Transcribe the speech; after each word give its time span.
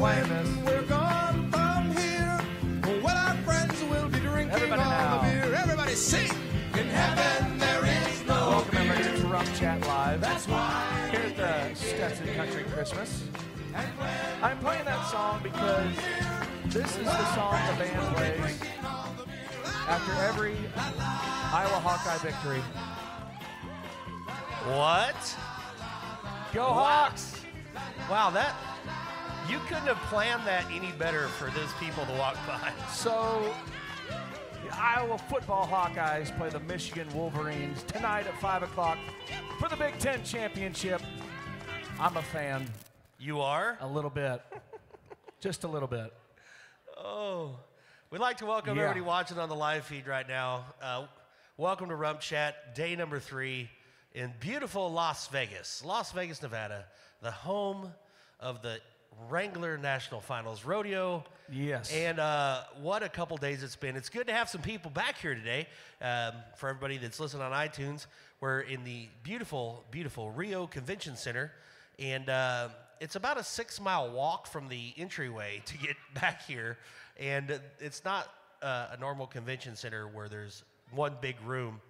I'm 0.00 0.04
And 0.04 0.28
playing 0.28 0.54
when 0.54 0.64
we're 0.64 0.82
gone 0.86 1.50
from 1.50 1.90
here, 1.96 2.40
well, 3.02 3.16
our 3.16 3.34
friends 3.38 3.82
will 3.84 4.08
be 4.08 4.20
drinking 4.20 4.50
Everybody 4.54 4.82
all 4.82 4.88
now. 4.90 5.22
the 5.22 5.30
beer. 5.46 5.54
Everybody 5.54 5.92
sing! 5.94 6.30
In 6.74 6.86
heaven 6.86 7.58
there 7.58 7.84
is 7.84 8.24
no 8.26 8.34
Welcome 8.50 8.70
fear. 8.70 8.92
everybody 8.92 9.20
to 9.20 9.26
Rump 9.26 9.48
Chat 9.56 9.80
Live. 9.86 10.20
That's 10.20 10.46
why. 10.46 11.08
Here 11.10 11.20
at 11.20 11.36
the 11.36 11.74
Stetson 11.74 12.34
Country 12.34 12.64
Christmas. 12.64 13.24
I'm 14.42 14.58
playing 14.58 14.84
that 14.84 15.04
song 15.10 15.40
because 15.42 15.94
this 16.66 16.96
is 16.96 17.04
the 17.04 17.34
song 17.34 17.58
the 17.72 17.84
band 17.84 18.16
plays 18.16 18.60
after 19.88 20.12
every 20.24 20.54
Iowa 20.76 21.80
Hawkeye 21.80 22.18
victory. 22.18 22.60
What? 24.72 25.36
Go 26.54 26.62
Hawks! 26.64 27.34
Wow, 28.10 28.30
that 28.30 28.54
you 29.48 29.58
couldn't 29.60 29.86
have 29.86 29.96
planned 30.10 30.46
that 30.46 30.64
any 30.70 30.92
better 30.92 31.28
for 31.28 31.50
those 31.50 31.72
people 31.80 32.04
to 32.06 32.12
walk 32.12 32.36
by. 32.46 32.72
So, 32.92 33.54
the 34.64 34.76
Iowa 34.76 35.16
football 35.18 35.66
Hawkeyes 35.66 36.36
play 36.36 36.50
the 36.50 36.60
Michigan 36.60 37.08
Wolverines 37.14 37.82
tonight 37.84 38.26
at 38.26 38.38
5 38.40 38.64
o'clock 38.64 38.98
for 39.58 39.68
the 39.68 39.76
Big 39.76 39.98
Ten 39.98 40.22
Championship. 40.24 41.00
I'm 41.98 42.16
a 42.16 42.22
fan, 42.22 42.66
You 43.18 43.40
are? 43.40 43.78
a 43.80 43.86
little 43.86 44.10
bit. 44.10 44.42
Just 45.40 45.64
a 45.64 45.68
little 45.68 45.88
bit. 45.88 46.12
Oh. 46.96 47.56
We'd 48.10 48.20
like 48.20 48.38
to 48.38 48.46
welcome 48.46 48.76
Yeah. 48.76 48.84
everybody 48.84 49.00
watching 49.02 49.38
on 49.38 49.48
the 49.48 49.54
live 49.54 49.84
feed 49.84 50.06
right 50.06 50.26
now. 50.26 50.64
Uh, 50.82 51.06
welcome 51.56 51.88
to 51.88 51.94
Rump 51.94 52.20
Chat, 52.20 52.74
day 52.74 52.96
number 52.96 53.20
three 53.20 53.70
in 54.14 54.32
beautiful 54.40 54.90
Las 54.90 55.28
Vegas, 55.28 55.84
Las 55.84 56.12
Vegas, 56.12 56.40
Nevada, 56.42 56.86
the 57.22 57.30
home 57.30 57.92
of 58.40 58.62
the 58.62 58.80
Wrangler 59.28 59.76
National 59.78 60.20
Finals 60.20 60.64
Rodeo. 60.64 61.24
Yes. 61.50 61.92
And 61.92 62.18
uh, 62.18 62.62
what 62.80 63.02
a 63.02 63.08
couple 63.08 63.36
days 63.36 63.62
it's 63.62 63.76
been. 63.76 63.96
It's 63.96 64.08
good 64.08 64.26
to 64.26 64.32
have 64.32 64.48
some 64.48 64.60
people 64.60 64.90
back 64.90 65.18
here 65.18 65.34
today. 65.34 65.66
Um, 66.00 66.32
for 66.56 66.68
everybody 66.68 66.98
that's 66.98 67.18
listening 67.18 67.42
on 67.42 67.52
iTunes, 67.52 68.06
we're 68.40 68.60
in 68.60 68.84
the 68.84 69.08
beautiful, 69.22 69.84
beautiful 69.90 70.30
Rio 70.30 70.66
Convention 70.66 71.16
Center. 71.16 71.52
And 71.98 72.28
uh, 72.28 72.68
it's 73.00 73.16
about 73.16 73.38
a 73.38 73.44
six 73.44 73.80
mile 73.80 74.10
walk 74.10 74.46
from 74.46 74.68
the 74.68 74.94
entryway 74.96 75.62
to 75.66 75.78
get 75.78 75.96
back 76.14 76.46
here. 76.46 76.78
And 77.18 77.50
uh, 77.50 77.58
it's 77.80 78.04
not 78.04 78.28
uh, 78.62 78.88
a 78.92 79.00
normal 79.00 79.26
convention 79.26 79.76
center 79.76 80.06
where 80.06 80.28
there's 80.28 80.64
one 80.92 81.14
big 81.20 81.36
room. 81.44 81.80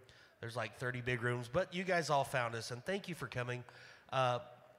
There's 0.41 0.57
like 0.57 0.79
30 0.79 1.01
big 1.01 1.23
rooms, 1.23 1.49
but 1.53 1.75
you 1.75 1.85
guys 1.85 2.11
all 2.11 2.25
found 2.25 2.55
us, 2.55 2.71
and 2.71 2.85
thank 2.85 3.09
you 3.09 3.15
for 3.15 3.27
coming. 3.27 3.65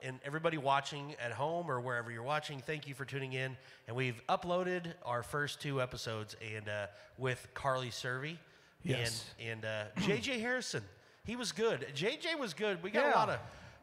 And 0.02 0.20
everybody 0.24 0.58
watching 0.58 1.14
at 1.24 1.32
home 1.34 1.70
or 1.70 1.82
wherever 1.82 2.10
you're 2.10 2.24
watching, 2.24 2.60
thank 2.62 2.88
you 2.88 2.94
for 2.96 3.04
tuning 3.06 3.34
in. 3.34 3.58
And 3.88 3.98
we've 3.98 4.22
uploaded 4.28 4.94
our 5.06 5.24
first 5.24 5.62
two 5.62 5.82
episodes, 5.82 6.36
and 6.56 6.70
uh, 6.70 6.88
with 7.18 7.46
Carly 7.54 7.90
Cervi 7.90 8.38
Yes. 8.84 9.26
and 9.40 9.64
and 9.64 9.66
uh, 9.66 9.84
JJ 10.08 10.40
Harrison. 10.40 10.84
He 11.26 11.36
was 11.36 11.52
good. 11.52 11.86
JJ 11.96 12.40
was 12.40 12.54
good. 12.54 12.82
We 12.82 12.92
got 12.92 13.06
Yeah. 13.08 13.14
a 13.14 13.18
lot 13.20 13.30
of 13.30 13.40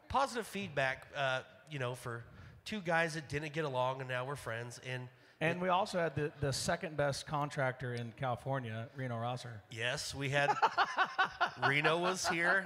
positive 0.09 0.47
feedback. 0.47 1.05
Uh, 1.15 1.41
you 1.69 1.77
know, 1.79 1.93
for 1.95 2.23
two 2.65 2.79
guys 2.81 3.13
that 3.13 3.29
didn't 3.29 3.53
get 3.53 3.65
along, 3.65 3.99
and 4.01 4.09
now 4.09 4.25
we're 4.25 4.35
friends. 4.35 4.81
And 4.89 5.07
And 5.39 5.61
we 5.61 5.69
also 5.69 5.99
had 5.99 6.15
the, 6.15 6.31
the 6.39 6.51
second 6.51 6.97
best 6.97 7.27
contractor 7.27 7.93
in 7.93 8.11
California, 8.17 8.87
Reno 8.95 9.19
Rosser. 9.19 9.61
Yes, 9.69 10.15
we 10.15 10.29
had 10.29 10.49
Reno 11.67 11.99
was 11.99 12.27
here. 12.27 12.65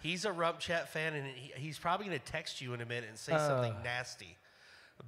He's 0.00 0.24
a 0.24 0.32
Rump 0.32 0.58
Chat 0.58 0.88
fan, 0.92 1.14
and 1.14 1.26
he, 1.26 1.52
he's 1.56 1.78
probably 1.78 2.06
going 2.06 2.18
to 2.18 2.24
text 2.24 2.60
you 2.60 2.74
in 2.74 2.80
a 2.80 2.86
minute 2.86 3.06
and 3.08 3.18
say 3.18 3.32
something 3.32 3.72
Uh. 3.72 3.82
nasty. 3.82 4.36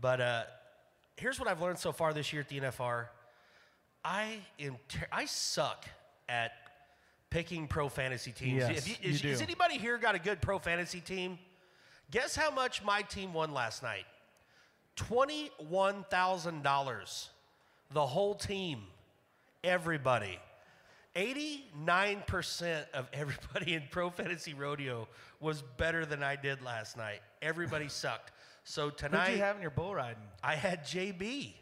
But 0.01 0.21
uh, 0.21 0.43
here's 1.17 1.39
what 1.39 1.49
I've 1.49 1.61
learned 1.63 1.79
so 1.79 1.93
far 1.93 2.13
this 2.13 2.33
year 2.33 2.43
at 2.43 2.49
the 2.49 2.61
NFR. 2.61 3.07
I 4.05 4.39
am 4.61 4.77
ter- 4.89 5.07
I 5.13 5.25
suck 5.27 5.87
at 6.29 6.53
picking 7.31 7.67
pro 7.69 7.89
fantasy 7.89 8.33
teams. 8.33 8.59
Yes, 8.59 8.89
you 8.89 8.95
is, 9.03 9.21
do. 9.21 9.29
is 9.29 9.43
anybody 9.43 9.77
here 9.79 9.99
got 9.99 10.15
a 10.15 10.19
good 10.19 10.41
pro 10.41 10.59
fantasy 10.59 11.01
team? 11.01 11.39
Guess 12.11 12.37
how 12.37 12.51
much 12.51 12.83
my 12.83 13.03
team 13.03 13.33
won 13.35 13.53
last 13.53 13.83
night? 13.83 14.05
Twenty-one 14.97 16.05
thousand 16.11 16.63
dollars. 16.63 17.29
The 17.93 18.05
whole 18.07 18.35
team, 18.35 18.83
everybody. 19.63 20.39
89% 21.19 22.85
of 22.95 23.09
everybody 23.13 23.75
in 23.75 23.83
Pro 23.91 24.11
Fantasy 24.11 24.55
Rodeo 24.55 25.09
was 25.41 25.63
better 25.77 26.07
than 26.07 26.23
I 26.23 26.37
did 26.37 26.63
last 26.63 26.97
night. 26.97 27.21
Everybody 27.43 27.89
sucked. 27.89 28.33
So 28.65 28.87
Who'd 28.91 28.99
tonight, 28.99 29.31
you 29.33 29.39
have 29.39 29.57
in 29.57 29.63
your 29.63 29.71
bull 29.71 29.95
riding? 29.95 30.23
I 30.43 30.55
had 30.55 30.85
JB. 30.85 31.55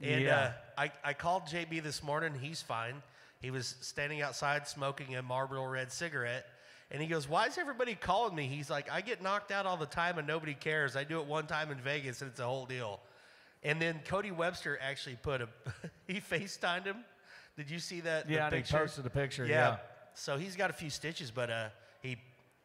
And 0.00 0.22
Yeah. 0.22 0.36
uh, 0.36 0.52
I, 0.82 0.92
I 1.04 1.12
called 1.14 1.44
JB 1.44 1.82
this 1.82 2.02
morning. 2.02 2.32
He's 2.40 2.62
fine. 2.62 3.02
He 3.40 3.50
was 3.50 3.76
standing 3.80 4.20
outside 4.22 4.66
smoking 4.68 5.16
a 5.16 5.22
Marlboro 5.22 5.64
Red 5.66 5.90
cigarette. 5.92 6.46
And 6.90 7.00
he 7.02 7.08
goes, 7.08 7.28
Why 7.28 7.46
is 7.46 7.58
everybody 7.58 7.94
calling 7.94 8.34
me? 8.34 8.46
He's 8.46 8.70
like, 8.70 8.90
I 8.90 9.00
get 9.00 9.22
knocked 9.22 9.50
out 9.50 9.66
all 9.66 9.76
the 9.76 9.86
time 9.86 10.18
and 10.18 10.26
nobody 10.26 10.54
cares. 10.54 10.96
I 10.96 11.04
do 11.04 11.20
it 11.20 11.26
one 11.26 11.46
time 11.46 11.70
in 11.70 11.78
Vegas 11.78 12.22
and 12.22 12.30
it's 12.30 12.40
a 12.40 12.44
whole 12.44 12.66
deal. 12.66 13.00
And 13.62 13.80
then 13.82 14.00
Cody 14.06 14.30
Webster 14.30 14.78
actually 14.80 15.16
put 15.22 15.40
a, 15.42 15.48
he 16.06 16.20
FaceTimed 16.20 16.84
him. 16.84 16.96
Did 17.58 17.68
you 17.70 17.78
see 17.80 18.00
that? 18.02 18.26
the 18.28 18.34
Yeah, 18.34 18.44
and 18.46 18.54
he 18.54 18.60
picture? 18.60 18.78
posted 18.78 19.04
a 19.04 19.10
picture, 19.10 19.44
Yeah. 19.44 19.54
yeah. 19.72 19.76
So 20.14 20.36
he's 20.38 20.56
got 20.56 20.70
a 20.70 20.72
few 20.72 20.90
stitches, 20.90 21.30
but 21.30 21.50
uh, 21.50 21.68
he, 22.00 22.16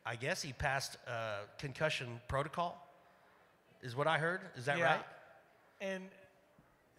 I 0.06 0.16
guess 0.16 0.42
he 0.42 0.54
passed 0.54 0.98
uh, 1.08 1.40
concussion 1.58 2.22
protocol, 2.28 2.80
is 3.82 3.96
what 3.96 4.08
I 4.08 4.18
heard. 4.20 4.42
Is 4.56 4.66
that 4.66 4.78
Yeah. 4.78 4.86
right? 4.98 5.04
And 5.82 6.04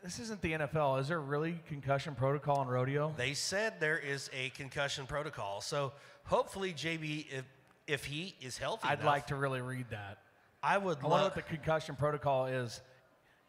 this 0.02 0.18
isn't 0.18 0.42
the 0.42 0.52
NFL. 0.52 1.00
Is 1.00 1.08
there 1.08 1.20
really 1.20 1.58
concussion 1.68 2.14
protocol 2.16 2.60
in 2.62 2.68
rodeo? 2.68 3.14
They 3.16 3.32
said 3.34 3.80
there 3.80 3.98
is 3.98 4.28
a 4.34 4.50
concussion 4.50 5.06
protocol. 5.06 5.60
So 5.60 5.92
hopefully, 6.24 6.72
JB, 6.74 7.26
if, 7.30 7.44
if 7.86 8.04
he 8.04 8.34
is 8.40 8.58
healthy, 8.58 8.88
I'd 8.88 8.94
enough, 8.98 9.06
like 9.06 9.26
to 9.28 9.36
really 9.36 9.60
read 9.60 9.86
that. 9.90 10.18
I 10.62 10.78
would 10.78 10.98
I 10.98 11.02
wonder 11.02 11.08
love. 11.08 11.22
what 11.24 11.34
the 11.36 11.42
concussion 11.42 11.94
protocol 11.96 12.46
is. 12.46 12.80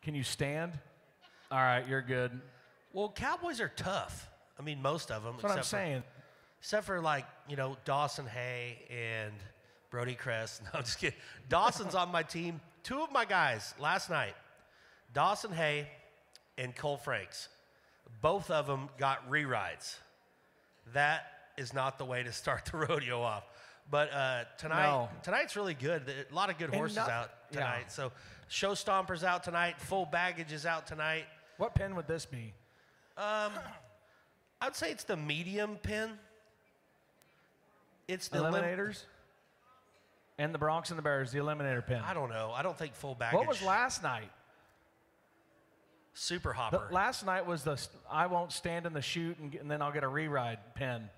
Can 0.03 0.13
you 0.15 0.23
stand? 0.23 0.77
All 1.51 1.57
right, 1.59 1.85
you're 1.87 2.01
good. 2.01 2.31
well, 2.93 3.09
Cowboys 3.09 3.59
are 3.59 3.71
tough. 3.75 4.29
I 4.59 4.61
mean, 4.61 4.81
most 4.81 5.11
of 5.11 5.23
them. 5.23 5.33
That's 5.33 5.43
what 5.43 5.51
I'm 5.53 5.57
except 5.59 5.69
for- 5.81 5.85
saying. 5.85 6.03
except 6.59 6.85
for 6.85 7.01
like 7.01 7.25
you 7.47 7.55
know 7.55 7.77
Dawson 7.85 8.25
Hay 8.27 8.77
and 8.89 9.33
Brody 9.89 10.15
Cress. 10.15 10.61
No, 10.65 10.69
I'm 10.79 10.83
just 10.83 10.99
kidding. 10.99 11.17
Dawson's 11.49 11.95
on 11.95 12.11
my 12.11 12.23
team. 12.23 12.61
Two 12.83 13.01
of 13.01 13.11
my 13.11 13.25
guys 13.25 13.73
last 13.79 14.09
night, 14.09 14.35
Dawson 15.13 15.51
Hay 15.51 15.87
and 16.57 16.75
Cole 16.75 16.97
Franks, 16.97 17.49
both 18.21 18.49
of 18.51 18.67
them 18.67 18.89
got 18.97 19.29
rerides. 19.29 19.97
That 20.93 21.25
is 21.57 21.73
not 21.73 21.97
the 21.97 22.05
way 22.05 22.21
to 22.23 22.31
start 22.31 22.65
the 22.65 22.77
rodeo 22.89 23.21
off. 23.21 23.43
But 23.89 24.11
uh, 24.13 24.43
tonight, 24.57 24.85
No. 24.87 25.09
tonight's 25.23 25.55
really 25.55 25.73
good. 25.73 26.03
A 26.31 26.33
lot 26.33 26.49
of 26.49 26.57
good 26.57 26.73
horses 26.73 26.97
noth- 26.97 27.09
out 27.09 27.29
yeah. 27.51 27.57
tonight. 27.59 27.91
So 27.91 28.11
show 28.47 28.71
stompers 28.73 29.23
out 29.23 29.43
tonight. 29.43 29.79
Full 29.79 30.05
baggage 30.05 30.51
is 30.51 30.65
out 30.65 30.87
tonight. 30.87 31.25
What 31.57 31.75
pin 31.75 31.95
would 31.95 32.07
this 32.07 32.25
be? 32.25 32.53
I'd 34.65 34.75
say 34.75 34.91
it's 34.91 35.03
the 35.03 35.15
medium 35.17 35.77
pin. 35.77 36.11
It's 38.07 38.27
the 38.29 38.41
lim- 38.41 38.53
Eliminators? 38.53 39.03
and 40.37 40.53
the 40.53 40.57
Bronx 40.57 40.89
and 40.89 40.97
the 40.97 41.01
Bears, 41.03 41.31
the 41.31 41.39
eliminator 41.39 41.85
pin. 41.85 42.01
I 42.05 42.13
don't 42.13 42.29
know. 42.29 42.51
I 42.53 42.61
don't 42.61 42.77
think 42.77 42.93
full 42.93 43.15
baggage. 43.15 43.37
What 43.37 43.47
was 43.47 43.61
last 43.61 44.03
night? 44.03 44.29
Super 46.13 46.49
The, 46.49 46.55
hopper. 46.55 46.87
last 46.91 47.25
night 47.25 47.45
was 47.45 47.63
the 47.63 47.79
I 48.09 48.27
won't 48.27 48.51
stand 48.51 48.85
in 48.85 48.93
the 48.93 49.01
chute 49.01 49.37
and, 49.39 49.53
and 49.55 49.69
then 49.69 49.81
I'll 49.81 49.91
get 49.91 50.03
a 50.03 50.09
reride 50.09 50.57
pin. 50.73 51.09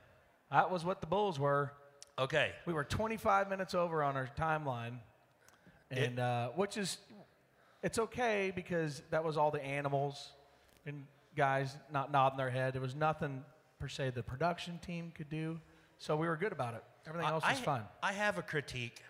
That 0.52 0.72
was 0.72 0.84
what 0.86 1.02
the 1.02 1.08
Bulls 1.08 1.40
were. 1.40 1.72
okay. 2.20 2.52
We 2.66 2.74
were 2.74 2.84
25 2.84 3.50
minutes 3.50 3.74
over 3.76 4.02
on 4.04 4.16
our 4.16 4.30
timeline, 4.38 4.98
and 5.92 6.20
uh, 6.20 6.50
which 6.50 6.78
is 6.78 6.98
it's 7.84 8.00
okay 8.00 8.52
because 8.56 9.02
that 9.12 9.24
was 9.24 9.38
all 9.38 9.52
the 9.52 9.64
animals 9.64 10.32
and 10.86 11.06
guys 11.38 11.78
not 11.94 12.12
nodding 12.12 12.38
their 12.38 12.50
head. 12.50 12.74
There 12.74 12.81
was 12.81 12.95
nothing 12.95 13.44
per 13.80 13.88
se 13.88 14.12
the 14.16 14.24
production 14.24 14.80
team 14.80 15.12
could 15.16 15.30
do, 15.30 15.60
so 16.00 16.18
we 16.18 16.28
were 16.28 16.36
good 16.36 16.51
about 16.51 16.74
it. 16.74 16.84
Everything 17.07 17.30
else 17.30 17.44
I, 17.45 17.54
was 17.54 17.62
fun. 17.62 17.81
I 18.04 18.12
have 18.12 18.38
a 18.38 18.42
critique 18.42 19.01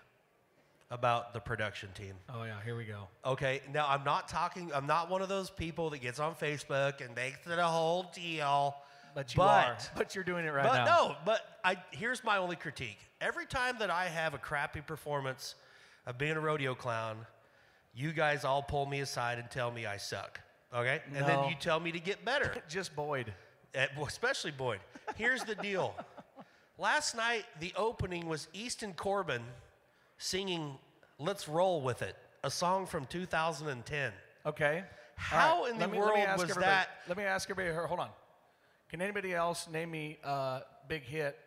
about 0.91 1.33
the 1.33 1.39
production 1.39 1.89
team. 1.93 2.13
Oh 2.29 2.43
yeah, 2.43 2.57
here 2.63 2.77
we 2.77 2.85
go. 2.85 3.07
Okay, 3.25 3.61
now 3.73 3.87
I'm 3.87 4.03
not 4.03 4.27
talking. 4.27 4.71
I'm 4.75 4.85
not 4.85 5.09
one 5.09 5.21
of 5.21 5.29
those 5.29 5.49
people 5.49 5.89
that 5.91 5.99
gets 5.99 6.19
on 6.19 6.35
Facebook 6.35 7.03
and 7.03 7.15
makes 7.15 7.47
it 7.47 7.57
a 7.57 7.63
whole 7.63 8.11
deal. 8.13 8.75
But 9.15 9.35
you 9.35 9.41
are. 9.41 9.77
But 9.95 10.13
you're 10.13 10.23
doing 10.23 10.45
it 10.45 10.49
right 10.49 10.67
but 10.67 10.85
now. 10.85 10.85
no, 10.85 11.15
but 11.25 11.59
I 11.63 11.77
here's 11.91 12.23
my 12.23 12.37
only 12.37 12.55
critique. 12.55 12.99
Every 13.19 13.47
time 13.47 13.77
that 13.79 13.89
I 13.89 14.05
have 14.05 14.33
a 14.33 14.37
crappy 14.37 14.81
performance 14.81 15.55
of 16.05 16.17
being 16.17 16.33
a 16.33 16.39
rodeo 16.39 16.75
clown, 16.75 17.17
you 17.95 18.11
guys 18.11 18.45
all 18.45 18.61
pull 18.61 18.85
me 18.85 18.99
aside 18.99 19.39
and 19.39 19.49
tell 19.49 19.71
me 19.71 19.87
I 19.87 19.97
suck. 19.97 20.39
Okay, 20.73 21.01
and 21.15 21.25
then 21.25 21.45
you 21.49 21.55
tell 21.59 21.79
me 21.79 21.91
to 21.91 21.99
get 21.99 22.23
better. 22.25 22.53
Just 22.69 22.95
Boyd. 22.95 23.33
Eh, 23.73 23.87
well, 23.95 24.05
especially 24.05 24.51
Boyd. 24.51 24.79
Here's 25.15 25.43
the 25.43 25.55
deal. 25.55 25.95
Last 26.77 27.15
night, 27.15 27.45
the 27.59 27.73
opening 27.75 28.27
was 28.27 28.47
Easton 28.53 28.93
Corbin 28.93 29.41
singing 30.17 30.77
"Let's 31.19 31.47
Roll 31.47 31.81
with 31.81 32.01
It," 32.01 32.15
a 32.43 32.51
song 32.51 32.85
from 32.85 33.05
2010. 33.05 34.11
Okay. 34.45 34.83
How 35.15 35.65
in 35.65 35.79
the 35.79 35.87
me, 35.87 35.97
world 35.97 36.11
let 36.11 36.17
me 36.19 36.21
ask 36.25 36.39
was 36.41 36.49
everybody- 36.51 36.69
that- 36.71 36.89
Let 37.07 37.17
me 37.17 37.23
ask 37.23 37.49
everybody 37.49 37.73
here. 37.73 37.87
Hold 37.87 37.99
on. 38.01 38.09
Can 38.89 39.01
anybody 39.01 39.33
else 39.33 39.67
name 39.67 39.89
me 39.91 40.19
a 40.23 40.61
big 40.87 41.01
hit 41.03 41.37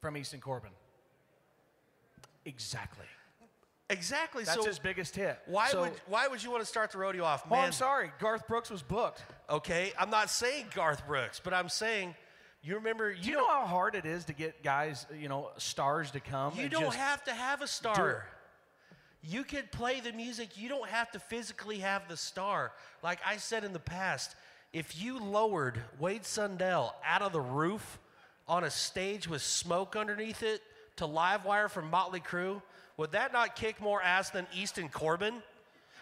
from 0.00 0.16
Easton 0.16 0.40
Corbin? 0.40 0.70
Exactly. 2.44 3.06
Exactly. 3.88 4.42
That's 4.42 4.58
so 4.58 4.64
his 4.66 4.78
biggest 4.78 5.14
hit. 5.14 5.38
why 5.46 5.68
So- 5.68 5.82
would 5.82 5.92
why 6.06 6.26
would 6.26 6.42
you 6.42 6.50
want 6.50 6.62
to 6.62 6.66
start 6.66 6.90
the 6.90 6.98
rodeo 6.98 7.24
off? 7.24 7.42
Oh, 7.46 7.54
Man, 7.54 7.66
I'm 7.66 7.72
sorry. 7.72 8.10
Garth 8.18 8.48
Brooks 8.48 8.68
was 8.70 8.82
booked. 8.82 9.22
Okay, 9.48 9.92
I'm 9.98 10.10
not 10.10 10.28
saying 10.28 10.66
Garth 10.74 11.06
Brooks, 11.06 11.40
but 11.42 11.54
I'm 11.54 11.68
saying 11.68 12.14
you 12.62 12.74
remember 12.74 13.12
you, 13.12 13.30
you 13.30 13.32
know 13.36 13.48
how 13.48 13.64
hard 13.66 13.94
it 13.94 14.04
is 14.04 14.24
to 14.24 14.32
get 14.32 14.64
guys, 14.64 15.06
you 15.16 15.28
know, 15.28 15.50
stars 15.56 16.10
to 16.12 16.20
come? 16.20 16.54
you 16.56 16.68
don't 16.68 16.94
have 16.94 17.22
to 17.24 17.32
have 17.32 17.62
a 17.62 17.68
star. 17.68 18.26
You 19.22 19.44
could 19.44 19.70
play 19.72 20.00
the 20.00 20.12
music. 20.12 20.56
You 20.56 20.68
don't 20.68 20.88
have 20.88 21.10
to 21.12 21.20
physically 21.20 21.78
have 21.78 22.08
the 22.08 22.16
star. 22.16 22.72
Like 23.02 23.20
I 23.26 23.36
said 23.38 23.64
in 23.64 23.72
the 23.72 23.80
past, 23.80 24.34
if 24.72 25.00
you 25.00 25.18
lowered 25.18 25.80
Wade 25.98 26.24
Sundell 26.24 26.94
out 27.04 27.22
of 27.22 27.32
the 27.32 27.40
roof 27.40 27.98
on 28.48 28.62
a 28.64 28.70
stage 28.70 29.28
with 29.28 29.42
smoke 29.42 29.96
underneath 29.96 30.42
it 30.42 30.60
to 30.96 31.04
Livewire 31.04 31.68
from 31.70 31.90
Motley 31.90 32.20
Crue, 32.20 32.62
would 32.96 33.12
that 33.12 33.32
not 33.32 33.56
kick 33.56 33.80
more 33.80 34.02
ass 34.02 34.30
than 34.30 34.46
Easton 34.54 34.88
Corbin? 34.88 35.34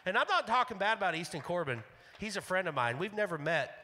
And 0.06 0.16
I'm 0.18 0.28
not 0.28 0.46
talking 0.46 0.78
bad 0.78 0.98
about 0.98 1.14
Easton 1.14 1.40
Corbin. 1.40 1.82
He's 2.18 2.36
a 2.36 2.40
friend 2.40 2.68
of 2.68 2.74
mine. 2.74 2.98
We've 2.98 3.14
never 3.14 3.38
met, 3.38 3.76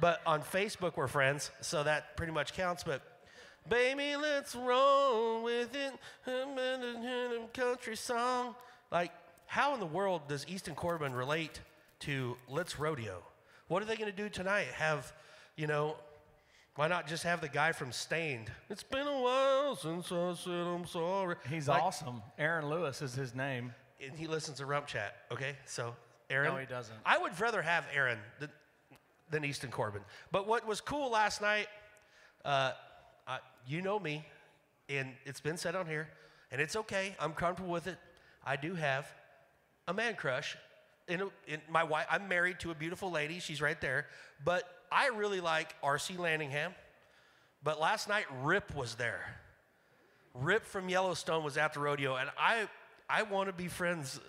but 0.00 0.20
on 0.26 0.42
Facebook 0.42 0.96
we're 0.96 1.06
friends, 1.08 1.50
so 1.60 1.82
that 1.84 2.16
pretty 2.16 2.32
much 2.32 2.52
counts. 2.52 2.84
But 2.84 3.02
baby, 3.68 4.16
let's 4.16 4.54
roll 4.54 5.42
with 5.42 5.74
it. 5.74 7.52
Country 7.54 7.96
song. 7.96 8.54
Like, 8.90 9.12
how 9.46 9.74
in 9.74 9.80
the 9.80 9.86
world 9.86 10.28
does 10.28 10.46
Easton 10.48 10.74
Corbin 10.74 11.12
relate 11.12 11.60
to 12.00 12.36
Let's 12.48 12.78
Rodeo? 12.78 13.22
What 13.68 13.82
are 13.82 13.86
they 13.86 13.96
going 13.96 14.10
to 14.10 14.16
do 14.16 14.28
tonight? 14.28 14.66
Have, 14.74 15.12
you 15.56 15.66
know, 15.66 15.96
why 16.78 16.86
not 16.86 17.08
just 17.08 17.24
have 17.24 17.40
the 17.40 17.48
guy 17.48 17.72
from 17.72 17.90
Staind? 17.90 18.52
It's 18.70 18.84
been 18.84 19.08
a 19.08 19.20
while 19.20 19.74
since 19.74 20.12
I 20.12 20.32
said 20.34 20.52
I'm 20.52 20.86
sorry. 20.86 21.34
He's 21.50 21.66
Like, 21.66 21.82
awesome. 21.82 22.22
Aaron 22.38 22.70
Lewis 22.70 23.02
is 23.02 23.14
his 23.14 23.34
name. 23.34 23.74
and 24.00 24.16
he 24.16 24.28
listens 24.28 24.58
to 24.58 24.66
Rump 24.66 24.86
Chat. 24.86 25.16
Okay, 25.32 25.56
so 25.66 25.96
Aaron. 26.30 26.52
No, 26.52 26.56
he 26.56 26.66
doesn't. 26.66 26.94
I 27.04 27.18
would 27.18 27.38
rather 27.40 27.62
have 27.62 27.84
Aaron 27.92 28.20
than, 28.38 28.50
than 29.28 29.44
Easton 29.44 29.72
Corbin. 29.72 30.02
But 30.30 30.46
what 30.46 30.68
was 30.68 30.80
cool 30.80 31.10
last 31.10 31.42
night, 31.42 31.66
uh, 32.44 32.70
I, 33.26 33.40
you 33.66 33.82
know 33.82 33.98
me, 33.98 34.24
and 34.88 35.08
it's 35.26 35.40
been 35.40 35.56
said 35.56 35.74
on 35.74 35.84
here, 35.84 36.08
and 36.52 36.60
it's 36.60 36.76
okay. 36.76 37.16
I'm 37.18 37.32
comfortable 37.32 37.72
with 37.72 37.88
it. 37.88 37.98
I 38.46 38.54
do 38.54 38.76
have 38.76 39.12
a 39.88 39.92
man 39.92 40.14
crush. 40.14 40.56
In, 41.08 41.22
a, 41.22 41.26
in 41.48 41.60
my 41.68 41.82
wife, 41.82 42.06
I'm 42.08 42.28
married 42.28 42.60
to 42.60 42.70
a 42.70 42.74
beautiful 42.76 43.10
lady. 43.10 43.40
She's 43.40 43.60
right 43.60 43.80
there. 43.80 44.06
But 44.44 44.62
I 44.90 45.08
really 45.08 45.40
like 45.40 45.74
R.C. 45.82 46.14
Landingham, 46.14 46.74
But 47.62 47.80
last 47.80 48.08
night, 48.08 48.26
Rip 48.42 48.74
was 48.74 48.94
there. 48.94 49.34
Rip 50.34 50.64
from 50.64 50.88
Yellowstone 50.88 51.42
was 51.44 51.56
at 51.56 51.74
the 51.74 51.80
rodeo, 51.80 52.16
and 52.16 52.30
I 52.38 52.68
I 53.08 53.22
want 53.22 53.48
to 53.48 53.52
be 53.52 53.68
friends 53.68 54.20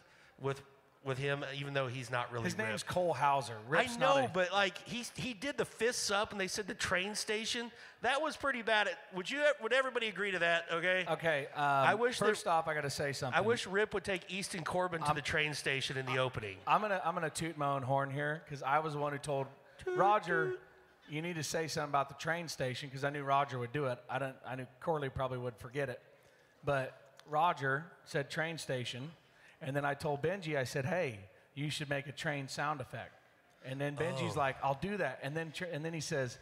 with 0.41 0.61
with 1.05 1.17
him, 1.17 1.45
even 1.55 1.73
though 1.73 1.87
he's 1.87 2.11
not 2.11 2.31
really. 2.31 2.43
His 2.45 2.57
Rip. 2.57 2.67
name's 2.67 2.83
Cole 2.83 3.13
Hauser. 3.13 3.55
Rip's 3.69 3.95
I 3.95 3.99
know, 3.99 4.25
a- 4.25 4.31
but 4.33 4.51
like 4.51 4.77
he 4.87 5.03
he 5.15 5.33
did 5.33 5.57
the 5.57 5.65
fists 5.65 6.09
up, 6.11 6.31
and 6.31 6.39
they 6.41 6.47
said 6.47 6.67
the 6.67 6.73
train 6.73 7.15
station. 7.15 7.71
That 8.01 8.21
was 8.21 8.35
pretty 8.35 8.61
bad. 8.63 8.87
At, 8.87 8.97
would 9.13 9.29
you? 9.29 9.43
Would 9.61 9.71
everybody 9.73 10.07
agree 10.07 10.31
to 10.31 10.39
that? 10.39 10.65
Okay. 10.73 11.05
Okay. 11.09 11.47
Um, 11.55 11.99
wish 11.99 12.17
that- 12.19 12.25
First 12.25 12.47
off, 12.47 12.67
I 12.67 12.73
got 12.73 12.81
to 12.81 12.89
say 12.89 13.13
something. 13.13 13.37
I 13.37 13.41
wish 13.41 13.67
Rip 13.67 13.93
would 13.93 14.03
take 14.03 14.21
Easton 14.31 14.63
Corbin 14.63 15.01
to 15.03 15.13
the 15.13 15.21
train 15.21 15.53
station 15.53 15.95
in 15.97 16.05
the 16.05 16.17
opening. 16.17 16.57
I'm 16.65 16.81
gonna 16.81 17.01
I'm 17.05 17.13
gonna 17.13 17.29
toot 17.29 17.57
my 17.57 17.67
own 17.75 17.83
horn 17.83 18.09
here 18.09 18.41
because 18.45 18.63
I 18.63 18.79
was 18.79 18.93
the 18.93 18.99
one 18.99 19.11
who 19.13 19.19
told 19.19 19.47
Roger, 19.85 20.53
you 21.09 21.21
need 21.21 21.35
to 21.35 21.43
say 21.43 21.67
something 21.67 21.89
about 21.89 22.09
the 22.09 22.15
train 22.15 22.47
station 22.47 22.89
because 22.89 23.03
I 23.03 23.09
knew 23.09 23.23
Roger 23.23 23.57
would 23.59 23.71
do 23.71 23.85
it. 23.85 23.99
I 24.09 24.19
don't 24.19 24.35
I 24.47 24.55
knew 24.55 24.67
Corley 24.79 25.09
probably 25.09 25.37
would 25.39 25.57
forget 25.57 25.89
it, 25.89 26.01
but 26.63 26.95
Roger 27.27 27.85
said 28.05 28.29
train 28.29 28.57
station, 28.57 29.11
and 29.61 29.75
then 29.75 29.85
I 29.85 29.93
told 29.93 30.21
Benji 30.21 30.57
I 30.57 30.63
said, 30.63 30.85
hey, 30.85 31.19
you 31.55 31.69
should 31.69 31.89
make 31.89 32.07
a 32.07 32.11
train 32.11 32.47
sound 32.47 32.81
effect, 32.81 33.13
and 33.65 33.79
then 33.79 33.95
Benji's 33.95 34.35
Oh. 34.35 34.39
like, 34.39 34.55
I'll 34.63 34.77
do 34.81 34.97
that, 34.97 35.19
and 35.23 35.35
then 35.35 35.51
and 35.71 35.83
then 35.83 35.93
he 35.93 36.01
says, 36.01 36.37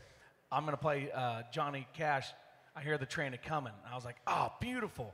I'm 0.51 0.65
gonna 0.65 0.77
play 0.77 1.09
uh, 1.13 1.43
Johnny 1.51 1.87
Cash. 1.93 2.27
I 2.75 2.81
hear 2.81 2.97
the 2.99 3.07
train 3.07 3.33
a 3.33 3.37
coming. 3.39 3.73
I 3.91 3.95
was 3.95 4.05
like, 4.05 4.17
oh, 4.27 4.51
beautiful. 4.61 5.11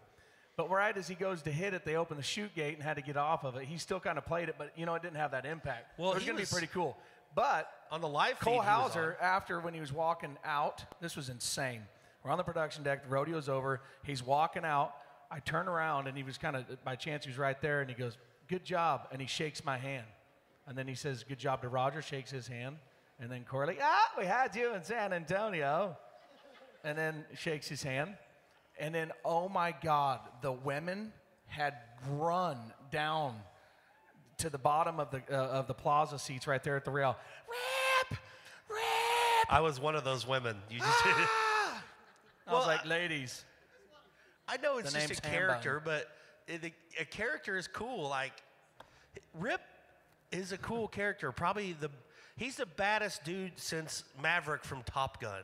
But 0.57 0.69
right 0.69 0.95
as 0.97 1.07
he 1.07 1.15
goes 1.15 1.41
to 1.43 1.51
hit 1.51 1.73
it, 1.73 1.85
they 1.85 1.95
open 1.95 2.17
the 2.17 2.23
chute 2.23 2.53
gate 2.53 2.73
and 2.75 2.83
had 2.83 2.95
to 2.97 3.01
get 3.01 3.15
off 3.17 3.43
of 3.45 3.55
it. 3.55 3.63
He 3.63 3.77
still 3.77 3.99
kind 4.01 4.17
of 4.17 4.25
played 4.25 4.49
it, 4.49 4.55
but 4.57 4.71
you 4.75 4.85
know, 4.85 4.93
it 4.95 5.01
didn't 5.01 5.15
have 5.15 5.31
that 5.31 5.45
impact. 5.45 5.97
Well, 5.97 6.11
it 6.11 6.15
was 6.15 6.25
going 6.25 6.37
to 6.37 6.43
be 6.43 6.47
pretty 6.51 6.67
cool. 6.67 6.97
But 7.33 7.71
On 7.93 8.01
the 8.01 8.07
live 8.07 8.39
Cole 8.39 8.53
feed, 8.53 8.53
he 8.53 8.57
was 8.57 8.93
Hauser, 8.93 9.17
after 9.21 9.59
when 9.59 9.75
he 9.75 9.79
was 9.79 9.93
walking 9.93 10.35
out, 10.43 10.83
this 10.99 11.15
was 11.15 11.29
insane. 11.29 11.83
We're 12.23 12.31
on 12.31 12.39
the 12.39 12.43
production 12.43 12.83
deck, 12.83 13.03
the 13.03 13.09
rodeo's 13.09 13.47
over. 13.47 13.81
He's 14.01 14.23
walking 14.23 14.65
out. 14.65 14.95
I 15.29 15.37
turn 15.37 15.67
around 15.67 16.07
and 16.07 16.17
he 16.17 16.23
was 16.23 16.39
kind 16.39 16.55
of, 16.55 16.83
by 16.83 16.95
chance, 16.95 17.23
he 17.25 17.29
was 17.29 17.37
right 17.37 17.61
there 17.61 17.81
and 17.81 17.89
he 17.91 17.95
goes, 17.95 18.17
Good 18.47 18.65
job. 18.65 19.09
And 19.11 19.21
he 19.21 19.27
shakes 19.27 19.63
my 19.63 19.77
hand. 19.77 20.07
And 20.65 20.75
then 20.75 20.87
he 20.87 20.95
says, 20.95 21.23
Good 21.23 21.37
job 21.37 21.61
to 21.61 21.67
Roger, 21.67 22.01
shakes 22.01 22.31
his 22.31 22.47
hand. 22.47 22.77
And 23.19 23.31
then 23.31 23.45
Corley, 23.47 23.77
Ah, 23.79 24.11
we 24.17 24.25
had 24.25 24.55
you 24.55 24.73
in 24.73 24.83
San 24.83 25.13
Antonio. 25.13 25.95
And 26.83 26.97
then 26.97 27.25
shakes 27.37 27.67
his 27.67 27.83
hand. 27.83 28.15
And 28.79 28.95
then, 28.95 29.11
oh 29.23 29.47
my 29.49 29.71
God, 29.83 30.19
the 30.41 30.51
women 30.51 31.13
had 31.45 31.75
run 32.09 32.57
down 32.91 33.35
to 34.39 34.49
the 34.49 34.57
bottom 34.57 34.99
of 34.99 35.11
the 35.11 35.21
uh, 35.31 35.59
of 35.59 35.67
the 35.67 35.73
plaza 35.73 36.17
seats 36.17 36.47
right 36.47 36.63
there 36.63 36.75
at 36.75 36.85
the 36.85 36.91
rail. 36.91 37.15
Rip, 39.43 39.51
rip. 39.51 39.53
I 39.57 39.61
was 39.61 39.79
one 39.79 39.95
of 39.95 40.03
those 40.03 40.27
women. 40.27 40.57
You 40.69 40.79
just. 40.79 40.91
I 42.47 42.51
was 42.51 42.67
like, 42.67 42.85
ladies, 42.85 43.45
I 44.47 44.57
know 44.57 44.77
it's 44.77 44.91
just 44.91 44.95
a 44.95 45.07
name's 45.07 45.19
Hambone. 45.21 45.31
character, 45.31 45.81
but 45.83 46.09
it, 46.47 46.73
a 46.99 47.05
character 47.05 47.57
is 47.57 47.67
cool. 47.67 48.09
Like 48.09 48.33
Rip 49.39 49.61
is 50.31 50.51
a 50.51 50.57
cool 50.57 50.87
character. 50.87 51.31
Probably 51.31 51.73
the 51.79 51.89
he's 52.35 52.57
the 52.57 52.65
baddest 52.65 53.23
dude 53.23 53.53
since 53.55 54.03
Maverick 54.21 54.63
from 54.65 54.83
Top 54.83 55.21
Gun. 55.21 55.43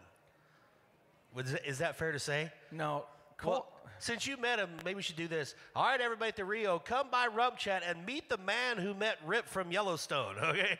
Was 1.34 1.54
it- 1.54 1.62
Is 1.66 1.78
that 1.78 1.96
fair 1.96 2.12
to 2.12 2.20
say? 2.20 2.52
no, 2.72 3.06
Cole. 3.38 3.52
Well, 3.52 3.68
since 4.00 4.26
you 4.26 4.36
met 4.38 4.60
him, 4.60 4.70
maybe 4.84 4.96
we 4.96 5.02
should 5.02 5.16
do 5.18 5.28
this. 5.28 5.56
All 5.76 5.86
right, 5.86 6.00
everybody 6.02 6.30
at 6.30 6.36
the 6.38 6.46
Rio, 6.46 6.80
come 6.80 7.08
by 7.12 7.28
Rump 7.28 7.58
Chat 7.58 7.84
and 7.86 8.06
meet 8.06 8.30
the 8.30 8.38
man 8.38 8.78
who 8.78 8.94
met 8.94 9.18
Rip 9.26 9.48
from 9.48 9.72
Yellowstone. 9.72 10.36
Okay, 10.44 10.80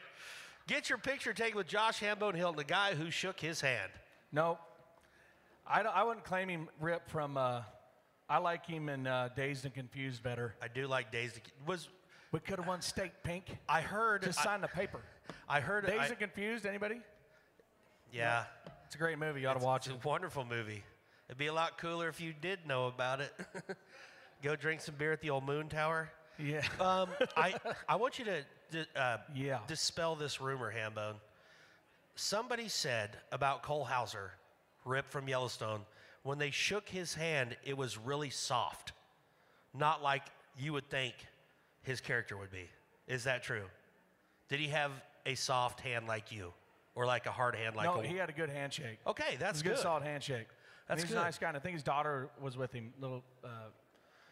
get 0.70 0.88
your 0.88 1.00
picture 1.00 1.34
taken 1.34 1.58
with 1.58 1.68
Josh 1.68 2.00
Hambone 2.00 2.36
Hill, 2.36 2.54
the 2.54 2.64
guy 2.64 2.94
who 2.94 3.10
shook 3.10 3.40
his 3.40 3.60
hand. 3.60 3.92
no, 4.32 4.58
I, 5.68 5.82
don't- 5.84 5.96
I 5.96 6.04
wouldn't 6.04 6.24
claim 6.26 6.48
him 6.48 6.70
Rip 6.80 7.10
from. 7.10 7.38
Uh, 7.38 7.62
I 8.30 8.38
like 8.38 8.66
him 8.68 8.90
in 8.90 9.08
uh, 9.08 9.30
Dazed 9.36 9.66
and 9.66 9.74
Confused 9.74 10.22
better. 10.22 10.56
I 10.62 10.68
do 10.68 10.86
like 10.88 11.12
Days. 11.12 11.34
to- 11.34 11.42
Was 11.66 11.90
We 12.32 12.40
could 12.40 12.60
have 12.60 12.68
won 12.68 12.82
state 12.82 13.12
pink. 13.24 13.46
I 13.68 13.82
heard? 13.82 14.22
Just 14.24 14.40
I, 14.40 14.44
sign 14.44 14.62
the 14.62 14.68
paper. 14.68 15.00
I 15.48 15.60
heard. 15.60 15.86
Dazed 15.88 16.00
I- 16.02 16.06
and 16.08 16.20
Confused. 16.20 16.66
Anybody? 16.68 17.02
yeah. 18.14 18.44
It's 18.86 18.96
a 18.96 18.98
great 18.98 19.20
movie. 19.20 19.42
You 19.42 19.48
ought 19.48 19.60
to 19.60 19.66
watch 19.66 19.86
it's 19.88 19.96
it. 19.96 20.04
a 20.04 20.08
wonderful 20.08 20.46
movie. 20.46 20.84
It'd 21.28 21.38
be 21.38 21.48
a 21.48 21.54
lot 21.54 21.78
cooler 21.78 22.08
if 22.08 22.20
you 22.22 22.34
did 22.40 22.66
know 22.68 22.88
about 22.88 23.22
it. 23.22 23.32
Go 24.44 24.56
drink 24.56 24.82
some 24.82 24.96
beer 24.96 25.12
at 25.12 25.22
the 25.22 25.30
old 25.32 25.44
Moon 25.44 25.68
Tower. 25.70 26.10
Yeah. 26.40 26.64
Um, 26.80 27.10
I 27.38 27.54
I 27.90 27.96
want 27.98 28.18
you 28.18 28.26
to 28.26 28.44
uh, 28.96 29.18
Yeah. 29.34 29.60
dispel 29.68 30.16
this 30.16 30.42
rumor, 30.42 30.74
Hambone. 30.74 31.16
Somebody 32.16 32.68
said 32.68 33.18
about 33.32 33.64
Cole 33.64 33.86
Hauser, 33.86 34.32
Rip 34.86 35.10
from 35.10 35.28
Yellowstone, 35.28 35.86
when 36.24 36.38
they 36.38 36.52
shook 36.52 36.90
his 36.90 37.14
hand, 37.14 37.56
it 37.64 37.78
was 37.78 37.98
really 37.98 38.30
soft, 38.30 38.92
not 39.74 40.04
like 40.04 40.24
you 40.58 40.74
would 40.74 40.90
think 40.90 41.16
his 41.84 42.02
character 42.02 42.36
would 42.38 42.52
be. 42.52 42.70
Is 43.08 43.24
that 43.24 43.42
true? 43.44 43.64
Did 44.50 44.60
he 44.60 44.68
have 44.68 44.92
a 45.26 45.36
soft 45.36 45.80
hand 45.80 46.08
like 46.08 46.32
you, 46.32 46.54
or 46.96 47.06
like 47.06 47.26
a 47.26 47.32
hard 47.32 47.56
hand 47.56 47.76
like 47.76 47.86
no, 47.86 48.02
a? 48.02 48.06
he 48.06 48.16
had 48.18 48.30
a 48.30 48.34
good 48.34 48.50
handshake. 48.50 49.00
okay, 49.08 49.38
that's 49.40 49.62
a 49.62 49.64
good, 49.64 49.76
good. 49.76 49.80
solid 49.82 50.04
handshake. 50.04 50.48
That's 50.88 51.04
he's 51.04 51.12
good. 51.12 51.20
a 51.20 51.22
nice 51.22 51.38
guy. 51.38 51.50
And 51.50 51.58
I 51.58 51.60
think 51.60 51.76
his 51.76 51.84
daughter 51.84 52.30
was 52.42 52.58
with 52.58 52.74
him, 52.74 52.92
little, 53.00 53.24
uh, 53.44 53.48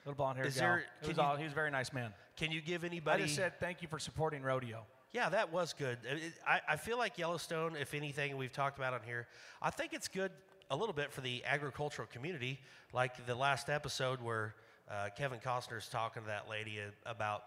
little 0.08 0.16
blonde 0.18 0.38
haired 0.38 0.48
Is 0.48 0.56
gal. 0.56 0.64
there- 0.70 0.78
It 0.80 0.86
can 1.02 1.08
was 1.10 1.20
all, 1.20 1.36
he 1.36 1.44
was 1.44 1.52
a 1.52 1.56
very 1.56 1.70
nice 1.72 1.92
man. 1.92 2.14
Can 2.38 2.52
you 2.52 2.62
give 2.62 2.84
anybody? 2.84 3.24
I 3.24 3.26
just 3.26 3.36
said 3.36 3.60
thank 3.60 3.82
you 3.82 3.88
for 3.88 4.00
supporting 4.00 4.42
rodeo. 4.42 4.86
Yeah, 5.12 5.30
that 5.30 5.52
was 5.52 5.74
good. 5.74 5.98
It- 6.06 6.34
I, 6.48 6.62
I 6.70 6.76
feel 6.78 6.98
like 6.98 7.18
Yellowstone, 7.18 7.76
if 7.76 7.94
anything 7.94 8.38
we've 8.38 8.52
talked 8.54 8.78
about 8.78 8.94
on 8.94 9.02
here, 9.06 9.28
I 9.62 9.70
think 9.70 9.94
it's 9.94 10.08
good 10.08 10.32
a 10.70 10.76
little 10.76 10.94
bit 10.94 11.12
for 11.12 11.22
the 11.22 11.44
agricultural 11.46 12.08
community, 12.12 12.60
like 12.94 13.26
the 13.26 13.36
last 13.36 13.70
episode 13.70 14.22
where 14.22 14.56
uh, 14.90 15.10
Kevin 15.18 15.40
Costner's 15.40 15.90
talking 15.90 16.24
to 16.24 16.28
that 16.28 16.50
lady 16.50 16.80
about 17.06 17.44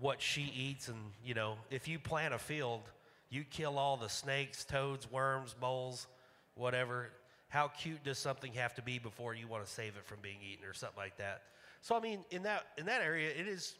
what 0.00 0.20
she 0.20 0.42
eats, 0.42 0.88
and 0.88 0.98
you 1.24 1.34
know, 1.34 1.56
if 1.70 1.86
you 1.86 1.98
plant 2.00 2.34
a 2.34 2.38
field, 2.38 2.82
you 3.30 3.44
kill 3.44 3.78
all 3.78 3.96
the 3.96 4.08
snakes, 4.08 4.64
toads, 4.64 5.10
worms, 5.10 5.54
moles, 5.60 6.08
whatever. 6.56 7.10
How 7.48 7.68
cute 7.68 8.02
does 8.02 8.18
something 8.18 8.52
have 8.54 8.74
to 8.74 8.82
be 8.82 8.98
before 8.98 9.34
you 9.34 9.46
want 9.46 9.64
to 9.64 9.70
save 9.70 9.96
it 9.96 10.04
from 10.04 10.18
being 10.22 10.38
eaten 10.42 10.64
or 10.66 10.74
something 10.74 10.98
like 10.98 11.16
that? 11.18 11.42
So 11.86 11.94
I 11.94 12.00
mean, 12.00 12.24
in 12.32 12.42
that 12.42 12.66
in 12.78 12.86
that 12.86 13.00
area, 13.00 13.30
it 13.30 13.46
is 13.46 13.76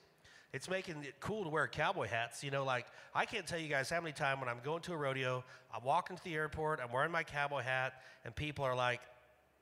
It's 0.52 0.70
making 0.70 1.02
it 1.02 1.14
cool 1.18 1.42
to 1.42 1.50
wear 1.50 1.66
cowboy 1.66 2.06
hats. 2.06 2.44
You 2.44 2.52
know, 2.52 2.64
like 2.64 2.86
I 3.12 3.25
can't 3.25 3.44
tell 3.44 3.58
you 3.58 3.68
guys 3.68 3.90
how 3.90 4.00
many 4.00 4.12
times 4.12 4.38
when 4.38 4.48
I'm 4.48 4.60
going 4.62 4.80
to 4.82 4.92
a 4.92 4.96
rodeo, 4.96 5.42
I'm 5.75 5.82
walking 5.82 6.16
to 6.16 6.22
the 6.22 6.36
airport, 6.36 6.78
I'm 6.80 6.92
wearing 6.92 7.10
my 7.10 7.25
cowboy 7.25 7.62
hat, 7.62 7.94
and 8.25 8.32
people 8.32 8.64
are 8.64 8.76
like, 8.76 9.00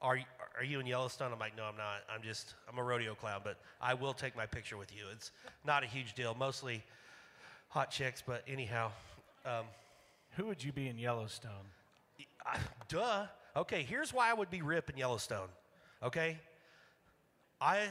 "Are 0.02 0.18
you, 0.18 0.24
are 0.58 0.62
you 0.62 0.78
in 0.78 0.84
Yellowstone?" 0.84 1.32
I'm 1.32 1.38
like, 1.38 1.56
"No, 1.56 1.64
I'm 1.64 1.78
not. 1.78 2.02
I'm 2.14 2.22
just 2.22 2.54
I'm 2.70 2.76
a 2.78 2.82
rodeo 2.82 3.14
clown, 3.14 3.40
but 3.42 3.56
I 3.80 3.94
will 3.94 4.12
take 4.12 4.36
my 4.36 4.44
picture 4.44 4.76
with 4.76 4.94
you. 4.94 5.04
It's 5.10 5.30
not 5.64 5.82
a 5.82 5.86
huge 5.86 6.12
deal. 6.12 6.36
Mostly 6.38 6.84
hot 7.68 7.90
chicks, 7.90 8.22
but 8.24 8.44
anyhow, 8.46 8.92
um, 9.46 9.64
Who 10.36 10.44
would 10.48 10.62
you 10.62 10.72
be 10.72 10.88
in 10.88 10.98
Yellowstone? 10.98 11.66
I- 12.44 12.58
duh. 12.88 13.26
Okay, 13.56 13.84
here's 13.84 14.12
why 14.12 14.28
I 14.30 14.34
would 14.34 14.50
be 14.50 14.60
Rip 14.60 14.90
in 14.90 14.98
Yellowstone. 14.98 15.48
Okay, 16.02 16.38
I 17.58 17.88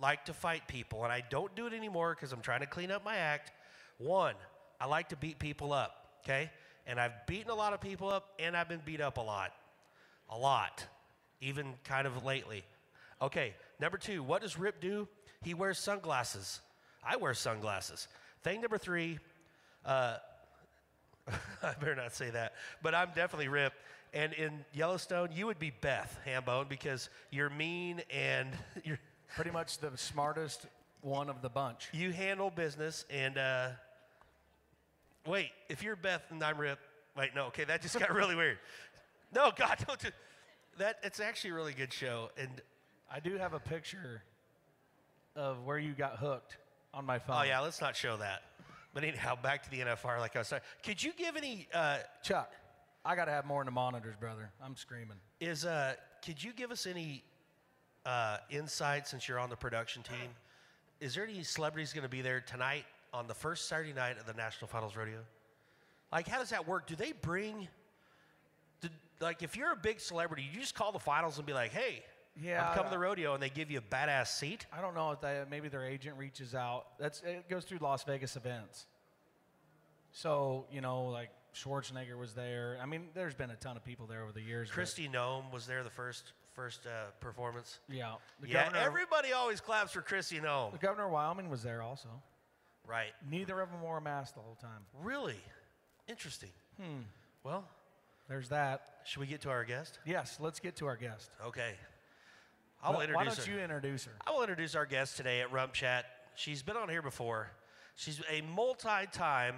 like 0.00 0.26
to 0.26 0.34
fight 0.34 0.68
people, 0.68 1.04
and 1.04 1.12
I 1.12 1.22
don't 1.28 1.54
do 1.54 1.66
it 1.66 1.72
anymore 1.72 2.14
because 2.14 2.32
I'm 2.32 2.40
trying 2.40 2.60
to 2.60 2.66
clean 2.66 2.90
up 2.90 3.04
my 3.04 3.16
act. 3.16 3.52
One, 3.98 4.34
I 4.80 4.86
like 4.86 5.08
to 5.10 5.16
beat 5.16 5.38
people 5.38 5.72
up. 5.72 6.06
Okay, 6.24 6.50
and 6.86 7.00
I've 7.00 7.26
beaten 7.26 7.50
a 7.50 7.54
lot 7.54 7.72
of 7.72 7.80
people 7.80 8.08
up, 8.08 8.30
and 8.38 8.56
I've 8.56 8.68
been 8.68 8.82
beat 8.84 9.00
up 9.00 9.16
a 9.16 9.22
lot, 9.22 9.52
a 10.28 10.36
lot, 10.36 10.84
even 11.40 11.74
kind 11.84 12.06
of 12.06 12.24
lately. 12.24 12.64
Okay, 13.22 13.54
number 13.80 13.96
two, 13.96 14.22
what 14.22 14.42
does 14.42 14.58
Rip 14.58 14.80
do? 14.80 15.08
He 15.42 15.54
wears 15.54 15.78
sunglasses. 15.78 16.60
I 17.02 17.16
wear 17.16 17.34
sunglasses. 17.34 18.08
Thing 18.42 18.60
number 18.60 18.78
three, 18.78 19.18
uh, 19.84 20.16
I 21.62 21.74
better 21.80 21.94
not 21.94 22.14
say 22.14 22.30
that, 22.30 22.54
but 22.82 22.94
I'm 22.94 23.08
definitely 23.14 23.48
Rip. 23.48 23.72
And 24.12 24.32
in 24.32 24.64
Yellowstone, 24.72 25.30
you 25.32 25.46
would 25.46 25.58
be 25.58 25.70
Beth 25.70 26.18
Hambone 26.26 26.68
because 26.68 27.10
you're 27.30 27.50
mean 27.50 28.02
and 28.10 28.48
you're, 28.84 28.98
Pretty 29.34 29.50
much 29.50 29.78
the 29.78 29.90
smartest 29.96 30.66
one 31.00 31.28
of 31.28 31.42
the 31.42 31.48
bunch. 31.48 31.88
you 31.92 32.12
handle 32.12 32.50
business. 32.50 33.04
And 33.10 33.36
uh, 33.38 33.68
wait, 35.26 35.50
if 35.68 35.82
you're 35.82 35.96
Beth 35.96 36.22
and 36.30 36.42
I'm 36.42 36.58
Rip, 36.58 36.78
wait, 37.16 37.34
no, 37.34 37.46
okay, 37.46 37.64
that 37.64 37.82
just 37.82 37.98
got 37.98 38.12
really 38.12 38.34
weird. 38.42 38.58
No, 39.34 39.50
God, 39.56 39.78
don't 39.86 39.98
do 39.98 40.08
that. 40.78 40.98
It's 41.02 41.20
actually 41.20 41.50
a 41.50 41.54
really 41.54 41.74
good 41.74 41.92
show. 41.92 42.30
And 42.38 42.50
I 43.10 43.20
do 43.20 43.36
have 43.36 43.52
a 43.52 43.60
picture 43.60 44.22
of 45.34 45.64
where 45.64 45.78
you 45.78 45.92
got 45.92 46.16
hooked 46.16 46.56
on 46.94 47.04
my 47.04 47.18
phone. 47.18 47.36
oh 47.40 47.42
yeah, 47.42 47.60
let's 47.60 47.80
not 47.80 47.94
show 47.96 48.16
that. 48.16 48.42
But 48.94 49.04
anyhow, 49.04 49.36
back 49.40 49.62
to 49.64 49.70
the 49.70 49.80
NFR. 49.80 50.18
Like 50.18 50.34
I 50.36 50.38
was 50.38 50.48
saying, 50.48 50.62
could 50.82 51.02
you 51.02 51.12
give 51.16 51.36
any? 51.36 51.68
Uh, 51.74 51.98
Chuck, 52.22 52.50
I 53.04 53.14
got 53.14 53.26
to 53.26 53.30
have 53.30 53.44
more 53.44 53.60
in 53.60 53.66
the 53.66 53.72
monitors, 53.72 54.16
brother. 54.18 54.50
I'm 54.64 54.74
screaming. 54.74 55.18
Is 55.38 55.66
uh, 55.66 55.94
could 56.24 56.42
you 56.42 56.52
give 56.54 56.70
us 56.70 56.86
any 56.86 57.22
uh, 58.06 58.38
insight 58.50 59.06
since 59.06 59.28
you're 59.28 59.38
on 59.38 59.50
the 59.50 59.56
production 59.56 60.02
team? 60.02 60.30
Is 61.00 61.14
there 61.14 61.24
any 61.24 61.42
celebrities 61.42 61.92
going 61.92 62.04
to 62.04 62.08
be 62.08 62.22
there 62.22 62.40
tonight 62.40 62.84
on 63.12 63.26
the 63.26 63.34
first 63.34 63.68
Saturday 63.68 63.92
night 63.92 64.18
of 64.18 64.26
the 64.26 64.32
National 64.32 64.68
Finals 64.68 64.96
Rodeo? 64.96 65.18
Like, 66.12 66.28
how 66.28 66.38
does 66.38 66.50
that 66.50 66.66
work? 66.66 66.86
Do 66.86 66.94
they 66.94 67.12
bring? 67.12 67.68
Do, 68.80 68.88
like, 69.20 69.42
if 69.42 69.56
you're 69.56 69.72
a 69.72 69.76
big 69.76 70.00
celebrity, 70.00 70.48
you 70.50 70.60
just 70.60 70.74
call 70.74 70.92
the 70.92 70.98
finals 70.98 71.36
and 71.36 71.46
be 71.46 71.52
like, 71.52 71.72
"Hey, 71.72 72.04
Yeah, 72.40 72.68
I'm 72.68 72.74
coming 72.74 72.90
to 72.92 72.96
the 72.96 72.98
rodeo," 72.98 73.34
and 73.34 73.42
they 73.42 73.50
give 73.50 73.70
you 73.70 73.78
a 73.78 73.94
badass 73.94 74.28
seat. 74.28 74.66
I 74.72 74.80
don't 74.80 74.94
know 74.94 75.10
if 75.10 75.20
they 75.20 75.42
maybe 75.50 75.68
their 75.68 75.84
agent 75.84 76.16
reaches 76.16 76.54
out. 76.54 76.98
That's 76.98 77.22
it 77.22 77.48
goes 77.48 77.64
through 77.64 77.78
Las 77.78 78.04
Vegas 78.04 78.36
events. 78.36 78.86
So 80.12 80.66
you 80.70 80.80
know, 80.80 81.06
like 81.06 81.30
Schwarzenegger 81.54 82.16
was 82.16 82.34
there. 82.34 82.78
I 82.80 82.86
mean, 82.86 83.08
there's 83.14 83.34
been 83.34 83.50
a 83.50 83.56
ton 83.56 83.76
of 83.76 83.84
people 83.84 84.06
there 84.06 84.22
over 84.22 84.32
the 84.32 84.42
years. 84.42 84.70
Kristi 84.70 85.10
Noem 85.10 85.50
was 85.52 85.66
there 85.66 85.82
the 85.82 85.90
first 85.90 86.32
first 86.56 86.86
uh, 86.86 87.10
performance. 87.20 87.78
yeah, 87.88 88.14
the 88.40 88.48
yeah, 88.48 88.64
governor, 88.64 88.80
everybody 88.80 89.32
always 89.32 89.60
claps 89.60 89.92
for 89.92 90.00
Kristi 90.00 90.42
Noem. 90.42 90.72
the 90.72 90.78
governor 90.78 91.04
of 91.06 91.12
Wyoming 91.12 91.50
was 91.50 91.62
there 91.62 91.82
also. 91.82 92.08
Right. 92.88 93.12
Neither 93.30 93.60
of 93.60 93.70
them 93.70 93.82
wore 93.82 93.98
a 93.98 94.00
mask 94.00 94.34
the 94.34 94.40
whole 94.40 94.56
time. 94.60 94.80
Really 95.02 95.36
interesting. 96.08 96.48
Hmm. 96.80 97.00
Well, 97.44 97.64
There's 98.28 98.48
that. 98.48 98.94
should 99.04 99.20
we 99.20 99.26
get 99.26 99.40
to 99.42 99.50
our 99.50 99.64
guest? 99.64 99.98
Yes, 100.06 100.38
let's 100.40 100.58
get 100.60 100.76
to 100.76 100.86
our 100.86 100.96
guest. 100.96 101.30
Okay. 101.44 101.74
I'll 102.82 102.94
Why- 102.94 103.02
introduce 103.04 103.16
Why 103.16 103.24
don't 103.24 103.46
her. 103.46 103.52
you 103.52 103.58
introduce 103.60 104.04
her? 104.04 104.12
I 104.26 104.30
will 104.30 104.42
introduce 104.42 104.74
our 104.74 104.86
guest 104.86 105.16
today 105.16 105.40
at 105.42 105.52
Rump 105.52 105.72
Chat. 105.74 106.06
She's 106.36 106.62
been 106.62 106.76
on 106.76 106.88
here 106.88 107.02
before. 107.02 107.50
She's 107.96 108.20
a 108.30 108.40
multi 108.42 109.06
time 109.12 109.56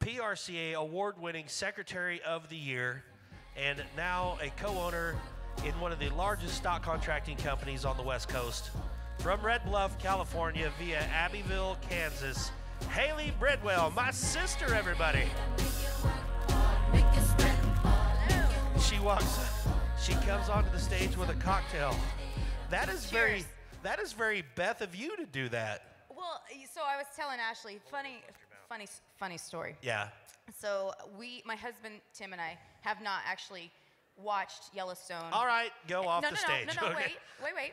PRCA 0.00 0.74
award 0.74 1.20
winning 1.20 1.44
Secretary 1.48 2.20
of 2.22 2.48
the 2.48 2.56
Year 2.56 3.04
and 3.56 3.82
now 3.96 4.38
a 4.42 4.50
co 4.50 4.68
owner 4.78 5.16
in 5.64 5.78
one 5.80 5.92
of 5.92 5.98
the 5.98 6.08
largest 6.10 6.54
stock 6.54 6.82
contracting 6.82 7.36
companies 7.36 7.84
on 7.84 7.96
the 7.96 8.02
West 8.02 8.28
Coast. 8.28 8.70
From 9.18 9.40
Red 9.40 9.64
Bluff, 9.64 9.98
California, 9.98 10.70
via 10.78 11.00
Abbyville, 11.12 11.76
Kansas, 11.88 12.50
Haley 12.90 13.32
Bridwell, 13.40 13.90
my 13.94 14.10
sister, 14.10 14.72
everybody. 14.74 15.24
She 18.80 18.98
walks, 19.00 19.38
she 20.02 20.12
comes 20.26 20.48
onto 20.48 20.70
the 20.70 20.78
stage 20.78 21.16
with 21.16 21.30
a 21.30 21.34
cocktail. 21.34 21.96
That 22.70 22.88
is 22.88 23.06
very, 23.06 23.44
that 23.82 23.98
is 23.98 24.12
very 24.12 24.44
Beth 24.54 24.80
of 24.80 24.94
you 24.94 25.16
to 25.16 25.26
do 25.26 25.48
that. 25.48 25.96
Well, 26.14 26.42
so 26.72 26.82
I 26.86 26.96
was 26.96 27.06
telling 27.16 27.38
Ashley, 27.40 27.80
funny, 27.90 28.22
funny, 28.68 28.86
funny 29.18 29.38
story. 29.38 29.76
Yeah. 29.82 30.08
So 30.60 30.92
we, 31.18 31.42
my 31.44 31.56
husband 31.56 31.96
Tim 32.14 32.32
and 32.32 32.40
I, 32.40 32.56
have 32.82 33.02
not 33.02 33.22
actually 33.26 33.70
watched 34.16 34.74
Yellowstone. 34.74 35.32
All 35.32 35.46
right, 35.46 35.70
go 35.88 36.02
eh, 36.02 36.06
off 36.06 36.22
no, 36.22 36.30
the 36.30 36.34
no, 36.34 36.40
stage. 36.40 36.66
No, 36.68 36.72
no, 36.74 36.88
no, 36.88 36.94
Okay. 36.98 37.16
wait, 37.40 37.44
wait, 37.44 37.54
wait. 37.54 37.72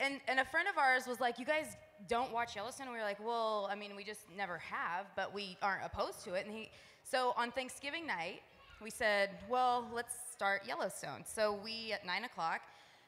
And 0.00 0.20
and 0.26 0.40
a 0.40 0.44
friend 0.44 0.68
of 0.68 0.76
ours 0.76 1.06
was 1.06 1.20
like, 1.20 1.38
"You 1.38 1.44
guys 1.44 1.76
don't 2.08 2.32
watch 2.32 2.56
Yellowstone?" 2.56 2.86
And 2.86 2.92
we 2.94 2.98
were 2.98 3.04
like, 3.04 3.24
"Well, 3.24 3.68
I 3.70 3.74
mean, 3.74 3.94
we 3.96 4.04
just 4.04 4.22
never 4.36 4.58
have, 4.58 5.06
but 5.14 5.32
we 5.32 5.56
aren't 5.62 5.84
opposed 5.84 6.24
to 6.24 6.34
it." 6.34 6.46
And 6.46 6.54
he, 6.54 6.70
so 7.04 7.32
on 7.36 7.52
Thanksgiving 7.52 8.06
night, 8.06 8.42
we 8.82 8.90
said, 8.90 9.30
"Well, 9.48 9.88
let's 9.92 10.14
start 10.32 10.62
Yellowstone." 10.66 11.24
So 11.24 11.58
we 11.62 11.92
at 11.92 12.04
nine 12.04 12.24
o'clock 12.24 12.60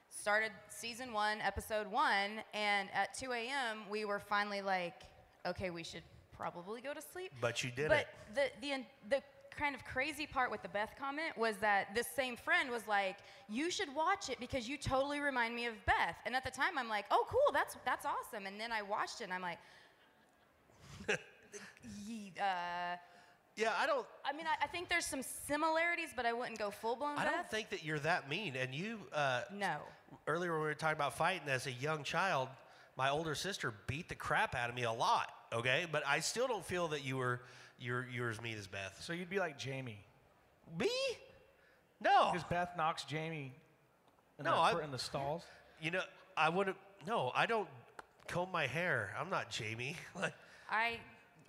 started 0.09 0.52
season 0.69 1.12
one, 1.12 1.40
episode 1.40 1.87
one, 1.90 2.43
and 2.55 2.88
at 2.95 3.12
2 3.14 3.33
a.m. 3.33 3.81
we 3.90 4.05
were 4.05 4.21
finally 4.21 4.62
like, 4.62 5.02
"Okay, 5.45 5.71
we 5.71 5.83
should 5.83 6.05
probably 6.37 6.81
go 6.81 6.95
to 6.95 7.02
sleep." 7.02 7.33
But 7.40 7.64
you 7.64 7.71
did 7.71 7.88
but 7.88 7.99
it. 8.00 8.09
the 8.35 8.50
the 8.61 8.85
the 9.09 9.23
kind 9.57 9.75
of 9.75 9.85
crazy 9.85 10.27
part 10.27 10.51
with 10.51 10.63
the 10.63 10.69
Beth 10.69 10.95
comment 10.99 11.37
was 11.37 11.57
that 11.61 11.95
this 11.95 12.07
same 12.15 12.37
friend 12.37 12.71
was 12.71 12.87
like, 12.87 13.17
"You 13.49 13.71
should 13.71 13.93
watch 13.95 14.29
it 14.29 14.39
because 14.39 14.69
you 14.69 14.77
totally 14.77 15.21
remind 15.21 15.55
me 15.55 15.67
of 15.67 15.75
Beth." 15.87 16.17
And 16.25 16.37
at 16.37 16.45
the 16.45 16.51
time, 16.51 16.79
I'm 16.79 16.89
like, 16.89 17.07
"Oh, 17.11 17.25
cool, 17.29 17.53
that's 17.53 17.77
that's 17.85 18.07
awesome." 18.07 18.47
And 18.47 18.61
then 18.61 18.73
I 18.73 18.83
watched 18.83 19.21
it, 19.21 19.25
and 19.25 19.33
I'm 19.33 19.43
like, 19.43 19.59
uh, 21.09 22.97
Yeah, 23.57 23.73
I 23.79 23.87
don't. 23.87 24.07
I 24.25 24.33
mean, 24.37 24.47
I, 24.47 24.65
I 24.65 24.67
think 24.69 24.89
there's 24.89 25.07
some 25.07 25.23
similarities, 25.23 26.11
but 26.15 26.27
I 26.27 26.33
wouldn't 26.33 26.59
go 26.59 26.71
full 26.71 26.97
blown 26.97 27.17
I 27.17 27.25
Beth. 27.25 27.33
don't 27.35 27.51
think 27.51 27.71
that 27.71 27.85
you're 27.85 27.99
that 28.01 28.29
mean. 28.29 28.55
And 28.57 28.75
you, 28.75 28.99
uh, 29.13 29.43
no. 29.53 29.77
earlier 30.27 30.53
when 30.53 30.61
we 30.61 30.67
were 30.67 30.75
talking 30.75 30.97
about 30.97 31.17
fighting 31.17 31.49
as 31.49 31.67
a 31.67 31.73
young 31.73 32.03
child, 32.03 32.49
my 32.97 33.11
older 33.11 33.35
sister 33.35 33.73
beat 33.87 34.09
the 34.09 34.15
crap 34.15 34.55
out 34.55 34.69
of 34.69 34.77
me 34.77 34.83
a 34.85 34.93
lot. 34.93 35.31
Okay, 35.53 35.87
but 35.91 36.03
I 36.07 36.21
still 36.21 36.47
don't 36.49 36.65
feel 36.65 36.89
that 36.89 37.05
you 37.05 37.17
were 37.17 37.41
you're 37.78 38.06
you're 38.12 38.30
as 38.30 38.40
mean 38.40 38.56
as 38.59 38.66
Beth. 38.66 38.99
So 39.02 39.12
you'd 39.12 39.30
be 39.30 39.38
like 39.38 39.59
Jamie, 39.59 39.99
Me? 40.78 40.90
No. 42.02 42.30
because 42.33 42.47
Beth 42.49 42.71
knocks 42.76 43.04
Jamie 43.04 43.52
in, 44.38 44.45
No, 44.45 44.52
the, 44.52 44.56
I- 44.78 44.85
in 44.85 44.90
the 44.90 44.99
stalls. 44.99 45.42
You 45.80 45.90
know, 45.90 46.00
I 46.37 46.49
wouldn't. 46.49 46.76
No, 47.06 47.30
I 47.35 47.47
don't 47.47 47.68
comb 48.28 48.50
my 48.50 48.66
hair. 48.66 49.14
I'm 49.18 49.30
not 49.30 49.50
Jamie. 49.50 49.97
I 50.71 50.99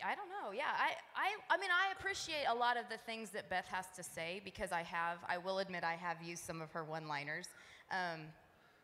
I 0.05 0.13
don't 0.15 0.29
know. 0.29 0.51
Yeah, 0.53 0.65
I, 0.77 0.91
I 1.15 1.55
I 1.55 1.57
mean 1.57 1.69
I 1.71 1.91
appreciate 1.97 2.45
a 2.49 2.53
lot 2.53 2.77
of 2.77 2.83
the 2.89 2.97
things 2.97 3.29
that 3.31 3.49
Beth 3.49 3.65
has 3.71 3.85
to 3.95 4.03
say 4.03 4.41
because 4.43 4.71
I 4.71 4.83
have 4.83 5.17
I 5.27 5.37
will 5.37 5.59
admit 5.59 5.83
I 5.83 5.93
have 5.95 6.21
used 6.21 6.43
some 6.43 6.61
of 6.61 6.71
her 6.73 6.83
one-liners. 6.83 7.47
Um, 7.91 8.21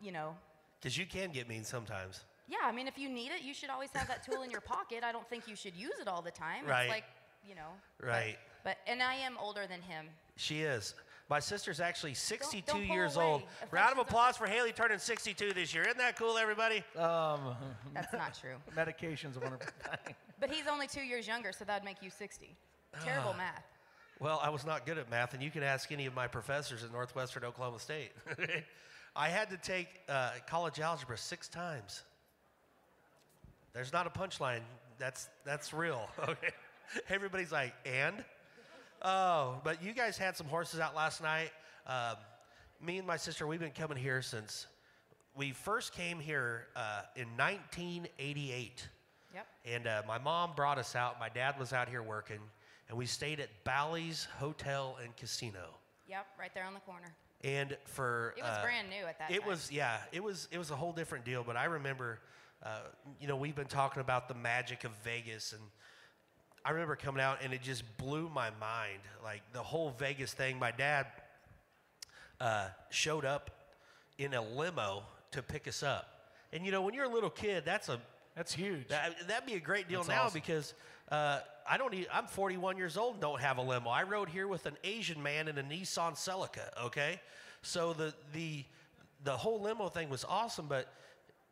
you 0.01 0.11
know, 0.11 0.35
because 0.81 0.97
you 0.97 1.05
can 1.05 1.31
get 1.31 1.47
mean 1.47 1.63
sometimes. 1.65 2.21
yeah. 2.49 2.57
I 2.63 2.71
mean 2.71 2.87
if 2.87 2.97
you 2.97 3.09
need 3.09 3.31
it, 3.31 3.43
you 3.43 3.53
should 3.53 3.69
always 3.69 3.89
have 3.93 4.07
that 4.07 4.23
tool 4.25 4.41
in 4.43 4.49
your 4.49 4.61
pocket. 4.61 5.03
I 5.03 5.11
don't 5.11 5.29
think 5.29 5.47
you 5.47 5.55
should 5.55 5.75
use 5.75 5.99
it 6.01 6.07
all 6.07 6.21
the 6.21 6.31
time. 6.31 6.65
Right. 6.65 6.83
It's 6.83 6.89
like 6.91 7.03
you 7.47 7.55
know. 7.55 7.69
Right. 8.01 8.37
But, 8.63 8.77
and 8.87 9.01
I 9.01 9.15
am 9.15 9.37
older 9.39 9.67
than 9.67 9.81
him. 9.81 10.05
She 10.35 10.61
is. 10.61 10.95
My 11.29 11.39
sister's 11.39 11.79
actually 11.79 12.13
62 12.13 12.63
don't 12.65 12.85
pull 12.85 12.95
years 12.95 13.15
away. 13.15 13.25
old. 13.25 13.41
Affections 13.43 13.71
Round 13.73 13.91
of 13.93 13.97
applause 13.99 14.37
for 14.37 14.45
Haley 14.45 14.71
turning 14.71 14.99
62 14.99 15.53
this 15.53 15.73
year. 15.73 15.83
Isn't 15.83 15.97
that 15.97 16.17
cool, 16.17 16.37
everybody? 16.37 16.83
Um, 16.97 17.55
That's 17.93 18.13
not 18.13 18.37
true. 18.39 18.55
medication's 18.75 19.37
a 19.37 19.39
wonderful 19.39 19.67
thing. 20.05 20.15
But 20.39 20.51
he's 20.51 20.67
only 20.67 20.87
two 20.87 21.01
years 21.01 21.27
younger, 21.27 21.51
so 21.51 21.65
that 21.65 21.81
would 21.81 21.85
make 21.85 22.01
you 22.01 22.09
60. 22.09 22.55
Terrible 23.03 23.33
math. 23.33 23.63
Well, 24.19 24.39
I 24.43 24.49
was 24.49 24.65
not 24.65 24.85
good 24.85 24.97
at 24.97 25.09
math, 25.09 25.33
and 25.33 25.41
you 25.41 25.49
can 25.49 25.63
ask 25.63 25.91
any 25.91 26.05
of 26.05 26.13
my 26.13 26.27
professors 26.27 26.83
at 26.83 26.91
Northwestern 26.91 27.43
Oklahoma 27.43 27.79
State. 27.79 28.11
I 29.15 29.29
had 29.29 29.49
to 29.49 29.57
take 29.57 29.87
uh, 30.07 30.31
college 30.47 30.79
algebra 30.79 31.17
six 31.17 31.47
times. 31.47 32.03
There's 33.73 33.91
not 33.91 34.05
a 34.05 34.09
punchline. 34.09 34.61
That's 34.99 35.29
that's 35.43 35.73
real. 35.73 36.07
Okay. 36.19 36.49
Everybody's 37.09 37.51
like, 37.51 37.73
and? 37.85 38.23
Oh, 39.01 39.59
but 39.63 39.83
you 39.83 39.93
guys 39.93 40.17
had 40.17 40.37
some 40.37 40.47
horses 40.47 40.79
out 40.79 40.95
last 40.95 41.21
night. 41.21 41.51
Um, 41.87 42.15
me 42.81 42.97
and 42.97 43.07
my 43.07 43.17
sister, 43.17 43.45
we've 43.45 43.59
been 43.59 43.71
coming 43.71 43.97
here 43.97 44.21
since 44.21 44.67
we 45.35 45.51
first 45.51 45.93
came 45.93 46.19
here 46.19 46.67
uh, 46.75 47.01
in 47.15 47.27
1988. 47.37 48.87
Yep. 49.33 49.47
And 49.65 49.87
uh, 49.87 50.01
my 50.07 50.17
mom 50.19 50.51
brought 50.55 50.77
us 50.77 50.95
out. 50.95 51.19
My 51.19 51.29
dad 51.29 51.55
was 51.59 51.73
out 51.73 51.89
here 51.89 52.03
working, 52.03 52.39
and 52.89 52.97
we 52.97 53.05
stayed 53.05 53.39
at 53.39 53.49
Bally's 53.63 54.27
Hotel 54.37 54.97
and 55.03 55.15
Casino. 55.17 55.75
Yep, 56.07 56.25
right 56.39 56.53
there 56.53 56.65
on 56.65 56.73
the 56.73 56.79
corner. 56.81 57.07
And 57.43 57.75
for 57.85 58.35
It 58.37 58.43
was 58.43 58.57
uh, 58.57 58.61
brand 58.63 58.89
new 58.89 59.05
at 59.05 59.17
that 59.19 59.27
time. 59.29 59.35
it 59.35 59.39
time. 59.41 59.49
was 59.49 59.71
yeah, 59.71 59.97
it 60.11 60.23
was 60.23 60.47
it 60.51 60.57
was 60.57 60.71
a 60.71 60.75
whole 60.75 60.93
different 60.93 61.25
deal. 61.25 61.43
But 61.43 61.57
I 61.57 61.65
remember, 61.65 62.19
uh, 62.61 62.81
you 63.19 63.27
know, 63.27 63.35
we've 63.35 63.55
been 63.55 63.67
talking 63.67 63.99
about 64.01 64.27
the 64.29 64.33
magic 64.35 64.83
of 64.85 64.91
Vegas, 65.03 65.51
and 65.51 65.61
I 66.65 66.71
remember 66.71 66.95
coming 66.95 67.21
out, 67.21 67.39
and 67.43 67.53
it 67.53 67.61
just 67.61 67.83
blew 67.97 68.29
my 68.29 68.49
mind. 68.59 68.99
Like 69.23 69.41
the 69.51 69.63
whole 69.63 69.91
Vegas 69.99 70.33
thing. 70.33 70.57
My 70.59 70.71
dad 70.71 71.07
uh, 72.39 72.67
showed 72.89 73.25
up 73.25 73.51
in 74.17 74.33
a 74.33 74.41
limo 74.41 75.03
to 75.31 75.41
pick 75.41 75.67
us 75.67 75.83
up, 75.83 76.07
and 76.51 76.65
you 76.65 76.71
know, 76.71 76.81
when 76.81 76.93
you're 76.93 77.05
a 77.05 77.13
little 77.13 77.29
kid, 77.29 77.63
that's 77.65 77.89
a 77.89 77.99
That's 78.35 78.53
huge. 78.53 78.87
that, 78.87 79.27
that'd 79.27 79.45
be 79.45 79.53
a 79.55 79.59
great 79.59 79.87
deal 79.87 79.99
That's 79.99 80.09
now 80.09 80.23
awesome. 80.23 80.39
because 80.39 80.73
uh, 81.11 81.39
I 81.69 81.77
don't. 81.77 81.91
Need, 81.91 82.07
I'm 82.13 82.27
41 82.27 82.77
years 82.77 82.97
old 82.97 83.13
and 83.13 83.21
don't 83.21 83.41
have 83.41 83.57
a 83.57 83.61
limo. 83.61 83.89
I 83.89 84.03
rode 84.03 84.29
here 84.29 84.47
with 84.47 84.65
an 84.65 84.77
Asian 84.83 85.21
man 85.21 85.47
in 85.47 85.57
a 85.57 85.63
Nissan 85.63 86.13
Celica. 86.15 86.69
Okay, 86.85 87.19
so 87.61 87.93
the 87.93 88.13
the 88.33 88.63
the 89.23 89.35
whole 89.35 89.61
limo 89.61 89.89
thing 89.89 90.09
was 90.09 90.25
awesome. 90.27 90.67
But 90.67 90.87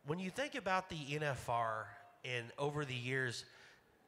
when 0.06 0.18
you 0.18 0.30
think 0.30 0.54
about 0.54 0.88
the 0.88 0.96
NFR 0.96 1.84
and 2.24 2.46
over 2.58 2.84
the 2.84 2.94
years, 2.94 3.44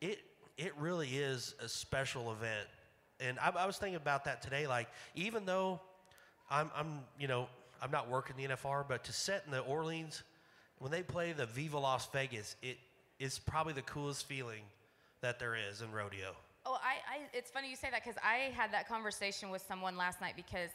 it 0.00 0.18
it 0.56 0.72
really 0.78 1.08
is 1.08 1.54
a 1.62 1.68
special 1.68 2.32
event. 2.32 2.68
And 3.20 3.38
I, 3.38 3.50
I 3.50 3.66
was 3.66 3.76
thinking 3.76 3.96
about 3.96 4.24
that 4.24 4.42
today. 4.42 4.66
Like 4.66 4.88
even 5.14 5.44
though 5.44 5.80
I'm 6.50 6.70
I'm 6.74 7.00
you 7.18 7.28
know 7.28 7.48
I'm 7.82 7.90
not 7.90 8.08
working 8.08 8.36
the 8.36 8.46
NFR, 8.46 8.84
but 8.88 9.04
to 9.04 9.12
set 9.12 9.42
in 9.44 9.50
the 9.50 9.60
Orleans 9.60 10.22
when 10.78 10.90
they 10.90 11.02
play 11.02 11.32
the 11.32 11.46
Viva 11.46 11.78
Las 11.78 12.08
Vegas, 12.12 12.56
it 12.62 12.78
is 13.18 13.38
probably 13.38 13.72
the 13.72 13.82
coolest 13.82 14.26
feeling 14.26 14.62
that 15.20 15.38
there 15.38 15.56
is 15.56 15.80
in 15.80 15.90
rodeo. 15.92 16.34
Oh, 16.66 16.78
I, 16.82 17.18
I 17.18 17.20
it's 17.32 17.50
funny 17.50 17.70
you 17.70 17.76
say 17.76 17.90
that 17.90 18.02
because 18.02 18.18
I 18.22 18.52
had 18.54 18.72
that 18.72 18.88
conversation 18.88 19.50
with 19.50 19.62
someone 19.66 19.96
last 19.96 20.20
night 20.20 20.34
because 20.34 20.70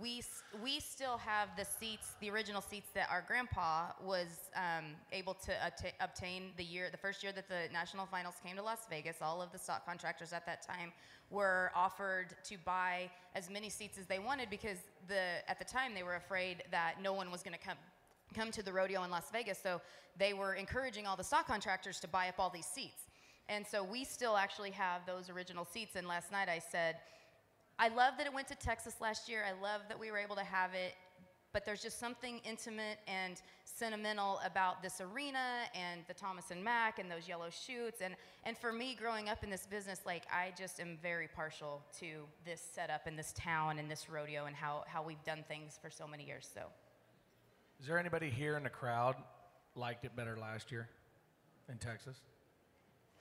we 0.00 0.22
we 0.62 0.80
still 0.80 1.16
have 1.16 1.48
the 1.56 1.64
seats, 1.64 2.12
the 2.20 2.28
original 2.30 2.60
seats 2.60 2.90
that 2.94 3.08
our 3.10 3.24
grandpa 3.26 3.86
was 4.04 4.50
um, 4.54 4.84
able 5.12 5.34
to 5.34 5.52
obtain 6.00 6.50
the 6.58 6.64
year, 6.64 6.88
the 6.90 6.98
first 6.98 7.22
year 7.22 7.32
that 7.32 7.48
the 7.48 7.72
national 7.72 8.04
finals 8.06 8.34
came 8.44 8.56
to 8.56 8.62
Las 8.62 8.86
Vegas. 8.90 9.16
All 9.22 9.40
of 9.40 9.50
the 9.50 9.58
stock 9.58 9.86
contractors 9.86 10.32
at 10.32 10.44
that 10.44 10.62
time 10.62 10.92
were 11.30 11.70
offered 11.74 12.34
to 12.44 12.56
buy 12.64 13.10
as 13.34 13.48
many 13.50 13.70
seats 13.70 13.98
as 13.98 14.06
they 14.06 14.18
wanted 14.18 14.50
because 14.50 14.78
the 15.08 15.48
at 15.48 15.58
the 15.58 15.64
time 15.64 15.94
they 15.94 16.02
were 16.02 16.16
afraid 16.16 16.62
that 16.70 16.96
no 17.02 17.14
one 17.14 17.30
was 17.30 17.42
going 17.42 17.56
to 17.56 17.64
come 17.64 17.78
come 18.34 18.50
to 18.50 18.62
the 18.62 18.72
rodeo 18.72 19.04
in 19.04 19.10
Las 19.10 19.30
Vegas. 19.32 19.58
So 19.62 19.80
they 20.18 20.34
were 20.34 20.54
encouraging 20.54 21.06
all 21.06 21.16
the 21.16 21.24
stock 21.24 21.46
contractors 21.46 21.98
to 22.00 22.08
buy 22.08 22.28
up 22.28 22.34
all 22.38 22.50
these 22.50 22.66
seats. 22.66 23.04
And 23.48 23.66
so 23.66 23.82
we 23.82 24.04
still 24.04 24.36
actually 24.36 24.70
have 24.72 25.06
those 25.06 25.30
original 25.30 25.64
seats. 25.64 25.96
And 25.96 26.06
last 26.06 26.30
night 26.30 26.50
I 26.50 26.58
said, 26.58 26.96
I 27.78 27.88
love 27.88 28.14
that 28.18 28.26
it 28.26 28.34
went 28.34 28.48
to 28.48 28.56
Texas 28.56 28.96
last 29.00 29.28
year. 29.28 29.44
I 29.46 29.60
love 29.62 29.82
that 29.88 29.98
we 29.98 30.10
were 30.10 30.18
able 30.18 30.36
to 30.36 30.44
have 30.44 30.74
it. 30.74 30.94
But 31.52 31.64
there's 31.64 31.80
just 31.80 31.98
something 31.98 32.40
intimate 32.44 32.98
and 33.06 33.40
sentimental 33.64 34.38
about 34.44 34.82
this 34.82 35.00
arena 35.00 35.62
and 35.74 36.02
the 36.06 36.12
Thomas 36.12 36.50
and 36.50 36.62
Mack 36.62 36.98
and 36.98 37.10
those 37.10 37.26
yellow 37.26 37.48
chutes. 37.48 38.02
And, 38.02 38.16
and 38.44 38.56
for 38.56 38.70
me, 38.70 38.94
growing 38.94 39.30
up 39.30 39.42
in 39.42 39.48
this 39.48 39.66
business, 39.66 40.00
like 40.04 40.24
I 40.30 40.52
just 40.58 40.78
am 40.78 40.98
very 41.02 41.26
partial 41.26 41.82
to 42.00 42.24
this 42.44 42.60
setup 42.74 43.06
and 43.06 43.18
this 43.18 43.32
town 43.32 43.78
and 43.78 43.90
this 43.90 44.10
rodeo 44.10 44.44
and 44.44 44.54
how, 44.54 44.84
how 44.86 45.02
we've 45.02 45.22
done 45.24 45.42
things 45.48 45.78
for 45.80 45.88
so 45.88 46.06
many 46.06 46.24
years. 46.24 46.48
So 46.52 46.62
Is 47.80 47.86
there 47.86 47.98
anybody 47.98 48.28
here 48.28 48.56
in 48.58 48.62
the 48.62 48.70
crowd 48.70 49.16
liked 49.74 50.04
it 50.04 50.14
better 50.14 50.36
last 50.36 50.70
year 50.70 50.88
in 51.70 51.78
Texas? 51.78 52.18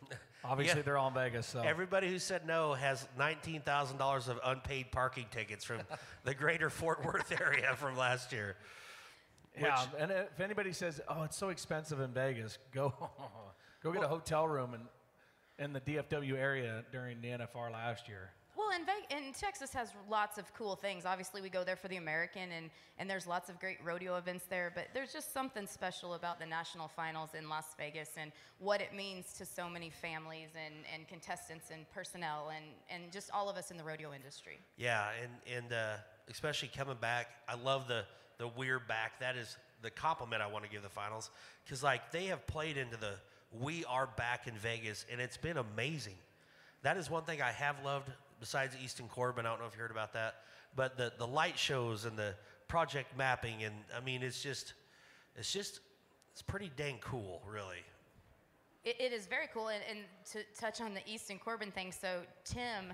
Obviously, 0.44 0.80
Yeah. 0.80 0.84
they're 0.84 0.98
all 0.98 1.10
in 1.10 1.14
Vegas, 1.14 1.46
so 1.48 1.62
Everybody 1.62 2.08
who 2.10 2.20
said 2.20 2.46
no 2.48 2.74
has 2.74 3.08
$19,000 3.20 4.28
of 4.30 4.40
unpaid 4.46 4.92
parking 4.92 5.26
tickets 5.32 5.66
from 5.66 5.80
the 6.24 6.34
greater 6.34 6.70
Fort 6.70 7.04
Worth 7.04 7.32
area 7.42 7.76
from 7.76 7.98
last 7.98 8.32
year. 8.32 8.56
yeah. 9.60 9.86
And 9.98 10.12
if 10.12 10.40
anybody 10.40 10.72
says, 10.74 11.02
"Oh, 11.08 11.24
it's 11.24 11.36
so 11.36 11.50
expensive 11.50 12.00
in 12.00 12.12
Vegas," 12.14 12.58
go 12.74 12.94
go 13.84 13.92
get 13.92 14.04
a 14.04 14.08
hotel 14.08 14.48
room 14.48 14.74
in 14.76 14.82
in 15.66 15.74
the 15.74 15.82
DFW 15.82 16.36
area 16.38 16.86
during 16.92 17.20
the 17.22 17.30
NFR 17.30 17.72
last 17.72 18.08
year. 18.08 18.30
Well, 18.58 18.72
and, 18.74 18.86
Ve- 18.88 19.16
and 19.16 19.36
Texas 19.36 19.72
has 19.74 19.94
lots 20.10 20.40
of 20.40 20.52
cool 20.56 20.76
things. 20.76 21.06
Obviously, 21.06 21.42
we 21.42 21.50
go 21.50 21.64
there 21.64 21.76
for 21.76 21.90
the 21.90 21.98
American, 21.98 22.52
and, 22.52 22.72
and 22.98 23.08
there's 23.08 23.28
lots 23.28 23.50
of 23.50 23.60
great 23.60 23.78
rodeo 23.84 24.18
events 24.18 24.46
there. 24.50 24.72
But 24.74 24.88
there's 24.96 25.14
just 25.14 25.32
something 25.32 25.68
special 25.68 26.16
about 26.16 26.40
the 26.40 26.46
national 26.48 26.88
finals 26.88 27.30
in 27.38 27.50
Las 27.50 27.76
Vegas 27.78 28.10
and 28.18 28.32
what 28.58 28.82
it 28.82 28.96
means 28.96 29.34
to 29.34 29.46
so 29.46 29.70
many 29.70 29.92
families 29.92 30.50
and, 30.56 30.74
and 30.92 31.08
contestants 31.08 31.70
and 31.72 31.88
personnel 31.92 32.52
and, 32.56 32.66
and 32.90 33.12
just 33.12 33.30
all 33.32 33.48
of 33.48 33.58
us 33.58 33.70
in 33.70 33.78
the 33.78 33.84
rodeo 33.84 34.12
industry. 34.12 34.58
Yeah, 34.76 35.06
and 35.22 35.56
and 35.56 35.74
uh, 35.74 35.94
especially 36.28 36.72
coming 36.76 36.98
back, 37.00 37.28
I 37.48 37.56
love 37.56 37.88
the 37.88 38.06
the 38.40 38.48
we're 38.48 38.80
back. 38.80 39.20
That 39.20 39.36
is 39.36 39.56
the 39.84 39.92
compliment 39.92 40.42
I 40.42 40.48
want 40.48 40.64
to 40.66 40.70
give 40.70 40.82
the 40.82 40.90
finals 40.90 41.30
because 41.64 41.84
like 41.84 42.12
they 42.12 42.26
have 42.26 42.48
played 42.48 42.78
into 42.78 42.98
the 42.98 43.14
we 43.52 43.86
are 43.86 44.08
back 44.08 44.48
in 44.48 44.56
Vegas, 44.56 45.06
and 45.12 45.22
it's 45.22 45.38
been 45.38 45.58
amazing. 45.58 46.16
That 46.82 46.98
is 46.98 47.10
one 47.10 47.24
thing 47.24 47.42
I 47.42 47.52
have 47.52 47.76
loved 47.84 48.10
besides 48.40 48.76
Easton 48.84 49.08
Corbin. 49.08 49.46
I 49.46 49.50
don't 49.50 49.60
know 49.60 49.66
if 49.66 49.76
you 49.76 49.82
heard 49.82 49.92
about 49.92 50.14
that, 50.14 50.36
but 50.76 50.98
the 50.98 51.14
the 51.18 51.28
light 51.28 51.58
shows 51.58 52.06
and 52.06 52.18
the 52.18 52.36
project 52.68 53.18
mapping, 53.18 53.64
and 53.64 53.76
I 53.96 54.00
mean 54.00 54.24
it's 54.24 54.42
just 54.42 54.74
it's 55.36 55.52
just 55.52 55.80
it's 56.34 56.42
pretty 56.42 56.72
dang 56.76 56.98
cool, 57.02 57.42
really. 57.48 57.84
It, 58.84 58.96
it 59.00 59.14
is 59.14 59.26
very 59.26 59.48
cool. 59.54 59.70
And, 59.70 59.84
and 59.90 60.00
to 60.32 60.40
touch 60.60 60.82
on 60.82 60.94
the 60.94 61.02
Easton 61.12 61.40
Corbin 61.40 61.72
thing, 61.72 61.92
so 61.92 62.22
Tim 62.46 62.94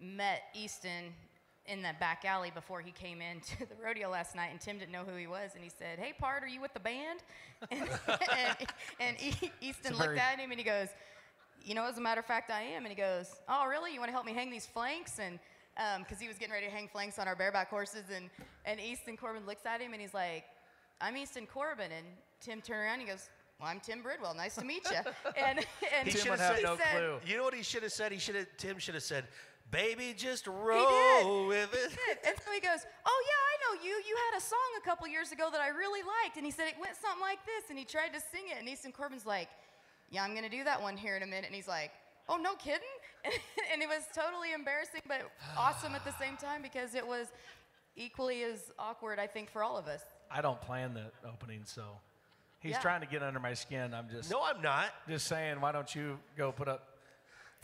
met 0.00 0.42
Easton 0.54 1.12
in 1.66 1.82
the 1.82 1.90
back 1.98 2.24
alley 2.24 2.52
before 2.54 2.80
he 2.80 2.92
came 2.92 3.20
into 3.22 3.66
the 3.66 3.74
rodeo 3.82 4.10
last 4.10 4.36
night, 4.36 4.48
and 4.50 4.60
Tim 4.60 4.78
didn't 4.78 4.92
know 4.92 5.04
who 5.04 5.16
he 5.16 5.26
was, 5.26 5.52
and 5.54 5.64
he 5.64 5.70
said, 5.70 5.98
"Hey, 5.98 6.12
Part, 6.18 6.42
are 6.42 6.48
you 6.48 6.60
with 6.60 6.74
the 6.74 6.80
band?" 6.80 7.20
And, 7.70 7.88
and, 8.10 8.56
and 9.00 9.16
E- 9.22 9.50
Easton 9.62 9.94
a 9.94 9.96
looked 9.96 10.18
at 10.18 10.38
him 10.38 10.50
and 10.50 10.60
he 10.60 10.64
goes, 10.64 10.88
"You 11.62 11.74
know, 11.74 11.84
as 11.86 11.98
a 11.98 12.00
matter 12.00 12.20
of 12.20 12.26
fact, 12.26 12.50
I 12.50 12.62
am." 12.62 12.84
And 12.84 12.88
he 12.88 12.94
goes, 12.96 13.34
"Oh, 13.48 13.66
really? 13.66 13.92
You 13.92 14.00
want 14.00 14.08
to 14.08 14.12
help 14.12 14.24
me 14.26 14.32
hang 14.32 14.50
these 14.50 14.66
flanks?" 14.66 15.18
And 15.18 15.38
um, 15.76 16.02
because 16.02 16.20
he 16.20 16.28
was 16.28 16.38
getting 16.38 16.52
ready 16.52 16.66
to 16.66 16.72
hang 16.72 16.88
flanks 16.88 17.18
on 17.18 17.26
our 17.28 17.36
bareback 17.36 17.68
horses, 17.68 18.04
and 18.14 18.30
and 18.64 18.80
Easton 18.80 19.16
Corbin 19.16 19.44
looks 19.46 19.66
at 19.66 19.80
him 19.80 19.92
and 19.92 20.00
he's 20.00 20.14
like, 20.14 20.44
"I'm 21.00 21.16
Easton 21.16 21.46
Corbin," 21.46 21.90
and 21.92 22.06
Tim 22.40 22.60
turned 22.60 22.80
around 22.82 23.00
and 23.00 23.02
he 23.02 23.08
goes. 23.08 23.28
Well, 23.60 23.68
I'm 23.70 23.78
Tim 23.78 24.02
Bridwell. 24.02 24.34
Nice 24.34 24.56
to 24.56 24.64
meet 24.64 24.82
you. 24.90 24.98
And, 25.38 25.64
and 25.96 26.08
He 26.08 26.18
should 26.18 26.26
have 26.32 26.40
have 26.40 26.56
said- 26.56 26.64
no 26.64 26.76
said- 26.76 26.90
clue. 26.90 27.20
You 27.24 27.36
know 27.36 27.44
what 27.44 27.54
he 27.54 27.62
should 27.62 27.84
have 27.84 27.92
said? 27.92 28.10
He 28.10 28.18
should 28.18 28.34
have 28.34 28.48
Tim 28.58 28.80
should 28.80 28.94
have 28.94 29.04
said, 29.04 29.28
"Baby, 29.70 30.12
just 30.12 30.48
roll 30.48 31.46
with 31.46 31.72
it." 31.72 32.18
And 32.26 32.34
so 32.44 32.50
he 32.52 32.58
goes, 32.60 32.80
Oh, 33.06 33.22
yeah, 33.28 33.42
I 33.52 33.54
know 33.76 33.84
you. 33.84 33.92
You 34.08 34.16
had 34.30 34.38
a 34.38 34.40
song 34.40 34.58
a 34.76 34.84
couple 34.84 35.06
years 35.06 35.30
ago 35.30 35.50
that 35.52 35.60
I 35.60 35.68
really 35.68 36.02
liked. 36.02 36.36
And 36.36 36.44
he 36.44 36.50
said 36.50 36.66
it 36.66 36.74
went 36.80 36.96
something 37.00 37.20
like 37.20 37.38
this. 37.46 37.70
And 37.70 37.78
he 37.78 37.84
tried 37.84 38.12
to 38.12 38.20
sing 38.20 38.46
it. 38.50 38.56
And 38.58 38.68
Easton 38.68 38.90
Corbin's 38.90 39.24
like, 39.24 39.48
Yeah, 40.10 40.22
I'm 40.22 40.30
going 40.30 40.44
to 40.44 40.48
do 40.48 40.64
that 40.64 40.80
one 40.80 40.96
here 40.96 41.16
in 41.16 41.22
a 41.22 41.26
minute. 41.26 41.46
And 41.46 41.54
he's 41.54 41.68
like, 41.68 41.90
Oh, 42.28 42.36
no 42.36 42.54
kidding? 42.54 42.80
and 43.72 43.82
it 43.82 43.88
was 43.88 44.04
totally 44.14 44.52
embarrassing, 44.54 45.02
but 45.06 45.30
awesome 45.58 45.94
at 45.94 46.04
the 46.04 46.12
same 46.18 46.36
time 46.38 46.62
because 46.62 46.94
it 46.94 47.06
was 47.06 47.26
equally 47.96 48.42
as 48.44 48.72
awkward, 48.78 49.18
I 49.18 49.26
think, 49.26 49.50
for 49.50 49.62
all 49.62 49.76
of 49.76 49.86
us. 49.88 50.00
I 50.30 50.40
don't 50.40 50.60
plan 50.60 50.94
the 50.94 51.10
opening, 51.28 51.62
so 51.64 51.82
he's 52.60 52.72
Yeah. 52.72 52.80
trying 52.80 53.00
to 53.02 53.06
get 53.06 53.22
under 53.22 53.38
my 53.40 53.52
skin. 53.52 53.92
I'm 53.92 54.08
just 54.08 54.30
No, 54.30 54.42
I'm 54.42 54.62
not. 54.62 54.86
just 55.06 55.26
saying, 55.26 55.60
why 55.60 55.70
don't 55.72 55.94
you 55.94 56.18
go 56.36 56.50
put 56.50 56.66
up 56.66 56.93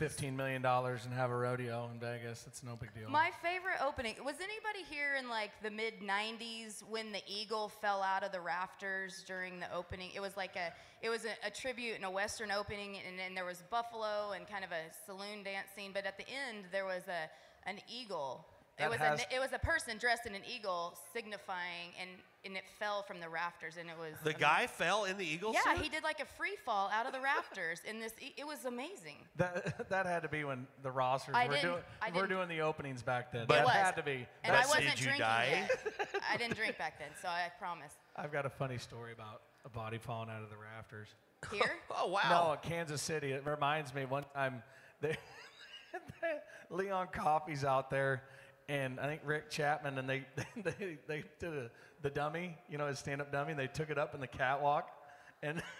fifteen 0.00 0.34
million 0.34 0.62
dollars 0.62 1.04
and 1.04 1.12
have 1.12 1.30
a 1.30 1.36
rodeo 1.36 1.90
in 1.92 2.00
Vegas? 2.00 2.44
It's 2.46 2.62
no 2.62 2.74
big 2.74 2.94
deal. 2.94 3.10
My 3.10 3.30
favorite 3.42 3.76
opening 3.86 4.14
was 4.24 4.36
anybody 4.36 4.82
here 4.88 5.16
in 5.18 5.28
like 5.28 5.50
the 5.62 5.70
mid 5.70 6.00
90s 6.00 6.82
when 6.88 7.12
the 7.12 7.20
eagle 7.28 7.68
fell 7.68 8.02
out 8.02 8.24
of 8.24 8.32
the 8.32 8.40
rafters 8.40 9.22
during 9.26 9.60
the 9.60 9.70
opening? 9.74 10.10
It 10.14 10.20
was 10.20 10.38
like 10.38 10.56
a 10.56 10.72
it 11.04 11.10
was 11.10 11.26
a, 11.26 11.46
a 11.46 11.50
tribute 11.50 11.96
and 11.96 12.06
a 12.06 12.10
western 12.10 12.50
opening 12.50 12.96
and, 13.06 13.20
and 13.20 13.36
there 13.36 13.44
was 13.44 13.62
buffalo 13.70 14.32
and 14.34 14.48
kind 14.48 14.64
of 14.64 14.70
a 14.72 14.88
saloon 15.04 15.44
dance 15.44 15.68
scene, 15.76 15.90
but 15.92 16.06
at 16.06 16.16
the 16.16 16.24
end 16.24 16.64
there 16.72 16.86
was 16.86 17.02
a 17.06 17.68
an 17.68 17.78
eagle. 17.86 18.46
That 18.80 18.86
it 18.86 18.90
was 18.90 18.98
has- 18.98 19.20
a 19.30 19.34
it 19.34 19.38
was 19.40 19.52
a 19.52 19.58
person 19.58 19.98
dressed 19.98 20.26
in 20.26 20.34
an 20.34 20.42
eagle 20.48 20.96
signifying 21.12 21.92
and 22.00 22.10
and 22.44 22.56
it 22.56 22.64
fell 22.78 23.02
from 23.02 23.20
the 23.20 23.28
rafters 23.28 23.76
and 23.78 23.90
it 23.90 23.96
was 23.98 24.14
The 24.24 24.30
amazing. 24.30 24.40
guy 24.40 24.66
fell 24.66 25.04
in 25.04 25.18
the 25.18 25.24
eagle 25.26 25.52
Yeah, 25.52 25.74
suit? 25.74 25.82
he 25.84 25.88
did 25.90 26.02
like 26.02 26.20
a 26.20 26.24
free 26.24 26.56
fall 26.64 26.88
out 26.90 27.04
of 27.06 27.12
the 27.12 27.20
rafters 27.20 27.82
in 27.84 28.00
this 28.00 28.12
e- 28.20 28.32
it 28.38 28.46
was 28.46 28.64
amazing. 28.64 29.16
that 29.36 29.88
that 29.90 30.06
had 30.06 30.22
to 30.22 30.28
be 30.28 30.44
when 30.44 30.66
the 30.82 30.90
rosters 30.90 31.34
I 31.36 31.46
were 31.46 31.54
didn't- 31.54 31.70
doing 31.70 31.82
I 32.00 32.06
were 32.08 32.14
didn't- 32.14 32.28
doing 32.30 32.48
the 32.48 32.60
openings 32.62 33.02
back 33.02 33.30
then. 33.32 33.46
But- 33.46 33.54
that 33.56 33.60
it 33.62 33.64
was. 33.66 33.74
had 33.74 33.96
to 33.96 34.02
be. 34.02 34.26
And 34.42 34.52
But 34.52 34.54
I 34.54 34.66
wasn't 34.66 34.84
did 34.88 34.98
you 35.00 35.04
drinking 35.06 35.20
die? 35.26 35.66
yet. 35.70 36.18
I 36.32 36.36
didn't 36.38 36.56
drink 36.56 36.78
back 36.78 36.98
then, 36.98 37.08
so 37.20 37.28
I 37.28 37.50
promise. 37.58 37.92
I've 38.16 38.32
got 38.32 38.46
a 38.46 38.50
funny 38.50 38.78
story 38.78 39.12
about 39.12 39.42
a 39.64 39.68
body 39.68 39.98
falling 39.98 40.30
out 40.30 40.42
of 40.42 40.48
the 40.50 40.56
rafters. 40.56 41.08
Here? 41.52 41.76
Oh 41.90 42.06
wow. 42.08 42.20
No, 42.62 42.68
Kansas 42.68 43.02
City. 43.02 43.32
It 43.32 43.44
reminds 43.44 43.92
me 43.94 44.06
one 44.06 44.24
time 44.34 44.62
they, 45.02 45.16
Leon 46.70 47.08
Coffey's 47.12 47.64
out 47.64 47.90
there, 47.90 48.22
and 48.68 49.00
I 49.00 49.06
think 49.06 49.22
Rick 49.24 49.50
Chapman, 49.50 49.98
and 49.98 50.08
they 50.08 50.24
they 50.62 50.98
they 51.06 51.24
did 51.38 51.52
a, 51.52 51.70
the 52.02 52.10
dummy, 52.10 52.56
you 52.68 52.78
know, 52.78 52.86
his 52.86 52.98
stand-up 52.98 53.32
dummy. 53.32 53.52
And 53.52 53.60
they 53.60 53.66
took 53.66 53.90
it 53.90 53.98
up 53.98 54.14
in 54.14 54.20
the 54.20 54.26
catwalk, 54.26 54.90
and 55.42 55.62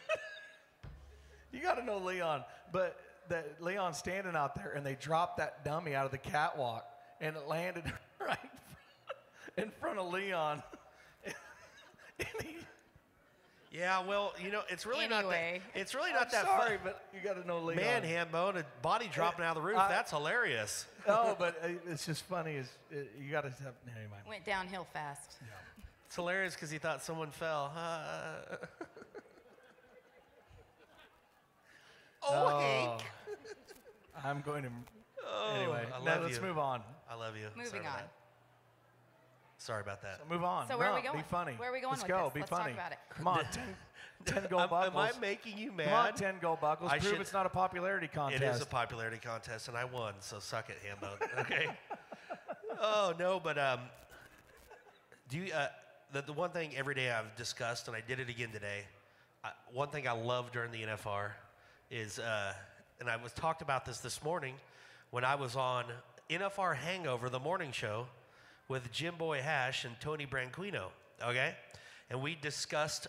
You 1.53 1.61
got 1.61 1.75
to 1.75 1.85
know 1.85 1.99
Leon, 1.99 2.45
but 2.73 3.01
that 3.29 3.61
Leon's 3.61 3.99
standing 3.99 4.37
out 4.37 4.55
there, 4.55 4.73
and 4.73 4.87
they 4.87 4.95
dropped 4.95 5.39
that 5.39 5.65
dummy 5.65 5.95
out 5.95 6.05
of 6.05 6.13
the 6.13 6.19
catwalk, 6.19 6.87
and 7.21 7.37
it 7.37 7.49
landed 7.49 7.85
right 8.21 8.39
in 9.57 9.71
front 9.81 9.99
of 9.99 10.13
Leon. 10.13 10.63
and 11.25 12.29
he, 12.43 12.57
Yeah, 13.71 14.05
well, 14.05 14.35
you 14.43 14.51
know, 14.51 14.63
it's 14.69 14.85
really 14.85 15.05
Anyway. 15.05 15.23
not 15.23 15.31
that. 15.75 15.81
It's 15.81 15.95
really 15.95 16.11
I'm 16.11 16.17
not 16.17 16.31
that 16.33 16.45
sorry, 16.45 16.79
fun. 16.79 16.81
but 16.83 17.05
you 17.15 17.21
got 17.23 17.41
to 17.41 17.47
know 17.47 17.61
Leon. 17.61 17.77
Man, 17.77 18.03
Hambone, 18.03 18.57
a 18.59 18.65
body 18.83 19.09
dropping 19.13 19.45
out 19.45 19.57
of 19.57 19.63
the 19.63 19.69
roof. 19.69 19.79
I- 19.79 19.89
that's 19.89 20.11
hilarious. 20.11 20.87
No, 21.07 21.37
but 21.39 21.57
uh, 21.63 21.69
it's 21.89 22.05
just 22.05 22.25
funny. 22.25 22.55
Is 22.57 22.69
uh, 22.93 22.97
you 23.21 23.31
got 23.31 23.43
to 23.43 23.51
have 23.51 23.75
never 23.87 24.01
mind. 24.11 24.23
Went 24.29 24.45
downhill 24.45 24.89
fast. 24.93 25.37
Yeah. 25.41 25.55
It's 26.07 26.17
hilarious 26.17 26.55
because 26.55 26.71
he 26.71 26.79
thought 26.79 27.01
someone 27.05 27.31
fell. 27.31 27.73
Uh, 27.77 28.57
oh, 32.25 32.59
Hank. 32.59 33.03
I'm 34.25 34.41
going 34.41 34.65
to. 34.65 34.71
Oh, 35.25 35.55
anyway, 35.57 35.85
I 35.95 36.05
now 36.05 36.15
love 36.17 36.23
let's 36.25 36.37
you. 36.39 36.43
move 36.43 36.59
on. 36.59 36.83
I 37.09 37.15
love 37.15 37.37
you. 37.37 37.47
Moving 37.57 37.71
Sorry 37.71 37.81
about 37.83 37.99
on. 38.01 38.05
That. 39.61 39.65
Sorry 39.67 39.81
about 39.83 40.03
that. 40.03 40.21
Move 40.29 40.45
on. 40.45 40.67
So 40.69 40.79
where 40.79 40.89
are 40.89 40.95
we 40.97 41.03
going? 41.03 41.17
Be 41.19 41.25
funny. 41.25 41.53
Where 41.57 41.71
are 41.71 41.73
we 41.73 41.81
going 41.81 41.93
Let's 41.93 42.03
with 42.03 42.09
go. 42.09 42.25
this? 42.25 42.33
Be 42.35 42.41
Let's 42.41 42.51
talk 42.51 42.61
funny. 42.61 42.73
about 42.73 42.93
it. 42.93 42.99
Come 43.11 43.29
on, 43.29 43.45
10, 43.53 44.43
10 44.43 44.47
gold 44.51 44.63
Am, 44.63 44.69
buckles. 44.71 44.95
am 44.95 45.17
I 45.17 45.21
making 45.21 45.59
you 45.59 45.73
mad? 45.73 45.87
Come 45.89 45.95
on, 46.07 46.15
10 46.15 46.35
gold 46.41 46.61
buckles. 46.61 46.91
I 46.93 46.99
Prove 46.99 47.13
should- 47.13 47.21
it's 47.21 47.33
not 47.33 47.47
a 47.47 47.51
popularity 47.51 48.09
contest. 48.09 48.43
It 48.43 48.47
is 48.47 48.61
a 48.63 48.67
popularity 48.67 49.19
contest, 49.23 49.69
and 49.69 49.77
I 49.77 49.85
won, 49.85 50.15
so 50.21 50.39
suck 50.39 50.71
it, 50.71 50.79
Hambone. 50.85 51.41
Okay. 51.41 51.67
oh 52.81 53.15
no, 53.19 53.41
but 53.41 53.59
um, 53.59 53.81
do 55.29 55.39
you? 55.39 55.53
Uh, 55.53 55.69
the, 56.13 56.23
the 56.23 56.33
one 56.33 56.51
thing 56.51 56.77
every 56.77 56.95
day 56.95 57.11
I've 57.11 57.35
discussed, 57.37 57.87
and 57.87 57.97
I 57.97 58.01
did 58.01 58.19
it 58.19 58.29
again 58.29 58.51
today. 58.51 58.83
I, 59.45 59.51
one 59.73 59.89
thing 59.89 60.09
I 60.09 60.13
love 60.13 60.51
during 60.53 60.73
the 60.73 60.83
NFR 60.83 61.31
is, 61.91 62.19
uh, 62.19 62.53
and 62.99 63.09
I 63.09 63.17
was 63.17 63.33
talked 63.33 63.63
about 63.63 63.85
this 63.85 63.99
this 63.99 64.23
morning 64.25 64.55
when 65.11 65.25
I 65.25 65.35
was 65.37 65.55
on 65.57 65.85
NFR 66.29 66.77
Hangover, 66.77 67.29
the 67.31 67.39
morning 67.39 67.71
show, 67.73 68.07
with 68.71 68.93
Jim 68.93 69.17
Boy 69.19 69.41
Hash 69.43 69.85
and 69.85 69.99
Tony 69.99 70.27
Branquino. 70.27 70.85
Okay, 71.23 71.55
and 72.09 72.23
we 72.23 72.37
discussed 72.37 73.09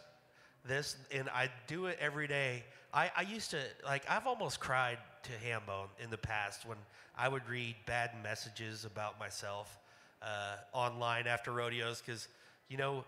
this, 0.66 0.98
and 1.14 1.30
I 1.30 1.50
do 1.68 1.86
it 1.86 2.00
every 2.02 2.28
day. 2.28 2.64
I, 2.92 3.12
I 3.16 3.22
used 3.22 3.52
to, 3.52 3.60
like, 3.86 4.04
I've 4.10 4.26
almost 4.26 4.60
cried 4.60 4.98
to 5.24 5.32
Hambone 5.48 5.88
in 6.04 6.10
the 6.10 6.18
past 6.18 6.66
when 6.66 6.80
I 7.16 7.30
would 7.30 7.48
read 7.48 7.76
bad 7.86 8.12
messages 8.24 8.86
about 8.86 9.20
myself 9.20 9.80
uh, 10.24 10.56
online 10.74 11.28
after 11.28 11.52
rodeos 11.52 12.02
because, 12.02 12.28
you 12.68 12.78
know, 12.78 13.06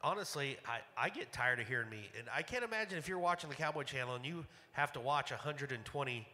honestly, 0.00 0.56
I, 0.66 0.78
I 0.96 1.08
get 1.08 1.32
tired 1.32 1.58
of 1.58 1.66
hearing 1.66 1.90
me. 1.90 2.08
And 2.16 2.28
I 2.34 2.42
can't 2.42 2.64
imagine 2.64 2.96
if 2.96 3.08
you're 3.08 3.18
watching 3.18 3.50
the 3.50 3.56
Cowboy 3.56 3.82
Channel 3.82 4.14
and 4.14 4.24
you 4.24 4.46
have 4.72 4.92
to 4.92 5.00
watch 5.00 5.32
120 5.32 6.28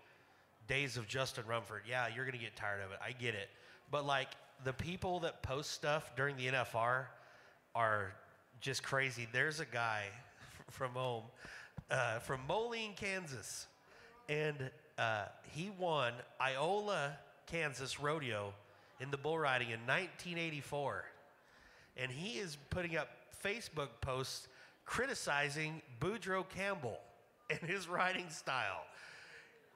days 0.68 0.96
of 0.98 1.08
Justin 1.08 1.44
Rumford. 1.48 1.82
Yeah, 1.88 2.06
you're 2.14 2.26
going 2.26 2.38
to 2.38 2.44
get 2.44 2.54
tired 2.54 2.82
of 2.82 2.92
it. 2.92 2.98
I 3.02 3.12
get 3.12 3.34
it. 3.34 3.48
But, 3.90 4.06
like, 4.06 4.28
the 4.64 4.72
people 4.72 5.20
that 5.20 5.42
post 5.42 5.70
stuff 5.70 6.16
during 6.16 6.36
the 6.36 6.46
NFR 6.46 7.04
are 7.74 8.14
just 8.60 8.82
crazy. 8.82 9.28
There's 9.30 9.60
a 9.60 9.66
guy 9.66 10.04
from 10.70 10.92
home, 10.92 11.24
uh, 11.90 12.18
from 12.20 12.40
Moline, 12.48 12.94
Kansas, 12.96 13.66
and 14.28 14.70
uh, 14.98 15.26
he 15.50 15.70
won 15.78 16.14
Iola, 16.40 17.12
Kansas 17.46 18.00
rodeo 18.00 18.54
in 19.00 19.10
the 19.10 19.18
bull 19.18 19.38
riding 19.38 19.68
in 19.68 19.80
1984. 19.80 21.04
And 21.98 22.10
he 22.10 22.38
is 22.38 22.56
putting 22.70 22.96
up 22.96 23.08
Facebook 23.44 23.88
posts 24.00 24.48
criticizing 24.86 25.82
Boudreaux 26.00 26.48
Campbell 26.48 26.98
and 27.50 27.60
his 27.60 27.86
riding 27.86 28.30
style. 28.30 28.82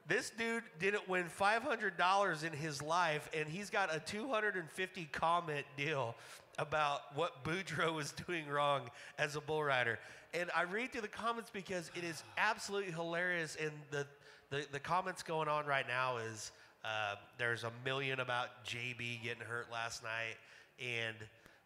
This 0.09 0.31
dude 0.31 0.63
didn't 0.79 1.07
win 1.07 1.25
$500 1.39 2.43
in 2.43 2.51
his 2.51 2.81
life, 2.81 3.29
and 3.31 3.47
he's 3.47 3.69
got 3.69 3.95
a 3.95 3.99
250 3.99 5.07
comment 5.11 5.67
deal 5.77 6.15
about 6.57 7.15
what 7.15 7.43
Boudreaux 7.43 7.93
was 7.95 8.11
doing 8.27 8.47
wrong 8.47 8.89
as 9.19 9.35
a 9.35 9.41
bull 9.41 9.63
rider. 9.63 9.99
And 10.33 10.49
I 10.55 10.63
read 10.63 10.91
through 10.91 11.01
the 11.01 11.07
comments 11.07 11.51
because 11.53 11.91
it 11.95 12.03
is 12.03 12.23
absolutely 12.39 12.91
hilarious. 12.91 13.55
And 13.61 13.71
the, 13.91 14.07
the, 14.49 14.65
the 14.71 14.79
comments 14.79 15.21
going 15.21 15.47
on 15.47 15.67
right 15.67 15.87
now 15.87 16.17
is 16.17 16.53
uh, 16.83 17.13
there's 17.37 17.63
a 17.63 17.71
million 17.85 18.19
about 18.19 18.65
JB 18.65 19.21
getting 19.21 19.43
hurt 19.43 19.71
last 19.71 20.03
night, 20.03 20.37
and 20.83 21.17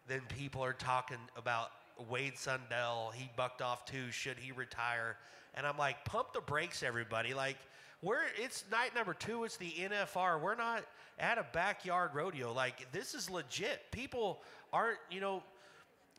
then 0.06 0.20
people 0.36 0.62
are 0.62 0.74
talking 0.74 1.16
about 1.34 1.70
Wade 2.10 2.36
Sundell. 2.36 3.10
He 3.14 3.30
bucked 3.38 3.62
off 3.62 3.86
too. 3.86 4.10
Should 4.10 4.36
he 4.38 4.52
retire? 4.52 5.16
And 5.54 5.66
I'm 5.66 5.78
like, 5.78 6.04
pump 6.04 6.34
the 6.34 6.42
brakes, 6.42 6.82
everybody. 6.82 7.32
Like, 7.32 7.56
we're 8.04 8.22
it's 8.36 8.64
night 8.70 8.94
number 8.94 9.14
two. 9.14 9.44
It's 9.44 9.56
the 9.56 9.70
NFR. 9.70 10.40
We're 10.40 10.54
not 10.54 10.84
at 11.18 11.38
a 11.38 11.46
backyard 11.52 12.10
rodeo. 12.14 12.52
Like, 12.52 12.86
this 12.92 13.14
is 13.14 13.30
legit. 13.30 13.80
People 13.90 14.42
aren't, 14.72 14.98
you 15.10 15.20
know, 15.20 15.42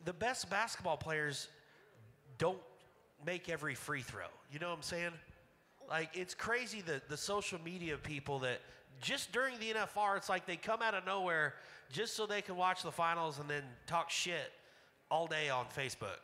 the 0.04 0.13
best 0.13 0.50
basketball 0.50 0.98
players 0.98 1.48
don't 2.38 2.60
make 3.26 3.50
every 3.50 3.76
free 3.76 4.02
throw. 4.02 4.26
You 4.52 4.60
know 4.60 4.69
what 4.69 4.78
I'm 4.78 4.82
saying? 4.82 5.12
Like 5.89 6.10
it's 6.13 6.34
crazy 6.34 6.82
the 6.82 7.02
the 7.10 7.17
social 7.17 7.60
media 7.63 7.98
people 7.98 8.39
that 8.39 8.62
just 9.02 9.32
during 9.32 9.60
the 9.60 9.74
NFR, 9.74 10.17
it's 10.17 10.30
like 10.30 10.45
they 10.45 10.56
come 10.56 10.82
out 10.82 10.93
of 10.93 11.06
nowhere 11.06 11.56
just 11.91 12.15
so 12.15 12.26
they 12.26 12.41
can 12.41 12.56
watch 12.56 12.82
the 12.82 12.91
finals 12.91 13.39
and 13.39 13.50
then 13.50 13.63
talk 13.88 14.10
shit 14.10 14.52
all 15.12 15.28
day 15.28 15.50
on 15.50 15.65
Facebook. 15.65 16.17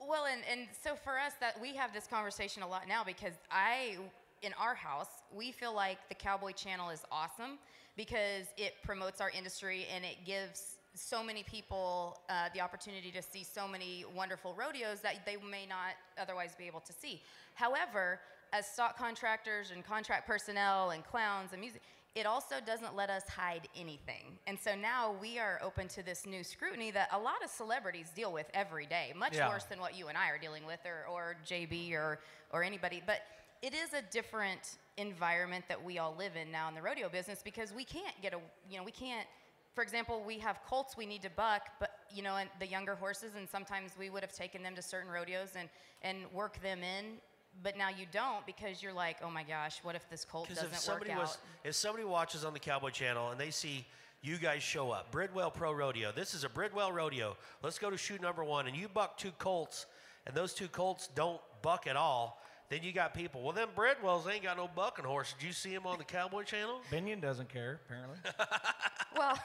Well, 0.00 0.26
and, 0.26 0.42
and 0.50 0.68
so 0.82 0.94
for 0.94 1.18
us, 1.18 1.32
that 1.40 1.60
we 1.60 1.74
have 1.74 1.92
this 1.92 2.06
conversation 2.06 2.62
a 2.62 2.68
lot 2.68 2.86
now 2.88 3.02
because 3.04 3.34
I, 3.50 3.96
in 4.42 4.52
our 4.60 4.74
house, 4.74 5.08
we 5.34 5.52
feel 5.52 5.74
like 5.74 5.98
the 6.08 6.14
Cowboy 6.14 6.52
Channel 6.52 6.90
is 6.90 7.02
awesome 7.10 7.58
because 7.96 8.46
it 8.56 8.74
promotes 8.82 9.20
our 9.20 9.30
industry 9.30 9.86
and 9.94 10.04
it 10.04 10.16
gives 10.24 10.76
so 10.94 11.22
many 11.22 11.42
people 11.42 12.18
uh, 12.28 12.48
the 12.54 12.60
opportunity 12.60 13.10
to 13.10 13.22
see 13.22 13.44
so 13.44 13.68
many 13.68 14.04
wonderful 14.16 14.54
rodeos 14.54 15.00
that 15.00 15.24
they 15.26 15.36
may 15.50 15.66
not 15.66 15.94
otherwise 16.20 16.54
be 16.56 16.64
able 16.66 16.80
to 16.80 16.92
see. 16.92 17.20
However, 17.54 18.20
as 18.52 18.66
stock 18.66 18.96
contractors 18.96 19.70
and 19.70 19.84
contract 19.84 20.26
personnel 20.26 20.90
and 20.90 21.04
clowns 21.04 21.52
and 21.52 21.60
music, 21.60 21.82
it 22.14 22.26
also 22.26 22.56
doesn't 22.64 22.96
let 22.96 23.10
us 23.10 23.28
hide 23.28 23.68
anything. 23.76 24.38
And 24.46 24.58
so 24.58 24.74
now 24.74 25.14
we 25.20 25.38
are 25.38 25.60
open 25.62 25.86
to 25.88 26.02
this 26.02 26.26
new 26.26 26.42
scrutiny 26.42 26.90
that 26.92 27.08
a 27.12 27.18
lot 27.18 27.44
of 27.44 27.50
celebrities 27.50 28.10
deal 28.16 28.32
with 28.32 28.46
every 28.54 28.86
day, 28.86 29.12
much 29.16 29.34
Yeah. 29.34 29.48
worse 29.48 29.64
than 29.64 29.78
what 29.78 29.96
you 29.96 30.08
and 30.08 30.16
I 30.16 30.30
are 30.30 30.38
dealing 30.38 30.64
with, 30.66 30.80
or, 30.84 31.06
or 31.12 31.36
JB 31.46 31.92
or, 31.92 32.18
or 32.50 32.64
anybody. 32.64 33.02
But 33.06 33.20
it 33.62 33.74
is 33.74 33.92
a 33.92 34.02
different 34.10 34.78
environment 34.96 35.64
that 35.68 35.82
we 35.82 35.98
all 35.98 36.14
live 36.18 36.36
in 36.36 36.50
now 36.50 36.68
in 36.68 36.74
the 36.74 36.82
rodeo 36.82 37.08
business 37.08 37.40
because 37.42 37.72
we 37.72 37.84
can't 37.84 38.14
get 38.22 38.34
a, 38.34 38.38
you 38.68 38.76
know, 38.76 38.84
we 38.84 38.90
can't, 38.90 39.26
for 39.74 39.82
example, 39.82 40.22
we 40.26 40.38
have 40.38 40.60
colts 40.66 40.96
we 40.96 41.06
need 41.06 41.22
to 41.22 41.30
buck, 41.30 41.62
but, 41.78 41.90
you 42.12 42.22
know, 42.22 42.36
and 42.36 42.48
the 42.58 42.66
younger 42.66 42.94
horses, 42.94 43.32
and 43.36 43.48
sometimes 43.48 43.92
we 43.98 44.10
would 44.10 44.22
have 44.22 44.32
taken 44.32 44.62
them 44.62 44.74
to 44.74 44.82
certain 44.82 45.10
rodeos 45.10 45.50
and, 45.56 45.68
and 46.02 46.18
work 46.32 46.60
them 46.62 46.80
in. 46.82 47.18
But 47.62 47.76
now 47.76 47.88
you 47.88 48.06
don't 48.12 48.46
because 48.46 48.82
you're 48.82 48.92
like, 48.92 49.16
oh 49.22 49.30
my 49.30 49.42
gosh, 49.42 49.78
what 49.82 49.96
if 49.96 50.08
this 50.10 50.24
colt 50.24 50.48
doesn't 50.48 50.66
if 50.66 50.78
somebody 50.78 51.10
work 51.10 51.18
out? 51.18 51.22
was, 51.22 51.38
if 51.64 51.74
somebody 51.74 52.04
watches 52.04 52.44
on 52.44 52.52
the 52.52 52.58
Cowboy 52.58 52.90
Channel 52.90 53.30
and 53.30 53.40
they 53.40 53.50
see 53.50 53.84
you 54.22 54.36
guys 54.36 54.62
show 54.62 54.90
up, 54.90 55.10
Bridwell 55.10 55.50
Pro 55.50 55.72
Rodeo. 55.72 56.12
This 56.12 56.34
is 56.34 56.44
a 56.44 56.48
Bridwell 56.48 56.92
Rodeo. 56.92 57.36
Let's 57.62 57.78
go 57.78 57.90
to 57.90 57.96
chute 57.96 58.20
number 58.20 58.44
one, 58.44 58.66
and 58.66 58.76
you 58.76 58.88
buck 58.88 59.16
two 59.16 59.32
colts, 59.38 59.86
and 60.26 60.34
those 60.34 60.54
two 60.54 60.68
colts 60.68 61.08
don't 61.14 61.40
buck 61.62 61.86
at 61.86 61.96
all. 61.96 62.40
Then 62.68 62.82
you 62.82 62.92
got 62.92 63.14
people. 63.14 63.42
Well, 63.42 63.52
them 63.52 63.70
Bridwells 63.74 64.30
ain't 64.30 64.42
got 64.42 64.56
no 64.58 64.68
bucking 64.68 65.04
horse. 65.04 65.34
Did 65.38 65.46
you 65.46 65.52
see 65.52 65.70
him 65.70 65.86
on 65.86 65.96
the 65.98 66.04
Cowboy 66.04 66.42
Channel? 66.42 66.80
Binion 66.92 67.20
doesn't 67.20 67.48
care, 67.48 67.80
apparently. 67.86 68.18
Well, 69.16 69.36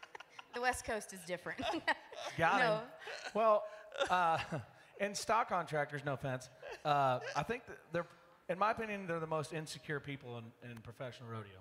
the 0.54 0.60
West 0.62 0.84
Coast 0.86 1.12
is 1.12 1.18
different. 1.26 1.60
Got 2.38 2.60
No. 2.60 2.66
him. 2.76 2.80
Well, 3.34 3.64
uh, 4.08 4.38
and 5.00 5.14
stock 5.14 5.48
contractors, 5.50 6.02
no 6.04 6.14
offense, 6.14 6.48
uh, 6.84 7.18
I 7.36 7.42
think 7.42 7.66
that 7.66 7.76
they're, 7.92 8.06
in 8.48 8.58
my 8.58 8.70
opinion, 8.70 9.06
they're 9.06 9.20
the 9.20 9.26
most 9.26 9.52
insecure 9.52 10.00
people 10.00 10.38
in, 10.38 10.70
in 10.70 10.78
professional 10.78 11.28
rodeo. 11.28 11.58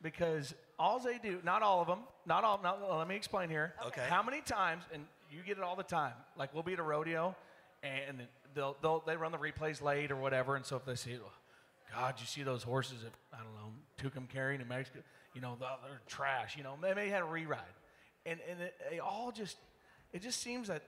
Because 0.00 0.54
all 0.78 0.98
they 1.00 1.18
do, 1.18 1.40
not 1.44 1.62
all 1.62 1.82
of 1.82 1.86
them, 1.86 2.00
not 2.24 2.44
all, 2.44 2.58
not, 2.62 2.80
let 2.98 3.06
me 3.08 3.16
explain 3.16 3.50
here. 3.50 3.74
Okay. 3.86 4.06
How 4.08 4.22
many 4.22 4.40
times, 4.40 4.84
and 4.94 5.04
you 5.30 5.42
get 5.46 5.58
it 5.58 5.62
all 5.62 5.76
the 5.76 5.82
time, 5.82 6.14
like 6.38 6.54
we'll 6.54 6.62
be 6.62 6.72
at 6.72 6.78
a 6.78 6.82
rodeo 6.84 7.36
and 7.82 8.22
they'll, 8.54 8.76
they'll, 8.82 9.02
they 9.06 9.16
run 9.16 9.32
the 9.32 9.38
replays 9.38 9.82
late 9.82 10.10
or 10.10 10.16
whatever, 10.16 10.56
and 10.56 10.64
so 10.64 10.76
if 10.76 10.84
they 10.84 10.94
see, 10.94 11.16
oh, 11.22 11.30
God, 11.94 12.14
you 12.18 12.26
see 12.26 12.42
those 12.42 12.62
horses 12.62 13.02
that, 13.02 13.12
I 13.32 13.42
don't 13.42 13.54
know, 13.54 13.72
Tucumcari, 13.98 14.58
New 14.58 14.64
Mexico, 14.64 15.00
you 15.34 15.40
know, 15.40 15.56
they're 15.58 15.68
they're 15.84 16.00
trash, 16.06 16.56
you 16.56 16.62
know, 16.62 16.74
they 16.80 16.94
may 16.94 17.08
have 17.08 17.24
a 17.24 17.30
re-ride. 17.30 17.60
And, 18.24 18.38
and 18.48 18.60
it, 18.60 18.74
they 18.90 18.98
all 18.98 19.32
just, 19.32 19.56
it 20.12 20.22
just 20.22 20.40
seems 20.40 20.68
that 20.68 20.82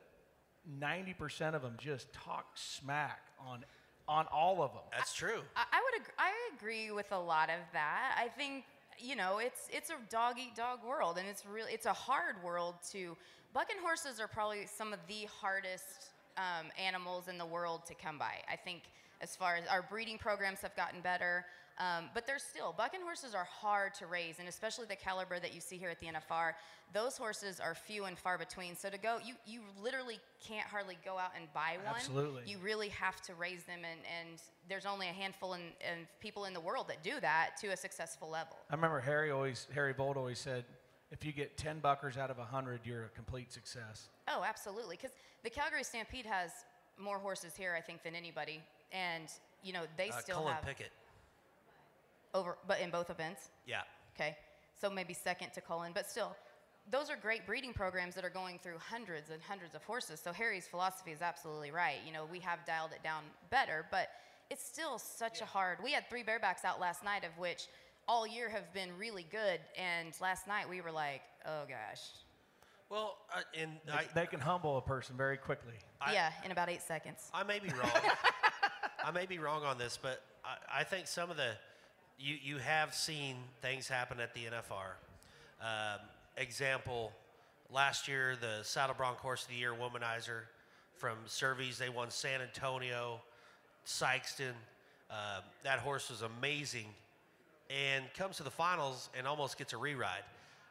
90% 0.81 1.55
of 1.55 1.63
them 1.63 1.77
just 1.79 2.13
talk 2.13 2.47
smack 2.55 3.21
on, 3.39 3.65
on 4.09 4.27
all 4.33 4.63
of 4.63 4.73
them. 4.73 4.83
That's 4.93 5.15
true. 5.15 5.43
I, 5.57 5.65
I 5.73 5.83
would 5.83 6.03
ag- 6.03 6.15
I 6.19 6.31
agree 6.57 6.91
with 6.91 7.13
a 7.13 7.19
lot 7.19 7.51
of 7.51 7.61
that. 7.73 8.17
I 8.19 8.29
think 8.29 8.65
you 8.99 9.17
know 9.17 9.39
it's 9.39 9.69
it's 9.73 9.91
a 9.91 9.95
dog 10.09 10.37
eat 10.39 10.55
dog 10.55 10.81
world, 10.87 11.19
and 11.19 11.27
it's 11.27 11.45
really 11.47 11.73
it's 11.73 11.87
a 11.87 11.93
hard 11.93 12.37
world 12.43 12.75
to. 12.93 13.17
Bucking 13.53 13.77
horses 13.85 14.19
are 14.19 14.27
probably 14.27 14.67
some 14.67 14.93
of 14.93 14.99
the 15.07 15.29
hardest 15.41 16.11
um, 16.37 16.67
animals 16.83 17.29
in 17.29 17.39
the 17.39 17.47
world 17.47 17.83
to 17.87 17.95
come 17.95 18.19
by. 18.19 18.35
I 18.51 18.57
think, 18.57 18.83
as 19.21 19.37
far 19.37 19.57
as 19.57 19.67
our 19.69 19.83
breeding 19.83 20.19
programs 20.19 20.61
have 20.61 20.77
gotten 20.77 21.01
better. 21.01 21.45
Um, 21.79 22.09
but 22.15 22.25
there's 22.25 22.45
still, 22.45 22.73
bucking 22.77 23.01
horses 23.01 23.35
are 23.35 23.45
hard 23.45 23.95
to 23.95 24.07
raise, 24.07 24.39
and 24.39 24.49
especially 24.49 24.87
the 24.87 24.97
caliber 24.97 25.41
that 25.41 25.53
you 25.53 25.61
see 25.61 25.77
here 25.77 25.89
at 25.89 25.99
the 25.99 26.07
NFR, 26.07 26.53
those 26.93 27.17
horses 27.17 27.59
are 27.59 27.75
few 27.75 28.05
and 28.05 28.17
far 28.17 28.39
between. 28.39 28.77
So 28.77 28.91
to 28.91 28.99
go, 28.99 29.19
you, 29.25 29.35
you 29.45 29.61
literally 29.83 30.21
can't 30.47 30.69
hardly 30.69 30.97
go 31.05 31.19
out 31.19 31.33
and 31.37 31.53
buy 31.53 31.79
one. 31.83 31.93
Absolutely. 31.97 32.43
You 32.47 32.59
really 32.59 32.91
have 32.91 33.21
to 33.23 33.35
raise 33.35 33.65
them, 33.65 33.81
and, 33.91 34.01
and 34.21 34.41
there's 34.69 34.87
only 34.87 35.09
a 35.09 35.13
handful 35.13 35.55
in, 35.55 35.63
in 35.81 36.07
people 36.21 36.45
in 36.45 36.55
the 36.55 36.61
world 36.61 36.87
that 36.89 37.03
do 37.03 37.19
that 37.21 37.57
to 37.63 37.69
a 37.69 37.77
successful 37.77 38.31
level. 38.31 38.57
I 38.71 38.75
remember 38.77 39.01
Harry 39.01 39.33
always, 39.33 39.67
Harry 39.75 39.95
Vold 39.95 40.17
always 40.17 40.39
said, 40.39 40.65
if 41.15 41.25
you 41.25 41.31
get 41.33 41.57
10 41.57 41.79
buckers 41.79 42.17
out 42.19 42.29
of 42.31 42.39
100, 42.39 42.81
you're 42.85 43.05
a 43.05 43.09
complete 43.11 43.53
success. 43.53 44.09
Oh, 44.29 44.43
absolutely. 44.45 44.97
Because 44.97 45.13
the 45.45 45.49
Calgary 45.51 45.85
Stampede 45.85 46.27
has 46.27 46.51
more 46.99 47.19
horses 47.21 47.55
here, 47.57 47.73
I 47.79 47.81
think, 47.81 48.03
than 48.03 48.17
anybody, 48.17 48.61
and 48.93 49.29
you 49.63 49.73
know 49.73 49.85
they 49.97 50.11
Uh, 50.11 50.19
still 50.21 50.37
Cullen 50.39 50.55
have 50.55 50.65
Pickett. 50.65 50.91
over, 52.35 52.59
but 52.67 52.81
in 52.81 52.91
both 52.91 53.11
events. 53.11 53.51
Yeah. 53.67 53.83
Okay, 54.15 54.37
so 54.81 54.91
maybe 54.91 55.15
second 55.15 55.53
to 55.53 55.61
Cullen, 55.61 55.93
but 55.93 56.09
still, 56.09 56.37
those 56.91 57.11
are 57.11 57.17
great 57.17 57.47
breeding 57.47 57.73
programs 57.73 58.15
that 58.17 58.25
are 58.25 58.31
going 58.31 58.59
through 58.59 58.79
hundreds 58.79 59.31
and 59.31 59.41
hundreds 59.43 59.75
of 59.75 59.83
horses. 59.85 60.21
So 60.21 60.33
Harry's 60.33 60.67
philosophy 60.69 61.13
is 61.13 61.23
absolutely 61.23 61.71
right. 61.71 61.99
You 62.07 62.13
know, 62.13 62.25
we 62.31 62.39
have 62.41 62.65
dialed 62.67 62.93
it 62.93 63.03
down 63.03 63.23
better, 63.51 63.87
but 63.91 64.09
it's 64.51 64.65
still 64.65 64.99
such 64.99 65.41
a 65.41 65.45
hard. 65.45 65.79
We 65.83 65.93
had 65.93 66.09
three 66.09 66.23
barebacks 66.23 66.65
out 66.65 66.79
last 66.81 67.03
night, 67.03 67.25
of 67.25 67.37
which 67.39 67.67
all 68.09 68.27
year 68.27 68.49
have 68.49 68.73
been 68.73 68.91
really 68.99 69.27
good, 69.31 69.61
and 69.79 70.13
last 70.21 70.47
night 70.47 70.69
we 70.69 70.81
were 70.81 70.93
like, 70.93 71.23
oh 71.47 71.63
gosh, 71.69 72.01
Well, 72.91 73.17
uh, 73.35 73.41
and 73.59 73.73
They, 73.87 73.93
I, 73.93 74.05
they 74.15 74.27
can 74.27 74.41
humble 74.41 74.77
a 74.79 74.83
person 74.83 75.17
very 75.17 75.37
quickly. 75.37 75.75
I- 76.01 76.13
yeah, 76.13 76.33
in 76.45 76.51
about 76.53 76.69
eight 76.69 76.83
seconds. 76.83 77.31
I 77.33 77.43
may 77.45 77.59
be 77.59 77.69
wrong. 77.71 77.91
I 79.05 79.11
may 79.11 79.27
be 79.27 79.39
wrong 79.39 79.65
on 79.65 79.79
this, 79.79 79.99
but 80.01 80.23
I, 80.45 80.81
I 80.81 80.85
think 80.85 81.07
some 81.07 81.31
of 81.31 81.37
the 81.37 81.53
you 82.19 82.37
you 82.43 82.59
have 82.59 82.95
seen 82.95 83.37
things 83.61 83.89
happen 83.89 84.21
at 84.21 84.35
the 84.35 84.41
NFR. 84.45 84.95
Um, 85.61 86.01
example, 86.37 87.13
last 87.71 88.07
year 88.09 88.37
the 88.41 88.63
Saddle 88.65 88.95
Bronc 88.95 89.19
Horse 89.19 89.43
of 89.43 89.49
the 89.49 89.57
Year 89.57 89.73
Womanizer 89.73 90.43
from 90.97 91.17
Cervies, 91.27 91.77
they 91.79 91.89
won 91.89 92.11
San 92.11 92.41
Antonio, 92.41 93.21
Sikeston. 93.87 94.53
Um, 95.11 95.43
that 95.65 95.81
horse 95.81 96.09
was 96.11 96.23
amazing, 96.23 96.87
and 97.71 98.05
comes 98.15 98.37
to 98.39 98.43
the 98.43 98.51
finals 98.51 99.09
and 99.17 99.27
almost 99.27 99.59
gets 99.59 99.73
a 99.73 99.77
reride. 99.77 100.25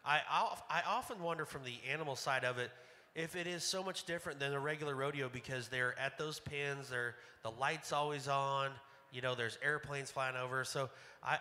I, 0.06 0.22
I 0.70 0.82
often 0.88 1.22
wonder 1.22 1.46
from 1.46 1.64
the 1.64 1.76
animal 1.90 2.16
side 2.16 2.44
of 2.44 2.58
it 2.58 2.72
if 3.16 3.36
it 3.36 3.48
is 3.48 3.64
so 3.64 3.84
much 3.84 4.06
different 4.06 4.40
than 4.40 4.54
a 4.54 4.60
regular 4.60 4.96
rodeo 4.96 5.30
because 5.32 5.68
they're 5.68 5.98
at 6.00 6.18
those 6.18 6.40
pins, 6.40 6.90
they're 6.90 7.16
the 7.44 7.52
lights 7.52 7.94
always 7.94 8.28
on, 8.28 8.72
you 9.12 9.22
know, 9.22 9.36
there's 9.36 9.58
airplanes 9.64 10.12
flying 10.12 10.36
over. 10.36 10.64
So 10.64 10.90
I 11.24 11.38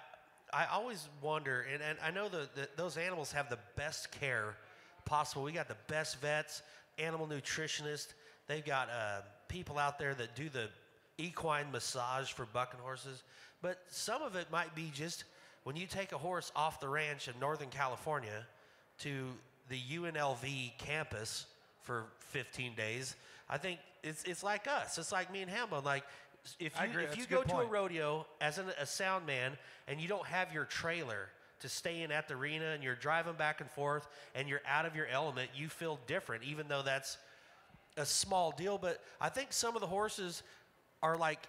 I 0.53 0.67
always 0.67 1.09
wonder, 1.23 1.67
and, 1.73 1.83
and 1.83 1.99
I 2.05 2.11
know 2.11 2.29
that 2.29 2.77
those 2.77 2.99
animals 2.99 3.33
have 3.33 3.49
the 3.49 3.59
best 3.75 4.13
care 4.13 4.55
possible. 5.07 5.43
We 5.43 5.53
got 5.53 5.67
the 5.67 5.79
best 5.89 6.21
vets, 6.21 6.63
animal 6.99 7.27
nutritionists. 7.27 8.13
They've 8.49 8.65
got 8.65 8.91
uh, 8.91 9.23
people 9.49 9.79
out 9.79 9.99
there 9.99 10.15
that 10.15 10.37
do 10.37 10.51
the 10.51 10.69
equine 11.17 11.73
massage 11.73 12.33
for 12.33 12.45
bucking 12.45 12.81
horses. 12.81 13.23
But 13.63 13.79
some 13.89 14.21
of 14.21 14.37
it 14.37 14.51
might 14.51 14.75
be 14.75 14.91
just 14.93 15.25
when 15.65 15.77
you 15.77 15.87
take 15.87 16.13
a 16.13 16.19
horse 16.19 16.51
off 16.57 16.81
the 16.81 16.89
ranch 16.89 17.29
in 17.29 17.35
Northern 17.41 17.69
California 17.69 18.47
to 19.01 19.29
the 19.69 19.79
UNLV 19.79 20.79
campus 20.79 21.47
for 21.83 22.05
15 22.19 22.75
days. 22.75 23.17
I 23.49 23.59
think 23.59 23.81
it's 24.03 24.25
it's 24.25 24.43
like 24.43 24.67
us. 24.67 24.99
It's 24.99 25.13
like 25.13 25.33
me 25.33 25.43
and 25.43 25.51
Hambo. 25.51 25.81
Like 25.83 26.05
if 26.59 26.75
you 26.81 27.01
if 27.01 27.17
you 27.17 27.27
go 27.27 27.43
to 27.43 27.57
a 27.59 27.67
rodeo 27.67 28.27
as 28.41 28.59
an, 28.59 28.67
a 28.81 28.87
sound 28.87 29.27
man 29.27 29.57
and 29.87 30.01
you 30.01 30.09
don't 30.09 30.27
have 30.27 30.53
your 30.53 30.65
trailer 30.65 31.29
to 31.61 31.69
stay 31.69 32.03
in 32.03 32.11
at 32.11 32.27
the 32.27 32.35
arena 32.35 32.67
and 32.67 32.83
you're 32.83 32.97
driving 32.97 33.35
back 33.35 33.61
and 33.61 33.71
forth 33.71 34.09
and 34.35 34.49
you're 34.49 34.63
out 34.67 34.85
of 34.85 34.97
your 34.97 35.07
element, 35.07 35.51
you 35.55 35.69
feel 35.69 35.99
different, 36.09 36.43
even 36.43 36.67
though 36.67 36.83
that's 36.83 37.19
a 37.97 38.05
small 38.05 38.53
deal. 38.53 38.79
But 38.79 39.01
I 39.21 39.29
think 39.29 39.53
some 39.53 39.77
of 39.77 39.81
the 39.81 39.87
horses 39.87 40.43
are 41.03 41.17
like 41.17 41.47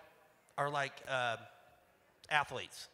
are 0.58 0.70
like 0.70 0.94
uh, 1.10 1.38
athletes. 2.30 2.88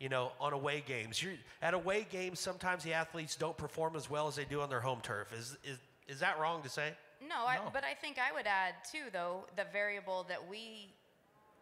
You 0.00 0.08
know, 0.08 0.32
on 0.40 0.52
away 0.52 0.82
games. 0.86 1.22
You're, 1.22 1.34
at 1.62 1.72
away 1.72 2.06
games, 2.10 2.40
sometimes 2.40 2.82
the 2.82 2.92
athletes 2.92 3.36
don't 3.36 3.56
perform 3.56 3.96
as 3.96 4.10
well 4.10 4.26
as 4.26 4.36
they 4.36 4.44
do 4.44 4.60
on 4.60 4.68
their 4.68 4.80
home 4.80 5.00
turf. 5.02 5.32
Is 5.32 5.56
is 5.64 5.78
is 6.08 6.20
that 6.20 6.38
wrong 6.38 6.62
to 6.62 6.68
say? 6.68 6.92
No, 7.26 7.46
I, 7.46 7.58
but 7.72 7.84
I 7.84 7.94
think 7.94 8.18
I 8.18 8.32
would 8.32 8.46
add 8.46 8.74
too, 8.90 9.10
though, 9.12 9.46
the 9.56 9.64
variable 9.72 10.26
that 10.28 10.48
we, 10.48 10.92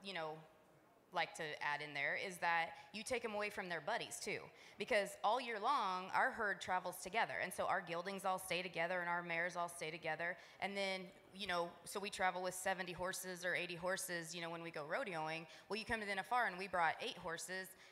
you 0.05 0.13
know, 0.13 0.31
like 1.15 1.35
to 1.35 1.43
add 1.63 1.81
in 1.87 1.93
there 1.95 2.19
is 2.27 2.39
that 2.39 2.71
you 2.95 3.03
take 3.03 3.23
them 3.23 3.35
away 3.35 3.51
from 3.51 3.69
their 3.69 3.83
buddies 3.83 4.19
too, 4.21 4.39
because 4.79 5.11
all 5.23 5.41
year 5.41 5.59
long 5.63 6.07
our 6.15 6.31
herd 6.31 6.61
travels 6.61 6.97
together, 7.03 7.35
and 7.43 7.53
so 7.53 7.67
our 7.67 7.81
geldings 7.81 8.25
all 8.25 8.39
stay 8.39 8.63
together 8.63 9.01
and 9.01 9.09
our 9.09 9.23
mares 9.23 9.55
all 9.55 9.69
stay 9.69 9.91
together, 9.91 10.37
and 10.61 10.77
then 10.77 11.03
you 11.35 11.47
know, 11.47 11.69
so 11.85 11.99
we 11.99 12.11
travel 12.11 12.43
with 12.43 12.55
70 12.55 12.93
horses 12.93 13.45
or 13.45 13.55
80 13.55 13.75
horses, 13.77 14.35
you 14.35 14.43
know, 14.43 14.51
when 14.51 14.63
we 14.63 14.71
go 14.71 14.83
rodeoing. 14.83 15.47
Well, 15.69 15.79
you 15.79 15.85
come 15.87 16.01
to 16.01 16.07
the 16.07 16.13
NFR 16.13 16.49
and 16.49 16.59
we 16.59 16.69
brought 16.69 16.95
eight 17.01 17.17
horses 17.17 17.69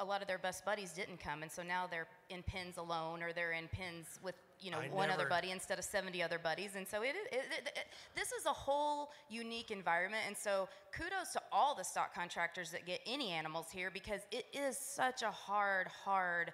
a 0.00 0.04
lot 0.04 0.20
of 0.22 0.28
their 0.28 0.38
best 0.38 0.64
buddies 0.64 0.92
didn't 0.92 1.20
come, 1.20 1.42
and 1.42 1.50
so 1.50 1.62
now 1.62 1.86
they're 1.88 2.06
in 2.30 2.42
pins 2.42 2.78
alone, 2.78 3.22
or 3.22 3.32
they're 3.32 3.52
in 3.52 3.68
pins 3.68 4.18
with 4.22 4.34
you 4.60 4.70
know 4.70 4.78
I 4.78 4.88
one 4.88 5.10
other 5.10 5.28
buddy 5.28 5.50
instead 5.50 5.78
of 5.78 5.84
70 5.84 6.22
other 6.22 6.38
buddies, 6.38 6.70
and 6.76 6.86
so 6.86 7.02
it, 7.02 7.14
it, 7.30 7.42
it, 7.50 7.66
it- 7.76 7.86
this 8.16 8.32
is 8.32 8.46
a 8.46 8.52
whole 8.52 9.10
unique 9.28 9.70
environment, 9.70 10.22
and 10.26 10.36
so 10.36 10.68
kudos 10.92 11.32
to 11.34 11.42
all 11.52 11.74
the 11.74 11.84
stock 11.84 12.14
contractors 12.14 12.70
that 12.70 12.86
get 12.86 13.00
any 13.06 13.30
animals 13.30 13.66
here 13.72 13.90
because 13.92 14.20
it 14.32 14.46
is 14.52 14.76
such 14.78 15.22
a 15.22 15.30
hard, 15.30 15.88
hard. 15.88 16.52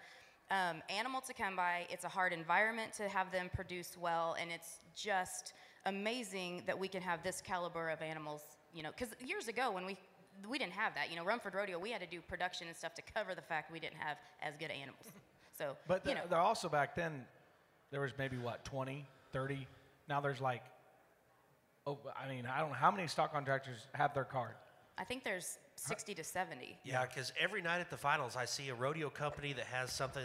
Um, 0.53 0.83
animal 0.91 1.21
to 1.29 1.33
come 1.33 1.55
by. 1.55 1.87
It's 1.91 2.03
a 2.05 2.09
hard 2.09 2.33
environment 2.33 2.93
to 2.95 3.09
have 3.09 3.31
them 3.31 3.49
produce 3.55 3.97
well, 3.97 4.35
and 4.41 4.51
it's 4.51 4.81
just 4.97 5.53
amazing 5.87 6.65
that 6.67 6.77
we 6.77 6.89
can 6.89 7.03
have 7.03 7.23
this 7.23 7.41
caliber 7.41 7.89
of 7.89 8.03
animals. 8.03 8.43
You 8.75 8.83
know, 8.83 8.91
because 8.91 9.15
years 9.25 9.47
ago 9.47 9.71
when 9.71 9.87
we 9.87 9.97
we 10.49 10.59
didn't 10.59 10.73
have 10.73 10.95
that. 10.95 11.11
You 11.11 11.17
know, 11.17 11.25
Rumford 11.25 11.55
Rodeo, 11.55 11.79
we 11.79 11.91
had 11.91 12.01
to 12.01 12.07
do 12.07 12.21
production 12.21 12.69
and 12.69 12.77
stuff 12.77 12.95
to 12.95 13.03
cover 13.03 13.35
the 13.35 13.43
fact 13.43 13.73
we 13.73 13.81
didn't 13.81 13.99
have 13.99 14.17
as 14.43 14.57
good 14.57 14.71
animals. 14.71 15.05
So, 15.59 15.77
But 15.87 16.07
you 16.07 16.15
know, 16.15 16.23
they're 16.31 16.39
also 16.39 16.71
back 16.71 16.95
then, 16.95 17.27
there 17.91 18.01
was 18.01 18.13
maybe 18.17 18.39
what, 18.39 18.65
20, 18.65 19.07
30? 19.31 19.67
Now 20.09 20.19
there's 20.23 20.41
like, 20.41 20.63
oh, 21.87 21.99
I 22.19 22.31
mean, 22.31 22.47
I 22.47 22.61
don't 22.61 22.71
know 22.71 22.77
how 22.77 22.91
many 22.91 23.07
stock 23.09 23.35
contractors 23.35 23.87
have 23.93 24.15
their 24.15 24.25
card. 24.25 24.55
I 24.97 25.05
think 25.05 25.23
there's 25.23 25.59
60 25.77 26.15
to 26.15 26.25
70. 26.25 26.79
Yeah, 26.85 27.05
because 27.05 27.35
every 27.39 27.61
night 27.61 27.81
at 27.81 27.91
the 27.91 27.99
finals, 27.99 28.37
I 28.37 28.47
see 28.47 28.71
a 28.71 28.75
rodeo 28.75 29.11
company 29.11 29.53
that 29.53 29.67
has 29.67 29.93
something 29.93 30.23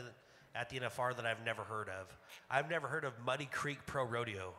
at 0.56 0.69
the 0.69 0.80
NFR 0.80 1.15
that 1.17 1.25
I've 1.25 1.43
never 1.45 1.63
heard 1.63 1.89
of. 1.89 2.17
I've 2.49 2.69
never 2.69 2.88
heard 2.88 3.04
of 3.04 3.13
Muddy 3.25 3.49
Creek 3.51 3.80
Pro 3.86 4.06
Rodeo. 4.06 4.54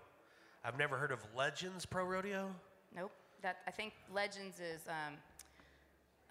I've 0.62 0.78
never 0.78 0.96
heard 0.98 1.10
of 1.10 1.20
Legends 1.34 1.86
Pro 1.86 2.04
Rodeo. 2.04 2.50
Nope. 2.94 3.12
That 3.42 3.58
I 3.66 3.70
think 3.70 3.94
Legends 4.12 4.60
is, 4.60 4.82
um, 4.88 5.14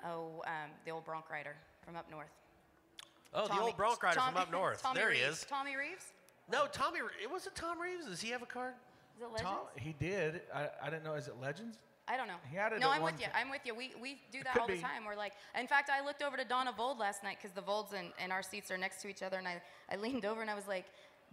oh, 0.06 0.44
um, 0.46 0.72
the 0.86 0.92
old 0.92 1.06
Bronc 1.06 1.30
rider 1.30 1.56
from 1.84 1.96
up 1.96 2.10
north. 2.10 2.32
Oh, 3.34 3.48
the 3.48 3.60
old 3.60 3.76
Bronc 3.76 4.02
rider 4.02 4.20
from 4.20 4.38
up 4.38 4.52
north. 4.52 4.82
Tommy 4.82 5.00
there 5.00 5.12
he 5.12 5.20
is. 5.20 5.46
Tommy 5.50 5.76
Reeves? 5.76 6.06
No, 6.52 6.68
Tommy. 6.72 7.00
It 7.22 7.30
wasn't 7.30 7.56
Tom 7.56 7.80
Reeves. 7.80 8.06
Does 8.06 8.22
he 8.22 8.30
have 8.30 8.42
a 8.42 8.46
card? 8.46 8.74
Is 9.18 9.24
it 9.24 9.32
Legends? 9.32 9.50
Tom, 9.50 9.60
he 9.76 9.96
did. 10.00 10.42
I, 10.54 10.70
I 10.82 10.90
didn't 10.90 11.04
know. 11.04 11.16
Is 11.16 11.28
it 11.28 11.36
Legends? 11.42 11.78
I 12.08 12.18
don't 12.18 12.28
know. 12.28 12.36
He 12.52 12.56
had 12.56 12.72
it 12.72 12.80
no, 12.80 12.92
I'm 12.92 13.02
with 13.02 13.20
you. 13.20 13.26
ti- 13.26 13.32
I'm 13.34 13.50
with 13.50 13.62
you. 13.66 13.74
We, 13.74 13.92
we 14.00 14.22
do 14.32 14.44
that 14.44 14.60
all 14.60 14.68
the 14.68 14.74
be. 14.74 14.80
time. 14.80 15.06
We're 15.08 15.16
like, 15.16 15.34
in 15.60 15.66
fact, 15.66 15.90
I 15.90 16.06
looked 16.06 16.22
over 16.22 16.38
to 16.38 16.46
Donna 16.46 16.72
Vold 16.72 17.00
last 17.00 17.24
night 17.24 17.38
because 17.42 17.56
the 17.56 17.62
Volds 17.62 17.94
and, 17.94 18.10
and 18.20 18.32
our 18.32 18.44
seats 18.44 18.70
are 18.70 18.78
next 18.78 19.02
to 19.02 19.08
each 19.08 19.24
other, 19.24 19.40
and 19.40 19.48
I, 19.48 19.60
I 19.92 19.96
leaned 19.96 20.24
over 20.24 20.42
and 20.42 20.50
I 20.50 20.54
was 20.54 20.68
like, 20.68 20.86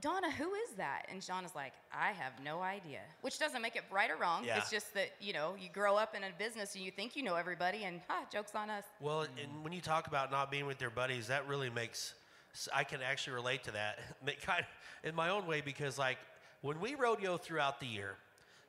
Donna, 0.03 0.33
who 0.33 0.53
is 0.55 0.71
that? 0.77 1.07
And 1.09 1.25
Donna's 1.25 1.55
like, 1.55 1.73
I 1.95 2.11
have 2.11 2.33
no 2.45 2.61
idea. 2.61 2.99
Which 3.21 3.38
doesn't 3.38 3.62
make 3.62 3.77
it 3.77 3.85
right 3.91 4.11
or 4.11 4.17
wrong. 4.17 4.45
Yeah. 4.45 4.59
It's 4.59 4.69
just 4.69 4.93
that, 4.95 5.12
you 5.21 5.33
know, 5.33 5.55
you 5.59 5.69
grow 5.73 5.95
up 5.97 6.17
in 6.17 6.25
a 6.25 6.27
business 6.37 6.75
and 6.75 6.85
you 6.85 6.91
think 6.91 7.15
you 7.15 7.23
know 7.23 7.37
everybody, 7.37 7.85
and 7.85 8.01
ha, 8.09 8.27
joke's 8.31 8.57
on 8.57 8.69
us. 8.69 8.85
Well, 9.01 9.23
and 9.23 9.62
when 9.62 9.73
you 9.73 9.81
talk 9.81 10.09
about 10.09 10.33
not 10.33 10.51
being 10.51 10.67
with 10.67 10.81
your 10.81 10.91
buddies, 10.91 11.29
that 11.29 11.47
really 11.47 11.71
makes. 11.71 12.15
I 12.75 12.85
can 12.85 13.01
actually 13.01 13.35
relate 13.35 13.62
to 13.65 13.71
that, 13.71 14.01
kind 14.43 14.61
of 14.61 15.09
in 15.09 15.15
my 15.15 15.31
own 15.31 15.47
way 15.47 15.62
because 15.62 15.99
like 15.99 16.19
when 16.61 16.81
we 16.81 16.97
rodeo 16.97 17.37
throughout 17.37 17.81
the 17.81 17.87
year, 17.87 18.17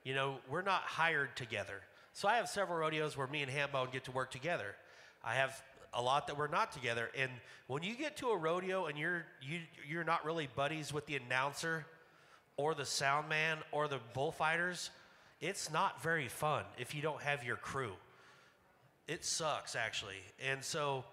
you 0.03 0.13
know, 0.13 0.37
we're 0.49 0.61
not 0.61 0.83
hired 0.83 1.35
together. 1.35 1.81
So 2.13 2.27
I 2.27 2.35
have 2.37 2.47
several 2.47 2.77
rodeos 2.77 3.17
where 3.17 3.27
me 3.27 3.41
and 3.41 3.51
Hambone 3.51 3.91
get 3.91 4.03
to 4.05 4.11
work 4.11 4.29
together. 4.29 4.75
I 5.23 5.33
have 5.33 5.61
a 5.93 6.01
lot 6.01 6.27
that 6.27 6.37
we're 6.37 6.47
not 6.47 6.71
together, 6.71 7.09
and 7.17 7.31
when 7.67 7.83
you 7.83 7.95
get 7.95 8.17
to 8.17 8.29
a 8.29 8.37
rodeo 8.37 8.85
and 8.85 8.97
you're 8.97 9.25
you 9.41 9.59
you're 9.87 10.03
not 10.03 10.25
really 10.25 10.47
buddies 10.55 10.93
with 10.93 11.05
the 11.05 11.15
announcer, 11.15 11.85
or 12.57 12.75
the 12.75 12.85
sound 12.85 13.29
man, 13.29 13.57
or 13.71 13.87
the 13.87 13.99
bullfighters, 14.13 14.89
it's 15.41 15.71
not 15.71 16.01
very 16.01 16.27
fun 16.27 16.63
if 16.77 16.93
you 16.95 17.01
don't 17.01 17.21
have 17.21 17.43
your 17.43 17.55
crew. 17.55 17.93
It 19.07 19.23
sucks 19.25 19.75
actually. 19.75 20.21
And 20.39 20.63
so 20.63 21.03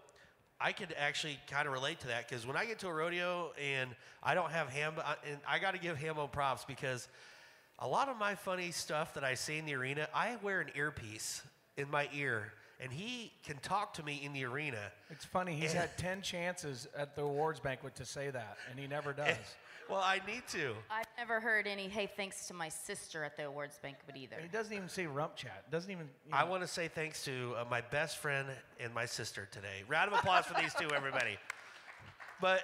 i 0.62 0.72
could 0.72 0.94
actually 0.98 1.38
kind 1.50 1.66
of 1.66 1.72
relate 1.72 1.98
to 2.00 2.08
that 2.08 2.28
because 2.28 2.46
when 2.46 2.54
i 2.54 2.66
get 2.66 2.78
to 2.78 2.86
a 2.86 2.92
rodeo 2.92 3.50
and 3.58 3.88
i 4.22 4.34
don't 4.34 4.50
have 4.50 4.68
ham 4.68 4.92
and 5.26 5.38
i 5.48 5.58
got 5.58 5.70
to 5.70 5.80
give 5.80 5.98
hamo 5.98 6.26
props 6.26 6.66
because 6.66 7.08
a 7.78 7.88
lot 7.88 8.10
of 8.10 8.18
my 8.18 8.34
funny 8.34 8.70
stuff 8.70 9.14
that 9.14 9.24
i 9.24 9.32
say 9.32 9.56
in 9.56 9.64
the 9.64 9.74
arena 9.74 10.06
i 10.14 10.36
wear 10.42 10.60
an 10.60 10.68
earpiece 10.76 11.40
in 11.80 11.90
my 11.90 12.08
ear, 12.14 12.52
and 12.82 12.92
he 12.92 13.32
can 13.44 13.58
talk 13.58 13.94
to 13.94 14.02
me 14.02 14.20
in 14.24 14.32
the 14.32 14.44
arena. 14.44 14.90
It's 15.10 15.24
funny. 15.24 15.54
He's 15.54 15.72
had 15.72 15.96
10 15.98 16.22
chances 16.22 16.88
at 16.96 17.14
the 17.14 17.22
awards 17.22 17.60
banquet 17.60 17.94
to 17.96 18.04
say 18.04 18.30
that, 18.30 18.56
and 18.70 18.78
he 18.78 18.86
never 18.86 19.12
does. 19.14 19.36
Well, 19.88 20.00
I 20.00 20.20
need 20.26 20.44
to. 20.52 20.74
I've 20.88 21.06
never 21.18 21.40
heard 21.40 21.66
any, 21.66 21.88
hey, 21.88 22.08
thanks 22.16 22.46
to 22.46 22.54
my 22.54 22.68
sister 22.68 23.24
at 23.24 23.36
the 23.36 23.46
awards 23.46 23.78
banquet 23.82 24.16
either. 24.16 24.36
he 24.40 24.48
doesn't 24.48 24.72
even 24.72 24.88
say 24.88 25.06
rump 25.06 25.34
chat. 25.34 25.68
Doesn't 25.70 25.90
even. 25.90 26.08
you 26.26 26.32
I 26.32 26.44
want 26.44 26.62
to 26.62 26.68
say 26.68 26.86
thanks 26.88 27.24
to 27.24 27.54
uh, 27.58 27.64
my 27.68 27.80
best 27.80 28.18
friend 28.18 28.46
and 28.78 28.94
my 28.94 29.04
sister 29.04 29.48
today. 29.50 29.82
Round 29.88 30.12
of 30.12 30.18
applause 30.18 30.46
for 30.46 30.60
these 30.60 30.72
two, 30.74 30.90
everybody. 30.94 31.36
But 32.40 32.62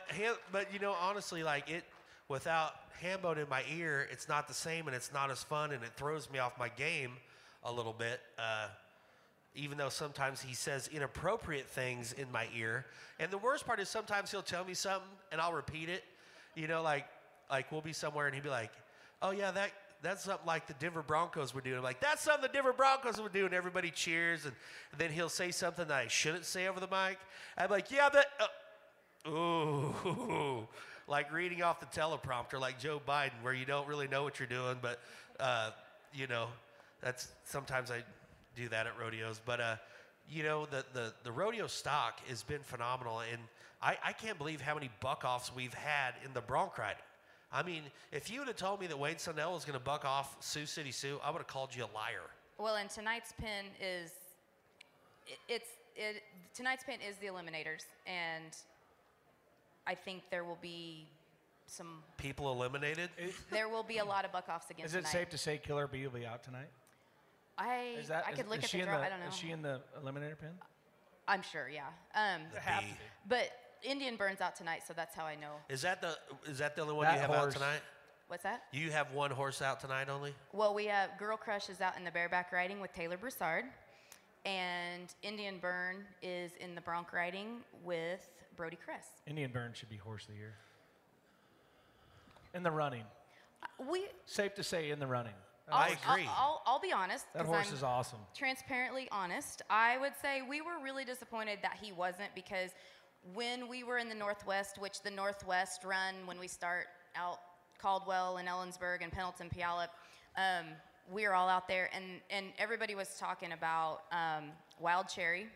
but 0.53 0.73
you 0.73 0.79
know, 0.79 0.95
honestly, 1.01 1.43
like 1.43 1.69
it 1.69 1.83
without 2.29 2.75
Hambone 3.03 3.39
in 3.43 3.49
my 3.49 3.63
ear, 3.77 4.09
it's 4.11 4.29
not 4.29 4.47
the 4.47 4.55
same, 4.55 4.87
and 4.87 4.95
it's 4.95 5.13
not 5.13 5.31
as 5.31 5.43
fun, 5.43 5.73
and 5.73 5.83
it 5.83 5.91
throws 5.97 6.31
me 6.31 6.39
off 6.39 6.59
my 6.59 6.69
game 6.69 7.13
a 7.65 7.73
little 7.73 7.93
bit. 7.93 8.21
Uh, 8.39 8.69
even 9.57 9.79
though 9.79 9.89
sometimes 9.89 10.43
he 10.43 10.55
says 10.55 10.89
inappropriate 10.89 11.67
things 11.67 12.13
in 12.13 12.31
my 12.31 12.47
ear, 12.55 12.87
and 13.19 13.31
the 13.31 13.39
worst 13.39 13.67
part 13.67 13.81
is 13.81 13.89
sometimes 13.89 14.31
he'll 14.31 14.43
tell 14.43 14.65
me 14.65 14.75
something 14.75 15.09
and 15.33 15.41
I'll 15.41 15.53
repeat 15.53 15.89
it. 15.89 16.05
You 16.55 16.69
know, 16.69 16.83
like 16.83 17.07
like 17.51 17.71
we'll 17.73 17.81
be 17.81 17.93
somewhere 17.93 18.27
and 18.27 18.35
he'll 18.35 18.45
be 18.45 18.51
like, 18.51 18.73
"Oh 19.23 19.31
yeah, 19.31 19.51
that." 19.53 19.71
That's 20.03 20.25
something 20.25 20.47
like 20.47 20.67
the 20.67 20.75
Denver 20.75 21.03
Broncos 21.03 21.55
were 21.55 21.63
doing. 21.63 21.79
I'm 21.79 21.83
like, 21.83 22.01
that's 22.01 22.23
something 22.23 22.43
the 22.43 22.49
Denver 22.49 22.75
Broncos 22.75 23.19
would 23.19 23.33
do. 23.33 23.47
And 23.47 23.55
everybody 23.55 23.91
cheers. 23.91 24.45
And, 24.45 24.53
then 24.99 25.11
he'll 25.11 25.31
say 25.31 25.51
something 25.51 25.89
that 25.89 25.97
I 25.97 26.07
shouldn't 26.07 26.45
say 26.45 26.69
over 26.69 26.79
the 26.79 26.87
mic. 26.87 27.19
I'm 27.57 27.71
like, 27.71 27.91
yeah, 27.91 28.11
that. 28.11 28.27
Uh, 28.39 28.47
Ooh, 29.29 30.69
like 31.09 31.33
reading 31.33 31.63
off 31.63 31.81
the 31.81 31.87
teleprompter, 31.87 32.61
like 32.61 32.79
Joe 32.79 33.01
Biden, 33.07 33.33
where 33.43 33.53
you 33.53 33.65
don't 33.65 33.89
really 33.89 34.09
know 34.09 34.23
what 34.23 34.39
you're 34.39 34.49
doing, 34.49 34.77
but 34.81 35.01
uh, 35.41 35.71
you 36.15 36.27
know, 36.27 36.49
that's 37.01 37.29
sometimes 37.45 37.91
I 37.91 38.03
do 38.57 38.69
that 38.71 38.87
at 38.87 38.99
rodeos. 38.99 39.41
But 39.45 39.61
uh, 39.61 39.77
you 40.29 40.43
know, 40.43 40.67
the, 40.67 40.85
the 40.93 41.13
the 41.23 41.31
rodeo 41.31 41.67
stock 41.67 42.21
has 42.29 42.43
been 42.43 42.63
phenomenal, 42.63 43.21
and 43.21 43.41
I, 43.81 43.97
I 44.05 44.13
can't 44.13 44.39
believe 44.39 44.61
how 44.61 44.75
many 44.75 44.91
buck 45.01 45.25
offs 45.25 45.55
we've 45.55 45.75
had 45.75 46.15
in 46.25 46.33
the 46.33 46.41
bronc 46.41 46.79
ride. 46.79 46.97
I 47.53 47.63
mean, 47.63 47.83
if 48.11 48.29
you 48.31 48.41
would 48.41 48.49
have 48.49 48.57
told 48.57 48.81
me 48.81 48.87
that 48.89 48.99
Wade 48.99 49.19
Sundell 49.21 49.53
was 49.53 49.65
going 49.65 49.79
to 49.79 49.85
buck 49.85 50.05
off 50.05 50.37
Sioux 50.41 50.67
City 50.67 50.91
Sue, 50.91 51.21
I 51.23 51.31
would 51.31 51.39
have 51.39 51.47
called 51.47 51.75
you 51.77 51.85
a 51.85 51.91
liar. 51.95 52.29
Well, 52.59 52.75
and 52.77 52.91
tonight's 52.91 53.33
pin 53.39 53.67
is 53.81 54.11
it, 55.29 55.39
it's 55.49 55.69
it 55.95 56.23
tonight's 56.55 56.83
pin 56.85 56.97
is 57.09 57.17
the 57.19 57.27
eliminators, 57.27 57.85
and 58.07 58.57
I 59.87 59.95
think 59.95 60.23
there 60.31 60.43
will 60.45 60.59
be 60.61 61.07
some 61.69 62.03
People 62.17 62.51
eliminated. 62.53 63.11
there 63.51 63.69
will 63.69 63.83
be 63.83 63.99
a 63.99 64.05
lot 64.05 64.25
of 64.25 64.33
buck 64.33 64.49
offs 64.49 64.71
against 64.71 64.91
Is 64.91 64.95
it 64.95 64.99
tonight. 64.99 65.13
safe 65.13 65.29
to 65.31 65.39
say 65.39 65.59
Killer 65.59 65.87
B 65.87 66.05
will 66.05 66.19
be 66.19 66.27
out 66.27 66.43
tonight? 66.43 66.69
I 67.59 67.97
Is 67.99 68.09
that? 68.09 68.25
I 68.27 68.31
is- 68.33 68.37
could 68.37 68.49
look 68.49 68.59
is 68.59 68.65
at 68.67 68.71
the 68.73 68.79
in 68.81 68.85
draw. 68.87 68.99
the, 68.99 69.05
I 69.05 69.09
don't 69.09 69.21
know. 69.21 69.29
Is 69.29 69.35
she 69.37 69.51
in 69.51 69.63
the 69.63 69.81
eliminator 70.03 70.39
pin? 70.39 70.51
I'm 71.29 71.43
sure, 71.43 71.69
yeah. 71.69 71.87
Um, 72.15 72.43
have 72.61 72.83
B. 72.83 72.89
but 73.29 73.51
Indian 73.83 74.17
burns 74.17 74.41
out 74.41 74.55
tonight, 74.57 74.83
so 74.87 74.93
that's 74.95 75.15
how 75.15 75.25
I 75.25 75.35
know. 75.35 75.55
Is 75.69 75.83
that 75.83 76.01
the 76.01 76.17
is 76.49 76.59
that 76.59 76.77
the 76.77 76.83
only 76.83 76.95
one 76.95 77.05
That 77.07 77.15
you 77.15 77.21
have 77.21 77.31
horse. 77.31 77.47
out 77.47 77.53
tonight? 77.53 77.81
What's 78.29 78.43
that? 78.43 78.65
You 78.73 78.91
have 78.91 79.13
one 79.13 79.31
horse 79.31 79.63
out 79.63 79.81
tonight 79.81 80.09
only. 80.09 80.35
Well, 80.53 80.75
we 80.75 80.87
have 80.87 81.17
Girl 81.19 81.37
Crush 81.37 81.69
is 81.71 81.81
out 81.81 81.97
in 81.97 82.05
the 82.05 82.11
bareback 82.11 82.53
riding 82.53 82.81
with 82.81 82.93
Taylor 82.93 83.17
Broussard, 83.17 83.65
and 84.45 85.13
Indian 85.23 85.59
Burn 85.59 86.05
is 86.23 86.53
in 86.61 86.75
the 86.75 86.81
bronc 86.81 87.13
riding 87.13 87.59
with 87.85 88.29
Brody 88.57 88.77
Cress. 88.85 89.07
Indian 89.27 89.51
Burn 89.53 89.73
should 89.75 89.89
be 89.91 89.97
horse 89.97 90.23
of 90.25 90.31
the 90.31 90.37
year. 90.37 90.55
In 92.55 92.63
the 92.63 92.71
running. 92.71 93.05
We. 93.91 94.07
Safe 94.27 94.55
to 94.55 94.63
say, 94.63 94.91
in 94.91 94.99
the 94.99 95.07
running. 95.07 95.35
I'll, 95.71 95.93
agree. 95.93 96.29
I'll, 96.29 96.29
I'll, 96.37 96.63
I'll 96.67 96.81
be 96.81 96.93
honest. 96.93 97.27
That 97.33 97.41
'cause 97.41 97.49
horse 97.49 97.69
I'm 97.69 97.75
is 97.75 97.83
awesome. 97.83 98.19
Transparently 98.35 99.09
honest, 99.11 99.63
I 99.69 99.99
would 99.99 100.13
say 100.21 100.43
we 100.49 100.61
were 100.61 100.79
really 100.83 101.05
disappointed 101.05 101.59
that 101.63 101.77
he 101.81 101.93
wasn't 101.93 102.35
because 102.35 102.71
when 103.35 103.69
we 103.69 103.83
were 103.83 103.99
in 103.99 104.09
the 104.09 104.15
Northwest, 104.15 104.79
which 104.81 105.03
the 105.03 105.11
Northwest 105.11 105.83
run 105.85 106.15
when 106.27 106.39
we 106.39 106.47
start 106.47 106.87
out 107.17 107.41
Caldwell 107.79 108.37
and 108.37 108.49
Ellensburg 108.49 109.03
and 109.03 109.11
Pendleton 109.13 109.51
Puyallup, 109.51 109.89
um, 110.37 110.67
we 111.13 111.27
were 111.27 111.35
all 111.35 111.49
out 111.49 111.67
there 111.69 111.91
and, 111.95 112.05
and 112.31 112.47
everybody 112.59 112.95
was 112.95 113.17
talking 113.19 113.53
about 113.53 114.03
um, 114.13 114.45
Wild 114.81 115.09
Cherry 115.09 115.47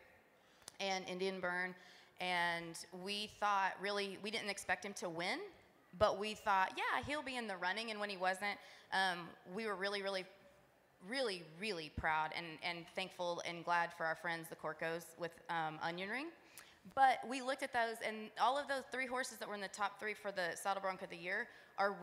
and 0.80 1.04
Indian 1.08 1.40
Burn. 1.40 1.74
And 2.20 2.76
we 3.04 3.30
thought 3.38 3.72
really, 3.80 4.18
we 4.22 4.30
didn't 4.30 4.50
expect 4.50 4.84
him 4.84 4.92
to 4.94 5.08
win, 5.08 5.38
but 5.98 6.18
we 6.18 6.34
thought, 6.34 6.72
yeah, 6.76 7.02
he'll 7.06 7.22
be 7.22 7.36
in 7.36 7.46
the 7.46 7.56
running. 7.56 7.90
And 7.90 8.00
when 8.00 8.10
he 8.10 8.16
wasn't, 8.16 8.58
um, 8.92 9.28
we 9.54 9.66
were 9.66 9.74
really, 9.74 10.02
really, 10.02 10.24
really, 11.08 11.42
really 11.58 11.90
proud 11.96 12.30
and, 12.36 12.46
and 12.62 12.86
thankful 12.94 13.42
and 13.46 13.64
glad 13.64 13.90
for 13.96 14.04
our 14.04 14.14
friends, 14.14 14.46
the 14.48 14.56
Korkows, 14.56 15.04
with 15.18 15.32
um, 15.48 15.78
Onion 15.82 16.08
Ring. 16.08 16.26
But 16.94 17.18
we 17.28 17.42
looked 17.42 17.62
at 17.62 17.72
those, 17.72 17.96
and 18.06 18.30
all 18.40 18.58
of 18.58 18.66
those 18.68 18.84
three 18.90 19.06
horses 19.06 19.38
that 19.38 19.48
were 19.48 19.54
in 19.54 19.60
the 19.60 19.68
top 19.68 20.00
three 20.00 20.14
for 20.14 20.32
the 20.32 20.54
Saddle 20.54 20.80
Bronc 20.80 21.02
of 21.02 21.10
the 21.10 21.16
year 21.16 21.48
are 21.78 21.94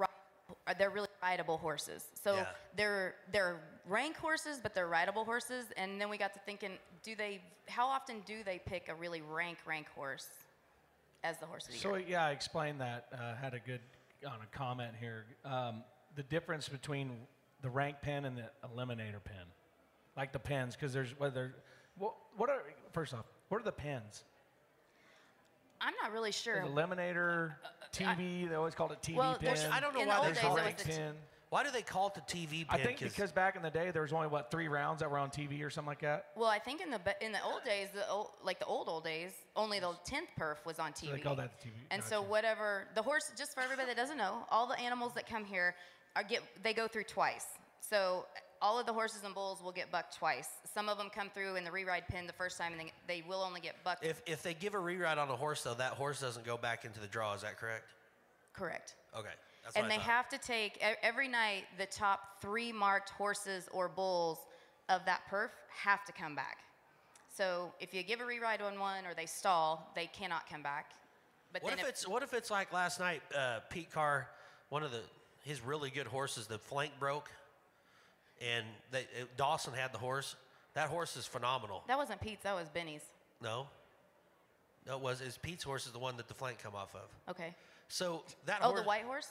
they're 0.77 0.89
really 0.89 1.09
rideable 1.21 1.57
horses. 1.57 2.05
So 2.21 2.35
Yeah. 2.35 2.45
they're 2.75 3.15
they're 3.31 3.59
rank 3.85 4.15
horses, 4.15 4.59
but 4.61 4.73
they're 4.73 4.87
rideable 4.87 5.25
horses. 5.25 5.65
And 5.75 5.99
then 5.99 6.09
we 6.09 6.17
got 6.17 6.33
to 6.33 6.39
thinking, 6.39 6.77
do 7.03 7.15
they? 7.15 7.41
How 7.67 7.87
often 7.87 8.21
do 8.25 8.43
they 8.43 8.59
pick 8.59 8.87
a 8.87 8.95
really 8.95 9.21
rank 9.21 9.57
rank 9.65 9.87
horse 9.89 10.27
as 11.27 11.37
the 11.39 11.45
horse 11.45 11.65
of 11.67 11.73
the 11.73 11.79
So 11.79 11.95
year? 11.95 12.05
yeah, 12.07 12.25
I 12.25 12.31
explained 12.31 12.81
that. 12.81 13.07
Uh, 13.13 13.35
had 13.35 13.53
a 13.53 13.59
good 13.59 13.81
on 14.25 14.37
a 14.41 14.57
comment 14.57 14.93
here. 14.99 15.25
Um, 15.45 15.83
the 16.15 16.23
difference 16.23 16.69
between 16.69 17.11
the 17.61 17.69
rank 17.69 17.97
pen 18.01 18.25
and 18.25 18.37
the 18.37 18.49
eliminator 18.65 19.23
pen, 19.23 19.45
like 20.15 20.31
the 20.31 20.39
pens, 20.39 20.75
because 20.75 20.93
there's 20.93 21.17
whether 21.19 21.53
what, 21.97 22.13
what 22.37 22.49
are 22.49 22.63
first 22.91 23.13
off, 23.13 23.25
what 23.49 23.61
are 23.61 23.65
the 23.65 23.71
pens? 23.71 24.23
I'm 25.79 25.93
not 26.01 26.11
really 26.11 26.31
sure. 26.31 26.55
There's 26.55 26.69
eliminator, 26.69 27.53
TV. 27.93 28.49
they 28.49 28.55
always 28.55 28.73
called 28.73 28.91
it 28.93 29.01
TV 29.01 29.15
Well, 29.15 29.35
pen. 29.35 29.55
I 29.71 29.79
don't 29.79 29.93
know 29.93 30.05
why 30.05 30.27
the 30.27 30.33
they 30.33 30.39
call 30.41 30.57
it 30.57 30.61
it 30.61 30.63
rank 30.65 30.77
t- 30.77 30.91
pen. 30.91 31.13
Why 31.49 31.63
do 31.63 31.71
they 31.71 31.81
call 31.81 32.07
it 32.07 32.13
the 32.15 32.21
TV 32.21 32.49
pin? 32.49 32.65
I 32.69 32.77
think 32.77 32.99
because 32.99 33.31
back 33.31 33.55
in 33.55 33.61
the 33.61 33.69
day 33.69 33.91
there 33.91 34.01
was 34.01 34.11
only 34.11 34.27
what 34.27 34.51
three 34.51 34.67
rounds 34.67 34.99
that 34.99 35.09
were 35.09 35.17
on 35.17 35.29
TV 35.29 35.63
or 35.63 35.69
something 35.69 35.87
like 35.87 36.01
that. 36.01 36.27
well, 36.35 36.49
I 36.49 36.59
think 36.59 36.81
in 36.81 36.89
the 36.89 36.99
in 37.21 37.31
the 37.31 37.41
old 37.43 37.63
days, 37.63 37.87
the 37.93 38.09
old, 38.09 38.31
like 38.43 38.59
the 38.59 38.65
old 38.65 38.89
old 38.89 39.05
days, 39.05 39.31
only 39.55 39.79
the 39.79 39.93
tenth 40.03 40.29
perf 40.37 40.57
was 40.65 40.77
on 40.77 40.91
TV. 40.91 41.13
they 41.13 41.19
call 41.19 41.35
that 41.35 41.51
the 41.61 41.69
TV, 41.69 41.71
And 41.89 42.03
so 42.03 42.21
whatever 42.21 42.87
the 42.95 43.01
horse, 43.01 43.31
just 43.37 43.53
for 43.53 43.61
everybody 43.61 43.87
that 43.87 43.95
doesn't 43.95 44.17
know, 44.17 44.45
all 44.51 44.67
the 44.67 44.77
animals 44.79 45.13
that 45.13 45.27
come 45.27 45.45
here 45.45 45.73
are 46.17 46.23
get 46.23 46.41
they 46.63 46.73
go 46.73 46.87
through 46.87 47.05
twice. 47.05 47.45
So 47.79 48.25
all 48.61 48.77
of 48.77 48.85
the 48.85 48.93
horses 48.93 49.23
and 49.23 49.33
bulls 49.33 49.61
will 49.63 49.71
get 49.71 49.89
bucked 49.91 50.17
twice. 50.17 50.49
Some 50.73 50.89
of 50.89 50.97
them 50.97 51.09
come 51.13 51.29
through 51.29 51.55
in 51.55 51.63
the 51.63 51.71
re-ride 51.71 52.07
pen 52.07 52.27
the 52.27 52.33
first 52.33 52.57
time, 52.57 52.73
and 52.73 52.81
they, 52.81 52.91
they 53.07 53.23
will 53.27 53.41
only 53.41 53.61
get 53.61 53.81
bucked. 53.85 54.03
if 54.03 54.21
if 54.25 54.43
they 54.43 54.53
give 54.53 54.73
a 54.73 54.79
rewrite 54.79 55.17
on 55.17 55.29
a 55.29 55.35
horse 55.35 55.63
though, 55.63 55.75
that 55.75 55.93
horse 55.93 56.19
doesn't 56.19 56.45
go 56.45 56.57
back 56.57 56.83
into 56.83 56.99
the 56.99 57.07
draw. 57.07 57.33
Is 57.33 57.43
that 57.43 57.57
correct? 57.57 57.85
correct. 58.53 58.95
Okay. 59.17 59.29
That's 59.67 59.77
and 59.83 59.91
they 59.91 59.99
have 59.99 60.29
to 60.29 60.37
take 60.37 60.81
every 61.03 61.27
night 61.27 61.65
the 61.77 61.85
top 61.85 62.41
three 62.41 62.71
marked 62.71 63.09
horses 63.09 63.67
or 63.73 63.89
bulls 63.89 64.39
of 64.87 65.03
that 65.05 65.21
perf 65.29 65.49
have 65.83 66.05
to 66.05 66.13
come 66.13 66.35
back. 66.35 66.59
So 67.35 67.73
if 67.81 67.93
you 67.93 68.01
give 68.01 68.21
a 68.21 68.25
rewrite 68.25 68.61
on 68.61 68.79
one 68.79 69.05
or 69.05 69.13
they 69.13 69.25
stall, 69.25 69.91
they 69.93 70.07
cannot 70.07 70.49
come 70.49 70.63
back. 70.63 70.91
But 71.51 71.63
What 71.63 71.71
then 71.71 71.79
if 71.79 71.89
it's 71.89 72.07
what 72.07 72.23
if 72.23 72.33
it's 72.33 72.49
like 72.49 72.71
last 72.71 72.99
night? 72.99 73.21
Uh, 73.35 73.59
Pete 73.69 73.91
Carr, 73.91 74.29
one 74.69 74.83
of 74.83 74.91
the 74.91 75.01
his 75.43 75.61
really 75.61 75.89
good 75.89 76.07
horses, 76.07 76.47
the 76.47 76.57
flank 76.57 76.93
broke, 76.99 77.29
and 78.41 78.65
they, 78.91 79.01
it, 79.01 79.35
Dawson 79.37 79.73
had 79.73 79.93
the 79.93 79.97
horse. 79.97 80.35
That 80.75 80.89
horse 80.89 81.17
is 81.17 81.25
phenomenal. 81.25 81.83
that 81.87 81.97
wasn't 81.97 82.21
Pete's, 82.21 82.43
that 82.43 82.55
was 82.55 82.69
Benny's. 82.69 83.03
No, 83.41 83.67
no, 84.85 84.95
it 84.95 85.01
was 85.01 85.21
is 85.21 85.37
Pete's 85.37 85.63
horse 85.63 85.85
is 85.85 85.91
the 85.91 85.99
one 85.99 86.15
that 86.17 86.27
the 86.27 86.33
flank 86.33 86.59
come 86.61 86.75
off 86.75 86.95
of. 86.95 87.09
Okay. 87.29 87.53
So 87.89 88.23
that 88.45 88.59
Oh, 88.61 88.69
horse, 88.69 88.81
the 88.81 88.87
white 88.87 89.03
horse? 89.03 89.29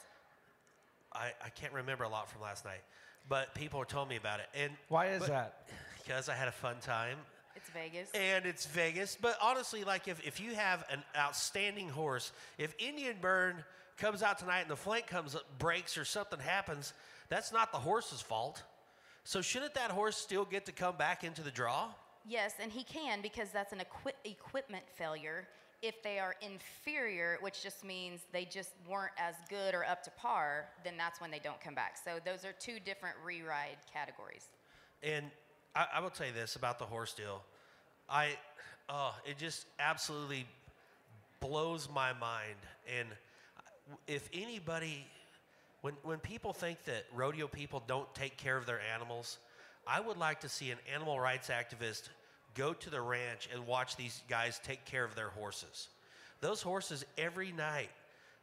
I, 1.13 1.31
I 1.43 1.49
can't 1.49 1.73
remember 1.73 2.03
a 2.03 2.09
lot 2.09 2.29
from 2.29 2.41
last 2.41 2.65
night, 2.65 2.81
but 3.29 3.53
people 3.55 3.81
are 3.81 3.85
told 3.85 4.09
me 4.09 4.15
about 4.17 4.39
it, 4.39 4.47
and 4.55 4.71
Why 4.89 5.07
is 5.07 5.19
but- 5.21 5.29
that? 5.29 5.67
because 6.03 6.29
I 6.29 6.35
had 6.35 6.47
a 6.47 6.51
fun 6.53 6.77
time. 6.81 7.17
It's 7.55 7.69
Vegas. 7.71 8.11
and 8.11 8.45
it's 8.45 8.67
Vegas. 8.67 9.17
But 9.19 9.35
honestly, 9.41 9.83
like 9.83 10.07
if, 10.07 10.25
if 10.25 10.39
you 10.39 10.53
have 10.53 10.85
an 10.91 11.03
outstanding 11.17 11.89
horse, 11.89 12.31
if 12.59 12.75
Indian 12.77 13.15
Burn 13.19 13.63
comes 13.97 14.21
out 14.21 14.37
tonight 14.37 14.61
and 14.61 14.69
the 14.69 14.75
flank 14.75 15.07
comes 15.07 15.33
up, 15.35 15.41
breaks 15.57 15.97
or 15.97 16.05
something 16.05 16.37
happens, 16.39 16.93
that's 17.29 17.51
not 17.51 17.71
the 17.71 17.79
horse's 17.79 18.21
fault. 18.21 18.61
So 19.23 19.41
shouldn't 19.41 19.73
that 19.73 19.89
horse 19.89 20.15
still 20.15 20.45
get 20.45 20.67
to 20.67 20.71
come 20.71 20.95
back 20.97 21.23
into 21.23 21.41
the 21.41 21.49
draw? 21.49 21.87
Yes, 22.25 22.53
and 22.61 22.71
he 22.71 22.83
can 22.83 23.21
because 23.23 23.49
that's 23.49 23.73
an 23.73 23.81
equi- 23.81 24.13
equipment 24.23 24.83
failure. 24.95 25.47
If 25.81 26.01
they 26.01 26.17
are 26.17 26.35
inferior, 26.41 27.37
which 27.41 27.61
just 27.61 27.83
means 27.83 28.21
they 28.31 28.45
just 28.45 28.71
weren't 28.89 29.13
as 29.17 29.35
good 29.49 29.75
or 29.75 29.85
up 29.85 30.03
to 30.03 30.11
par, 30.11 30.65
then 30.83 30.95
that's 30.97 31.21
when 31.21 31.29
they 31.29 31.39
don't 31.39 31.61
come 31.61 31.75
back. 31.75 31.97
So 32.03 32.19
those 32.25 32.43
are 32.45 32.53
two 32.59 32.79
different 32.83 33.15
re-ride 33.23 33.77
categories. 33.93 34.47
And 35.03 35.25
I, 35.75 35.85
I 35.95 35.99
will 35.99 36.09
tell 36.09 36.25
you 36.25 36.33
this 36.33 36.55
about 36.55 36.79
the 36.79 36.85
horse 36.85 37.13
deal. 37.13 37.43
I, 38.09 38.29
oh, 38.89 39.13
it 39.25 39.37
just 39.37 39.65
absolutely 39.79 40.47
blows 41.39 41.87
my 41.93 42.13
mind. 42.13 42.57
And 42.97 43.07
if 44.07 44.29
anybody, 44.33 45.05
when, 45.81 45.93
when 46.03 46.17
people 46.17 46.53
think 46.53 46.83
that 46.85 47.05
rodeo 47.13 47.47
people 47.47 47.83
don't 47.85 48.11
take 48.15 48.37
care 48.37 48.57
of 48.57 48.65
their 48.65 48.81
animals, 48.93 49.37
I 49.85 49.99
would 49.99 50.17
like 50.17 50.41
to 50.41 50.49
see 50.49 50.71
an 50.71 50.79
animal 50.91 51.19
rights 51.19 51.49
activist 51.49 52.09
go 52.57 52.73
to 52.73 52.89
the 52.89 52.99
ranch 52.99 53.47
and 53.53 53.65
watch 53.67 53.95
these 53.95 54.21
guys 54.29 54.59
take 54.63 54.83
care 54.85 55.03
of 55.05 55.15
their 55.15 55.29
horses. 55.29 55.87
Those 56.41 56.61
horses 56.61 57.05
every 57.17 57.51
night 57.51 57.89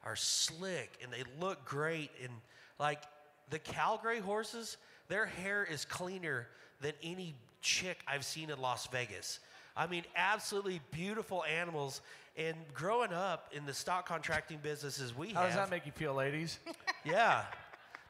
are 0.05 0.17
slick 0.17 0.99
and 1.03 1.13
they 1.13 1.25
look 1.41 1.65
great. 1.65 2.11
And 2.23 2.33
like 2.79 3.03
the 3.51 3.59
Calgary 3.59 4.21
horses, 4.21 4.77
their 5.09 5.27
hair 5.27 5.65
is 5.65 5.85
cleaner 5.85 6.47
than 6.81 6.93
any 7.03 7.35
chick 7.61 7.99
I've 8.07 8.25
seen 8.25 8.51
in 8.51 8.61
Las 8.61 8.87
Vegas. 8.89 9.41
I 9.77 9.87
mean, 9.87 10.05
absolutely 10.17 10.81
beautiful 10.93 11.45
animals. 11.45 12.01
And 12.37 12.57
growing 12.75 13.13
up 13.13 13.53
in 13.53 13.65
the 13.67 13.75
stock 13.75 14.07
contracting 14.07 14.59
businesses 14.63 15.17
we 15.17 15.29
How 15.31 15.41
have, 15.43 15.51
does 15.51 15.57
that 15.57 15.71
make 15.71 15.87
you 15.87 15.93
feel, 15.93 16.15
ladies? 16.15 16.59
yeah. 17.05 17.43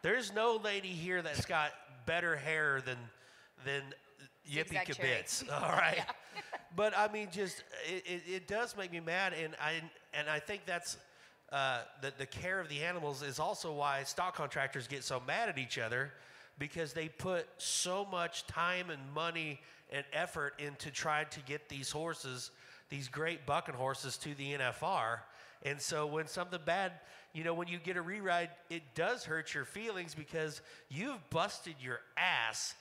There's 0.03 0.35
no 0.35 0.61
lady 0.63 0.89
here 0.89 1.23
that's 1.23 1.47
got 1.47 1.73
better 2.07 2.37
hair 2.37 2.83
than 2.85 2.99
than 3.65 3.83
Yippee. 4.51 4.85
Kibitz. 4.85 5.45
All 5.63 5.71
right. 5.71 6.05
But 6.77 6.93
I 6.99 7.07
mean, 7.07 7.29
just 7.31 7.63
it, 7.89 8.03
it, 8.05 8.23
it 8.29 8.49
does 8.49 8.77
make 8.77 8.91
me 8.91 8.99
mad, 8.99 9.33
and 9.33 9.55
I 9.63 9.75
and 10.13 10.29
I 10.29 10.41
think 10.41 10.63
that's 10.67 10.97
uh, 11.53 11.83
the 12.03 12.13
the 12.19 12.27
care 12.27 12.59
of 12.59 12.69
the 12.69 12.83
animals 12.83 13.23
is 13.23 13.39
also 13.39 13.73
why 13.73 14.03
stock 14.03 14.35
contractors 14.35 14.89
get 14.89 15.05
so 15.05 15.23
mad 15.25 15.49
at 15.49 15.57
each 15.57 15.79
other 15.79 16.11
because 16.59 16.93
they 16.93 17.09
put 17.09 17.47
so 17.59 18.05
much 18.11 18.47
time 18.49 18.91
and 18.91 19.01
money 19.15 19.61
and 19.93 20.05
effort 20.13 20.55
into 20.59 20.91
trying 20.91 21.27
to 21.31 21.41
get 21.43 21.69
these 21.69 21.91
horses, 21.91 22.51
these 22.89 23.09
great 23.09 23.47
bucking 23.47 23.75
horses, 23.75 24.17
to 24.19 24.35
the 24.35 24.55
NFR. 24.55 25.19
And 25.63 25.81
so 25.81 26.07
when 26.07 26.27
something 26.27 26.61
bad, 26.65 26.93
you 27.33 27.45
know, 27.45 27.55
when 27.55 27.69
you 27.69 27.79
get 27.79 27.97
a 27.97 28.03
reride, 28.03 28.49
it 28.71 28.83
does 28.95 29.25
hurt 29.25 29.55
your 29.55 29.65
feelings 29.65 30.15
because 30.15 30.61
you've 30.89 31.19
busted 31.31 31.75
your 31.81 32.01
ass 32.17 32.75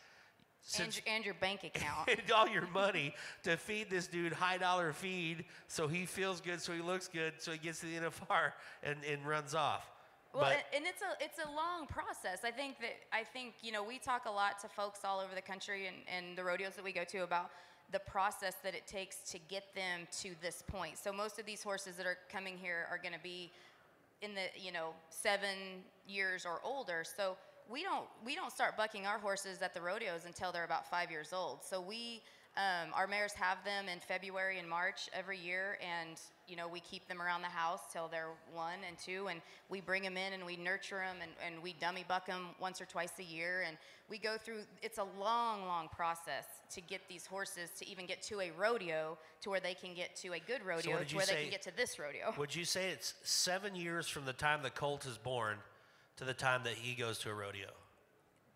and, 0.79 0.95
your- 0.95 1.03
and 1.07 1.25
your 1.25 1.33
bank 1.35 1.63
account. 1.63 2.09
and 2.09 2.31
all 2.35 2.47
your 2.47 2.67
money 2.67 3.13
to 3.43 3.57
feed 3.57 3.89
this 3.89 4.07
dude 4.07 4.33
high 4.33 4.57
dollar 4.57 4.93
feed 4.93 5.45
so 5.67 5.87
he 5.87 6.05
feels 6.05 6.41
good, 6.41 6.61
so 6.61 6.73
he 6.73 6.81
looks 6.81 7.07
good, 7.07 7.33
so 7.37 7.51
he 7.51 7.57
gets 7.57 7.79
to 7.79 7.85
the 7.87 7.95
NFR 7.95 8.51
and, 8.83 8.97
and 9.09 9.25
runs 9.27 9.53
off. 9.55 9.89
Well, 10.33 10.43
but 10.43 10.51
and, 10.73 10.83
and 10.83 10.85
it's 10.87 11.01
a 11.03 11.23
it's 11.23 11.37
a 11.37 11.55
long 11.55 11.85
process. 11.85 12.39
I 12.43 12.49
think 12.49 12.79
that 12.79 12.95
I 13.11 13.23
think 13.23 13.53
you 13.61 13.71
know 13.71 13.83
we 13.83 13.99
talk 13.99 14.25
a 14.25 14.31
lot 14.31 14.57
to 14.61 14.67
folks 14.67 15.01
all 15.05 15.19
over 15.19 15.35
the 15.35 15.41
country 15.43 15.85
and, 15.85 15.97
and 16.07 16.35
the 16.35 16.43
rodeos 16.43 16.73
that 16.73 16.83
we 16.83 16.91
go 16.91 17.03
to 17.03 17.19
about 17.19 17.51
the 17.91 17.99
process 17.99 18.55
that 18.63 18.73
it 18.73 18.87
takes 18.87 19.17
to 19.31 19.37
get 19.47 19.75
them 19.75 20.07
to 20.21 20.31
this 20.41 20.63
point. 20.65 20.97
So 20.97 21.13
most 21.13 21.37
of 21.37 21.45
these 21.45 21.61
horses 21.61 21.97
that 21.97 22.07
are 22.07 22.17
coming 22.31 22.57
here 22.57 22.87
are 22.89 22.97
going 22.97 23.13
to 23.13 23.19
be 23.19 23.51
in 24.23 24.33
the 24.33 24.45
you 24.59 24.71
know 24.71 24.93
seven 25.09 25.83
years 26.07 26.47
or 26.47 26.59
older. 26.63 27.03
So 27.05 27.37
we 27.71 27.83
don't 27.83 28.05
we 28.25 28.35
don't 28.35 28.51
start 28.51 28.77
bucking 28.77 29.05
our 29.05 29.19
horses 29.19 29.61
at 29.61 29.73
the 29.73 29.81
rodeos 29.81 30.25
until 30.25 30.51
they're 30.51 30.63
about 30.65 30.89
five 30.89 31.11
years 31.11 31.33
old. 31.33 31.59
So 31.63 31.81
we 31.81 32.21
um, 32.55 32.89
our 32.93 33.07
mares 33.07 33.33
have 33.33 33.57
them 33.65 33.89
in 33.89 33.99
February 33.99 34.59
and 34.59 34.69
March 34.69 35.09
every 35.11 35.39
year, 35.39 35.79
and 35.81 36.19
you 36.47 36.55
know 36.55 36.67
we 36.67 36.81
keep 36.81 37.07
them 37.07 37.19
around 37.19 37.41
the 37.41 37.47
house 37.47 37.81
till 37.91 38.07
they're 38.07 38.29
one 38.53 38.77
and 38.87 38.95
two, 38.99 39.27
and 39.27 39.41
we 39.69 39.81
bring 39.81 40.03
them 40.03 40.17
in 40.17 40.33
and 40.33 40.45
we 40.45 40.55
nurture 40.55 40.97
them 40.99 41.17
and, 41.21 41.31
and 41.43 41.63
we 41.63 41.73
dummy 41.81 42.05
buck 42.07 42.27
them 42.27 42.49
once 42.59 42.79
or 42.79 42.85
twice 42.85 43.13
a 43.19 43.23
year, 43.23 43.63
and 43.65 43.75
we 44.07 44.19
go 44.19 44.37
through. 44.37 44.59
It's 44.83 44.99
a 44.99 45.07
long, 45.19 45.65
long 45.65 45.89
process 45.89 46.45
to 46.75 46.81
get 46.81 47.01
these 47.09 47.25
horses 47.25 47.71
to 47.79 47.89
even 47.89 48.05
get 48.05 48.21
to 48.23 48.39
a 48.41 48.51
rodeo 48.51 49.17
to 49.41 49.49
where 49.49 49.59
they 49.59 49.73
can 49.73 49.95
get 49.95 50.15
to 50.17 50.33
a 50.33 50.39
good 50.39 50.63
rodeo 50.63 50.99
did 50.99 51.09
to 51.09 51.15
where 51.15 51.25
they 51.25 51.41
can 51.41 51.49
get 51.49 51.63
to 51.63 51.75
this 51.75 51.97
rodeo. 51.97 52.35
would 52.37 52.53
you 52.53 52.65
say 52.65 52.89
it's 52.89 53.15
seven 53.23 53.75
years 53.75 54.07
from 54.07 54.25
the 54.25 54.33
time 54.33 54.61
the 54.61 54.69
colt 54.69 55.07
is 55.07 55.17
born 55.17 55.57
to 56.17 56.23
the 56.23 56.33
time 56.33 56.61
that 56.63 56.73
he 56.73 56.95
goes 56.95 57.17
to 57.19 57.29
a 57.29 57.33
rodeo? 57.33 57.69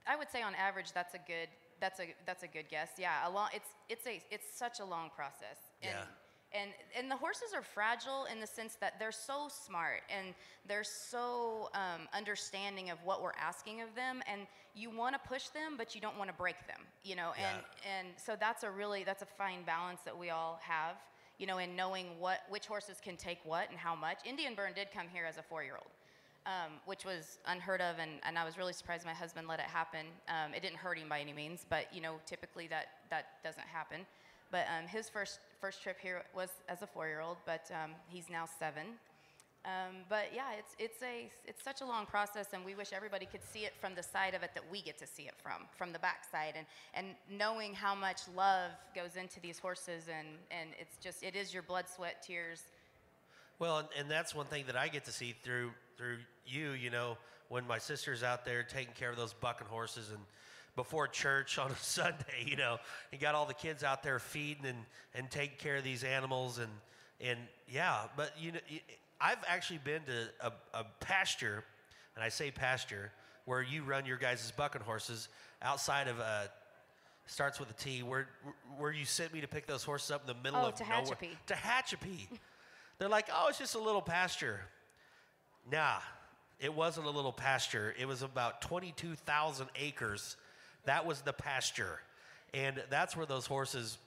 I 0.08 0.16
would 0.16 0.30
say 0.30 0.42
on 0.42 0.56
average 0.56 0.94
that's 0.94 1.14
a 1.14 1.20
good 1.20 1.50
that's 1.80 2.00
a 2.00 2.14
that's 2.26 2.44
a 2.44 2.48
good 2.48 2.70
guess. 2.70 2.92
Yeah, 2.98 3.28
a 3.28 3.30
long 3.30 3.50
it's 3.54 3.70
it's 3.90 4.08
a 4.08 4.22
it's 4.32 4.48
such 4.58 4.80
a 4.80 4.86
long 4.86 5.10
process. 5.16 5.60
And, 5.82 5.92
Yeah. 5.92 6.04
And 6.54 6.72
and 6.98 7.12
the 7.12 7.16
horses 7.16 7.54
are 7.54 7.62
fragile 7.62 8.26
in 8.32 8.40
the 8.40 8.48
sense 8.48 8.78
that 8.80 9.00
they're 9.00 9.12
so 9.12 9.50
smart 9.50 10.02
and 10.10 10.34
they're 10.66 10.86
so 10.86 11.70
um, 11.74 12.08
understanding 12.14 12.90
of 12.90 12.98
what 13.04 13.22
we're 13.22 13.36
asking 13.38 13.82
of 13.82 13.94
them, 13.96 14.22
and 14.32 14.48
you 14.74 14.90
want 14.90 15.14
to 15.14 15.28
push 15.28 15.50
them, 15.50 15.76
but 15.78 15.94
you 15.94 16.00
don't 16.00 16.18
want 16.18 16.30
to 16.30 16.36
break 16.36 16.56
them. 16.66 16.80
You 17.04 17.18
know, 17.18 17.34
and 17.38 17.62
and 17.98 18.08
so 18.16 18.38
that's 18.40 18.64
a 18.64 18.72
really 18.72 19.04
that's 19.04 19.24
a 19.24 19.26
fine 19.26 19.64
balance 19.66 20.00
that 20.06 20.18
we 20.18 20.30
all 20.30 20.60
have. 20.64 20.96
You 21.38 21.48
know, 21.48 21.58
in 21.58 21.76
knowing 21.76 22.18
what 22.18 22.40
which 22.48 22.66
horses 22.66 22.98
can 23.04 23.18
take 23.18 23.40
what 23.44 23.70
and 23.70 23.78
how 23.78 23.94
much. 23.94 24.20
Indian 24.26 24.56
Burn 24.56 24.72
did 24.74 24.88
come 24.94 25.08
here 25.12 25.26
as 25.26 25.38
a 25.38 25.44
four-year-old 25.44 25.92
um, 26.48 26.74
which 26.86 27.04
was 27.04 27.40
unheard 27.46 27.82
of, 27.82 28.00
and, 28.00 28.12
and 28.24 28.38
I 28.38 28.46
was 28.46 28.58
really 28.58 28.74
surprised 28.74 29.06
my 29.06 29.14
husband 29.14 29.48
let 29.48 29.60
it 29.60 29.66
happen. 29.66 30.08
Um, 30.30 30.54
it 30.54 30.62
didn't 30.62 30.78
hurt 30.78 30.98
him 30.98 31.10
by 31.10 31.20
any 31.20 31.34
means, 31.34 31.66
but 31.70 31.94
you 31.94 32.02
know, 32.02 32.16
typically 32.26 32.68
that 32.68 32.88
that 33.10 33.44
doesn't 33.44 33.68
happen. 33.68 34.06
But 34.50 34.66
um, 34.76 34.88
his 34.88 35.10
first 35.10 35.40
first 35.60 35.84
trip 35.84 35.98
here 36.02 36.24
was 36.34 36.50
as 36.70 36.82
a 36.82 36.88
four-year-old, 36.88 37.38
but 37.46 37.70
um, 37.72 37.92
he's 38.08 38.30
now 38.30 38.48
seven. 38.60 38.86
Um, 39.66 39.98
but 40.08 40.28
yeah, 40.34 40.54
it's 40.58 40.74
it's 40.80 41.04
a 41.04 41.30
it's 41.46 41.62
such 41.62 41.82
a 41.82 41.86
long 41.86 42.06
process, 42.06 42.48
and 42.54 42.64
we 42.64 42.76
wish 42.76 42.94
everybody 42.94 43.26
could 43.26 43.44
see 43.44 43.66
it 43.66 43.74
from 43.82 43.94
the 43.94 44.04
side 44.04 44.34
of 44.34 44.42
it 44.42 44.52
that 44.54 44.64
we 44.72 44.82
get 44.82 44.98
to 45.00 45.08
see 45.08 45.24
it 45.24 45.34
from, 45.44 45.68
from 45.78 45.92
the 45.92 46.00
backside, 46.00 46.54
and 46.56 46.66
and 46.94 47.08
knowing 47.30 47.74
how 47.74 47.94
much 47.94 48.22
love 48.34 48.72
goes 48.96 49.18
into 49.18 49.42
these 49.42 49.60
horses, 49.60 50.06
and 50.08 50.30
and 50.50 50.70
it's 50.80 50.96
just 51.04 51.22
it 51.24 51.36
is 51.36 51.54
your 51.54 51.64
blood, 51.64 51.86
sweat, 51.94 52.24
tears. 52.26 52.64
Well, 53.60 53.80
and, 53.80 53.88
and 54.00 54.10
that's 54.10 54.34
one 54.34 54.46
thing 54.46 54.64
that 54.68 54.78
I 54.78 54.88
get 54.88 55.04
to 55.06 55.12
see 55.12 55.36
through 55.44 55.72
through 55.98 56.18
you. 56.46 56.72
You 56.72 56.90
know, 56.90 57.18
when 57.50 57.66
my 57.68 57.78
sister's 57.78 58.24
out 58.24 58.46
there 58.46 58.64
taking 58.64 58.94
care 58.94 59.10
of 59.10 59.18
those 59.18 59.34
bucking 59.34 59.68
horses, 59.68 60.10
and 60.10 60.20
before 60.76 61.08
church 61.08 61.58
on 61.60 61.72
a 61.72 61.76
Sunday, 61.76 62.46
you 62.46 62.56
know, 62.56 62.78
and 63.12 63.20
got 63.20 63.36
all 63.36 63.46
the 63.46 63.54
kids 63.54 63.84
out 63.84 64.04
there 64.04 64.20
feeding 64.20 64.66
and 64.66 64.78
and 65.16 65.30
taking 65.32 65.58
care 65.58 65.78
of 65.78 65.84
these 65.84 66.04
animals, 66.04 66.60
and 66.60 66.70
and 67.22 67.40
yeah. 67.70 68.04
But 68.16 68.32
you 68.40 68.54
know, 68.54 68.60
I've 69.20 69.44
actually 69.48 69.80
been 69.84 70.02
to 70.04 70.48
a, 70.48 70.52
a 70.80 70.86
pasture, 71.00 71.64
and 72.16 72.24
I 72.24 72.30
say 72.30 72.52
pasture 72.52 73.12
where 73.46 73.62
you 73.62 73.84
run 73.84 74.06
your 74.06 74.18
guys' 74.18 74.52
bucking 74.56 74.82
horses 74.82 75.30
outside 75.62 76.08
of 76.10 76.20
uh, 76.20 76.44
starts 77.26 77.60
with 77.60 77.70
a 77.72 77.74
T. 77.74 78.04
Where 78.04 78.28
where 78.78 78.92
you 78.92 79.06
sent 79.06 79.34
me 79.34 79.42
to 79.42 79.48
pick 79.48 79.66
those 79.66 79.84
horses 79.84 80.12
up 80.12 80.22
in 80.22 80.28
the 80.28 80.42
middle 80.44 80.64
Oh, 80.64 80.70
of 80.70 80.76
Tehachapi. 80.76 81.04
nowhere. 81.22 81.34
Tehachapi. 81.48 82.28
They're 83.00 83.10
like, 83.10 83.28
oh, 83.34 83.48
it's 83.50 83.60
just 83.60 83.76
a 83.76 83.80
little 83.80 84.02
pasture. 84.02 84.60
Nah, 85.72 85.98
it 86.60 86.74
wasn't 86.74 87.08
a 87.08 87.10
little 87.10 87.34
pasture. 87.34 87.94
It 88.00 88.08
was 88.08 88.22
about 88.22 88.62
22,000 88.62 89.68
acres. 89.76 90.38
That 90.86 91.06
was 91.06 91.22
the 91.22 91.34
pasture. 91.34 92.00
And 92.54 92.82
that's 92.90 93.16
where 93.16 93.26
those 93.26 93.46
horses, 93.46 93.98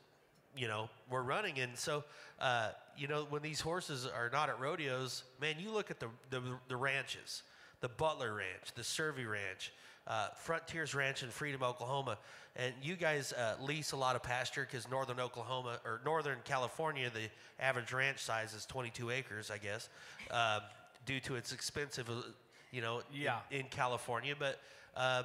you 0.57 0.67
know, 0.67 0.89
were 1.11 1.23
running. 1.23 1.59
And 1.59 1.77
so, 1.77 2.05
uh, 2.41 2.71
you 2.97 3.07
know, 3.09 3.27
when 3.29 3.43
these 3.43 3.61
horses 3.61 4.07
are 4.07 4.31
not 4.33 4.49
at 4.49 4.59
rodeos, 4.59 5.25
man, 5.41 5.57
you 5.59 5.71
look 5.71 5.91
at 5.91 6.01
the, 6.01 6.09
the, 6.31 6.43
the 6.69 6.77
ranches 6.77 7.43
the 7.81 7.89
Butler 7.89 8.35
Ranch, 8.35 8.75
the 8.75 8.85
Survey 8.85 9.25
Ranch, 9.25 9.73
uh, 10.07 10.29
Frontiers 10.37 10.95
Ranch 10.95 11.23
in 11.23 11.31
Freedom, 11.31 11.63
Oklahoma. 11.63 12.19
And 12.57 12.75
you 12.83 12.97
guys 12.97 13.33
uh, 13.33 13.55
lease 13.61 13.93
a 13.93 13.97
lot 13.97 14.17
of 14.17 14.23
pasture 14.23 14.67
because 14.71 14.91
northern 14.91 15.21
Oklahoma 15.21 15.79
or 15.85 16.01
northern 16.05 16.39
California, 16.45 17.11
the 17.11 17.31
average 17.63 17.93
ranch 17.93 18.19
size 18.19 18.53
is 18.55 18.67
22 18.67 19.11
acres, 19.11 19.51
I 19.51 19.59
guess, 19.59 19.89
um, 20.31 20.61
due 21.07 21.21
to 21.21 21.37
its 21.37 21.53
expensive, 21.53 22.09
uh, 22.11 22.15
you 22.71 22.81
know, 22.81 22.99
in- 23.13 23.21
Yeah. 23.23 23.41
in, 23.51 23.67
California. 23.67 24.35
But 24.39 24.61
um, 24.97 25.25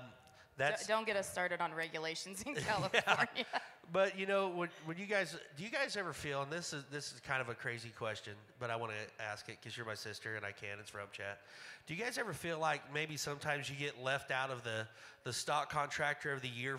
that's 0.58 0.86
D- 0.86 0.94
Don't 0.94 1.06
get 1.06 1.16
us 1.18 1.30
started 1.30 1.62
on 1.62 1.74
regulations 1.74 2.42
in 2.46 2.56
California. 2.70 3.46
but 3.92 4.18
you 4.18 4.26
know, 4.26 4.50
when, 4.50 4.70
when 4.86 4.98
you 4.98 5.06
guys, 5.06 5.36
do 5.58 5.64
you 5.64 5.70
guys 5.70 5.98
ever 5.98 6.14
feel? 6.14 6.42
And 6.44 6.52
this 6.52 6.74
is 6.74 6.84
this 6.92 7.12
is 7.14 7.20
kind 7.20 7.42
of 7.42 7.50
a 7.50 7.54
crazy 7.56 7.90
question, 7.90 8.34
but 8.60 8.70
I 8.70 8.76
want 8.76 8.92
to 8.94 9.24
ask 9.24 9.48
it 9.50 9.58
because 9.62 9.76
you're 9.78 9.86
my 9.86 9.96
sister 9.96 10.36
and 10.36 10.46
I 10.46 10.52
can. 10.52 10.80
It's 10.80 10.90
from 10.90 11.02
chat. 11.12 11.40
Do 11.88 11.94
you 11.94 12.04
guys 12.04 12.18
ever 12.18 12.34
feel 12.34 12.58
like 12.58 12.82
maybe 12.94 13.16
sometimes 13.18 13.70
you 13.70 13.76
get 13.76 14.02
left 14.02 14.32
out 14.32 14.50
of 14.50 14.64
the 14.64 14.88
the 15.24 15.34
stock 15.34 15.70
contractor 15.72 16.32
of 16.32 16.42
the 16.42 16.50
year 16.50 16.78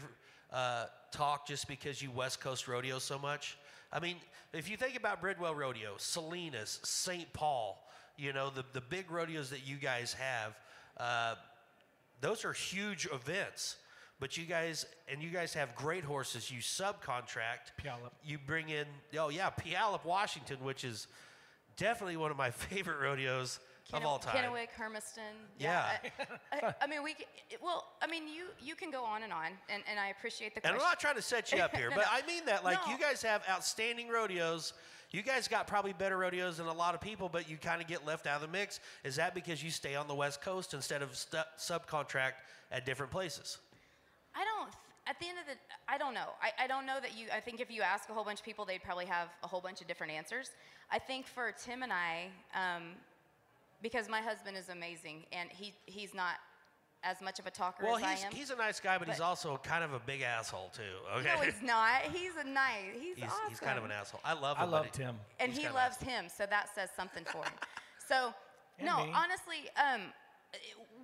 uh, 0.53 0.87
talk 1.13 1.47
just 1.47 1.69
because 1.69 2.01
you 2.03 2.11
West 2.11 2.41
Coast 2.41 2.67
rodeo 2.67 2.99
so 2.99 3.19
much? 3.19 3.57
I 3.93 4.01
mean, 4.01 4.17
if 4.53 4.69
you 4.69 4.77
think 4.77 4.97
about 4.97 5.21
Bridwell 5.21 5.55
Rodeo, 5.55 5.95
Salinas, 5.99 6.81
St. 6.83 7.33
Paul, 7.33 7.86
you 8.17 8.33
know 8.33 8.51
the 8.51 8.65
the 8.73 8.81
big 8.81 9.11
rodeos 9.11 9.51
that 9.51 9.67
you 9.67 9.77
guys 9.77 10.15
have. 10.15 10.57
Uh, 10.97 11.35
those 12.21 12.45
are 12.45 12.53
huge 12.53 13.07
events. 13.13 13.77
But 14.19 14.39
you 14.39 14.47
guys, 14.47 14.87
and 15.13 15.23
you 15.23 15.29
guys 15.29 15.53
have 15.53 15.75
great 15.77 16.03
horses. 16.03 16.51
You 16.51 16.61
subcontract. 16.61 17.73
Puyallup. 17.79 18.13
You 18.25 18.39
bring 18.39 18.71
in, 18.71 18.87
oh 19.19 19.29
yeah, 19.29 19.51
Puyallup, 19.51 20.07
Washington, 20.07 20.57
which 20.63 20.85
is 20.85 21.07
definitely 21.77 22.17
one 22.17 22.31
of 22.31 22.39
my 22.39 22.51
favorite 22.71 22.99
rodeos 23.03 23.61
of 23.93 24.07
all 24.07 24.19
time. 24.19 24.35
Kennewick, 24.35 24.69
Hermiston. 24.75 25.35
Yeah. 25.59 25.85
I, 26.51 26.57
I, 26.67 26.75
I 26.81 26.87
mean, 26.87 27.03
we. 27.05 27.11
c- 27.13 27.27
Well, 27.63 27.85
I 28.01 28.07
mean, 28.07 28.23
you 28.27 28.47
you 28.59 28.75
can 28.75 28.91
go 28.91 29.05
on 29.05 29.23
and 29.23 29.35
on, 29.35 29.49
and, 29.69 29.83
and 29.89 30.01
I 30.01 30.09
appreciate 30.09 30.55
the 30.55 30.67
And. 30.67 30.77
I'm 30.77 30.83
not 30.83 30.99
trying 30.99 31.17
to 31.17 31.23
set 31.23 31.53
you 31.53 31.59
up 31.59 31.77
here, 31.77 31.91
No, 31.91 31.97
but 31.97 32.07
no. 32.11 32.11
I 32.11 32.27
mean 32.27 32.47
that. 32.47 32.65
Like, 32.65 32.79
No. 32.87 32.93
you 32.95 32.99
guys 32.99 33.21
have 33.23 33.43
outstanding 33.51 34.09
rodeos. 34.09 34.73
You 35.11 35.23
guys 35.23 35.49
got 35.49 35.67
probably 35.67 35.93
better 35.93 36.19
rodeos 36.19 36.59
than 36.59 36.67
a 36.67 36.73
lot 36.73 36.95
of 36.95 37.01
people, 37.01 37.29
but 37.29 37.49
you 37.49 37.57
kind 37.57 37.81
of 37.81 37.87
get 37.87 38.05
left 38.05 38.27
out 38.27 38.37
of 38.37 38.43
the 38.43 38.49
mix. 38.49 38.81
Is 39.05 39.17
that 39.17 39.35
because 39.35 39.63
you 39.63 39.71
stay 39.71 39.95
on 39.95 40.09
the 40.09 40.15
West 40.15 40.41
Coast 40.43 40.75
instead 40.75 41.03
of 41.03 41.13
subcontract 41.13 42.35
at 42.73 42.85
different 42.85 43.13
places? 43.13 43.59
I 44.35 44.45
don't. 44.45 44.73
at 45.07 45.19
the 45.21 45.29
end 45.29 45.39
of 45.39 45.47
the, 45.47 45.55
I 45.89 45.97
don't 45.97 46.15
know. 46.15 46.31
I, 46.43 46.65
I 46.65 46.67
don't 46.67 46.85
know 46.85 46.99
that 47.01 47.17
you. 47.17 47.27
I 47.35 47.41
think 47.41 47.61
if 47.61 47.71
you 47.71 47.83
ask 47.83 48.09
a 48.11 48.13
whole 48.13 48.25
bunch 48.25 48.41
of 48.41 48.45
people, 48.45 48.65
they'd 48.65 48.83
probably 48.83 49.07
have 49.07 49.29
a 49.43 49.47
whole 49.47 49.61
bunch 49.61 49.81
of 49.81 49.87
different 49.87 50.13
answers. 50.13 50.51
I 50.91 50.99
think 50.99 51.27
for 51.27 51.53
Tim 51.53 51.83
and 51.83 51.93
I, 51.93 52.27
um, 52.55 52.83
because 53.83 54.09
my 54.09 54.21
husband 54.21 54.57
is 54.57 54.69
amazing 54.69 55.25
and 55.33 55.49
he 55.51 55.75
he's 55.87 56.15
not 56.15 56.35
as 57.09 57.21
much 57.21 57.39
of 57.39 57.47
a 57.47 57.51
talker 57.51 57.85
Well, 57.85 57.97
as 57.97 58.03
I 58.03 58.11
he's, 58.15 58.25
am. 58.25 58.33
he's 58.33 58.51
a 58.51 58.57
nice 58.57 58.81
guy, 58.81 58.99
but, 58.99 59.09
he's 59.09 59.21
also 59.21 59.59
kind 59.63 59.85
of 59.85 59.93
a 59.93 60.01
big 60.01 60.23
asshole 60.23 60.71
too. 60.75 60.83
Okay. 61.19 61.33
No, 61.37 61.41
he's 61.43 61.63
not. 61.63 62.03
He's 62.13 62.33
a 62.37 62.47
nice. 62.49 62.95
He's, 63.01 63.17
he's, 63.17 63.25
awesome. 63.25 63.49
he's 63.49 63.61
kind 63.61 63.79
of 63.79 63.85
an 63.85 63.93
asshole. 63.93 64.21
I 64.25 64.33
love 64.33 64.57
him. 64.57 64.63
I 64.63 64.67
but 64.67 64.73
love 64.73 64.85
he- 64.87 64.91
Tim. 64.93 65.15
and 65.39 65.53
he 65.53 65.65
loves 65.69 65.97
asshole. 66.01 66.09
him, 66.09 66.25
so 66.37 66.47
that 66.47 66.69
says 66.75 66.91
something 66.97 67.25
for 67.25 67.39
him. 67.45 67.53
So, 68.09 68.33
And 68.79 68.87
no, 68.87 69.05
me. 69.05 69.13
honestly, 69.13 69.69
um, 69.77 70.03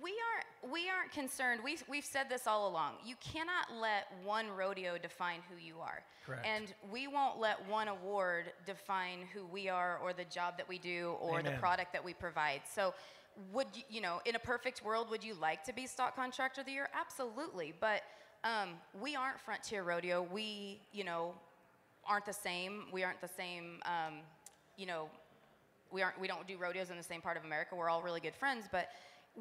we 0.01 0.11
aren't 0.11 0.73
we 0.73 0.89
aren't 0.89 1.11
concerned. 1.11 1.59
We 1.61 1.77
we've 1.89 2.05
said 2.05 2.29
this 2.29 2.47
all 2.47 2.69
along. 2.69 2.93
You 3.05 3.15
cannot 3.19 3.73
let 3.77 4.07
one 4.23 4.45
rodeo 4.55 4.97
define 4.97 5.41
who 5.49 5.57
you 5.61 5.79
are, 5.81 6.01
Correct. 6.25 6.45
and 6.47 6.73
we 6.89 7.07
won't 7.07 7.39
let 7.41 7.67
one 7.67 7.89
award 7.89 8.53
define 8.65 9.27
who 9.33 9.45
we 9.45 9.67
are 9.67 9.97
or 10.01 10.13
the 10.13 10.23
job 10.23 10.55
that 10.55 10.69
we 10.69 10.77
do 10.79 11.17
or 11.19 11.43
the 11.43 11.51
product 11.51 11.91
that 11.91 12.03
we 12.05 12.13
provide. 12.13 12.61
So. 12.73 12.93
Would 13.51 13.67
you, 13.73 13.83
you 13.89 14.01
know, 14.01 14.21
in 14.25 14.35
a 14.35 14.39
perfect 14.39 14.83
world, 14.83 15.09
would 15.09 15.23
you 15.23 15.33
like 15.35 15.63
to 15.65 15.73
be 15.73 15.87
stock 15.87 16.15
contractor 16.15 16.61
of 16.61 16.67
the 16.67 16.73
year? 16.73 16.89
Absolutely, 16.93 17.73
but 17.79 18.03
um, 18.43 18.69
we 19.01 19.15
aren't 19.15 19.39
Frontier 19.39 19.83
Rodeo. 19.83 20.21
We, 20.21 20.81
you 20.91 21.03
know, 21.03 21.33
aren't 22.07 22.25
the 22.25 22.33
same. 22.33 22.85
We 22.91 23.03
aren't 23.03 23.21
the 23.21 23.29
same. 23.29 23.79
Um, 23.85 24.15
you 24.77 24.85
know, 24.85 25.09
we 25.91 26.01
aren't. 26.01 26.19
We 26.19 26.27
don't 26.27 26.47
do 26.47 26.57
rodeos 26.57 26.89
in 26.89 26.97
the 26.97 27.03
same 27.03 27.21
part 27.21 27.37
of 27.37 27.43
America. 27.43 27.75
We're 27.75 27.89
all 27.89 28.01
really 28.01 28.19
good 28.19 28.35
friends, 28.35 28.65
but 28.71 28.89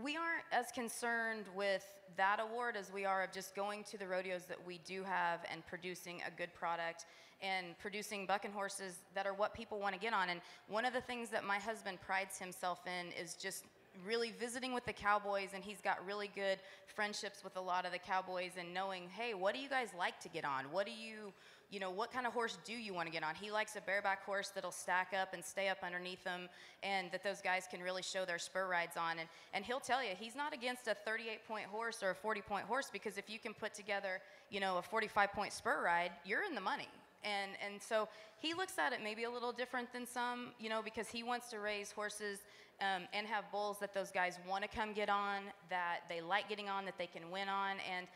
we 0.01 0.16
aren't 0.16 0.45
as 0.53 0.70
concerned 0.72 1.45
with 1.55 1.84
that 2.16 2.40
award 2.40 2.76
as 2.76 2.93
we 2.93 3.05
are 3.05 3.22
of 3.24 3.32
just 3.32 3.55
going 3.55 3.84
to 3.84 3.99
the 3.99 4.07
rodeos 4.07 4.45
that 4.45 4.59
we 4.66 4.80
do 4.86 5.03
have 5.03 5.40
and 5.51 5.66
producing 5.66 6.22
a 6.26 6.30
good 6.30 6.53
product 6.55 7.05
and 7.43 7.78
producing 7.78 8.24
bucking 8.24 8.53
horses 8.53 8.99
that 9.14 9.26
are 9.26 9.34
what 9.34 9.53
people 9.53 9.80
want 9.80 9.95
to 9.95 10.01
get 10.01 10.14
on. 10.14 10.30
And 10.30 10.40
one 10.68 10.84
of 10.84 10.93
the 10.93 11.01
things 11.01 11.28
that 11.30 11.45
my 11.45 11.59
husband 11.59 11.99
prides 12.01 12.38
himself 12.38 12.80
in 12.86 13.12
is 13.20 13.34
just 13.34 13.64
really 14.07 14.32
visiting 14.38 14.72
with 14.72 14.84
the 14.84 14.93
cowboys 14.93 15.51
and 15.55 15.62
he's 15.62 15.80
got 15.80 16.05
really 16.07 16.30
good 16.34 16.59
friendships 16.86 17.45
with 17.45 17.57
a 17.57 17.61
lot 17.61 17.86
of 17.86 17.93
the 17.93 17.99
cowboys 17.99 18.53
and 18.59 18.72
knowing 18.72 19.09
hey 19.16 19.34
what 19.34 19.55
do 19.55 19.61
you 19.61 19.68
guys 19.68 19.88
like 19.99 20.18
to 20.20 20.28
get 20.28 20.45
on? 20.45 20.64
What 20.70 20.86
do 20.86 20.93
you 20.93 21.32
you 21.70 21.80
know 21.80 21.90
what 21.90 22.12
kind 22.12 22.26
of 22.26 22.32
horse 22.32 22.59
do 22.64 22.72
you 22.72 22.93
want 22.93 23.07
to 23.07 23.12
get 23.12 23.22
on? 23.22 23.34
He 23.34 23.51
likes 23.51 23.76
a 23.76 23.80
bareback 23.80 24.24
horse 24.24 24.51
that'll 24.55 24.72
stack 24.72 25.12
up 25.18 25.32
and 25.32 25.45
stay 25.45 25.68
up 25.68 25.78
underneath 25.82 26.22
them 26.24 26.49
and 26.82 27.11
that 27.12 27.22
those 27.24 27.40
guys 27.40 27.66
can 27.70 27.80
really 27.80 28.03
show 28.03 28.24
their 28.24 28.38
spur 28.38 28.68
rides 28.68 28.97
on 28.97 29.18
and 29.18 29.28
and 29.55 29.64
he'll 29.64 29.80
tell 29.80 30.03
you 30.03 30.11
he's 30.18 30.36
not 30.36 30.53
against 30.53 30.86
a 30.88 30.95
38 30.95 31.47
point 31.49 31.66
horse 31.66 32.03
or 32.03 32.11
a 32.11 32.14
40 32.14 32.40
point 32.43 32.66
horse 32.66 32.90
because 32.93 33.16
if 33.18 33.30
you 33.30 33.38
can 33.38 33.55
put 33.55 33.74
together 33.74 34.20
you 34.51 34.61
know 34.61 34.78
a 34.78 34.82
45 34.82 35.32
point 35.32 35.53
spur 35.53 35.82
ride 35.84 36.12
you're 36.24 36.45
in 36.45 36.55
the 36.55 36.61
money. 36.61 36.88
And 37.24 37.53
and 37.64 37.80
so 37.80 38.09
he 38.38 38.53
looks 38.53 38.78
at 38.78 38.93
it 38.93 38.99
maybe 39.03 39.24
a 39.24 39.30
little 39.30 39.53
different 39.53 39.93
than 39.93 40.07
some 40.07 40.49
you 40.59 40.68
know 40.68 40.82
because 40.82 41.09
he 41.09 41.22
wants 41.22 41.49
to 41.51 41.61
raise 41.61 41.93
horses 41.93 42.40
um, 42.83 43.03
and 43.14 43.26
have 43.26 43.45
bulls 43.51 43.78
that 43.80 43.95
those 43.95 44.11
guys 44.11 44.39
want 44.49 44.62
to 44.62 44.68
come 44.68 44.93
get 44.93 45.09
on 45.09 45.43
that 45.70 46.01
they 46.09 46.20
like 46.20 46.49
getting 46.49 46.68
on 46.68 46.85
that 46.85 46.99
they 46.99 47.07
can 47.07 47.30
win 47.30 47.49
on 47.49 47.76
and 47.91 48.07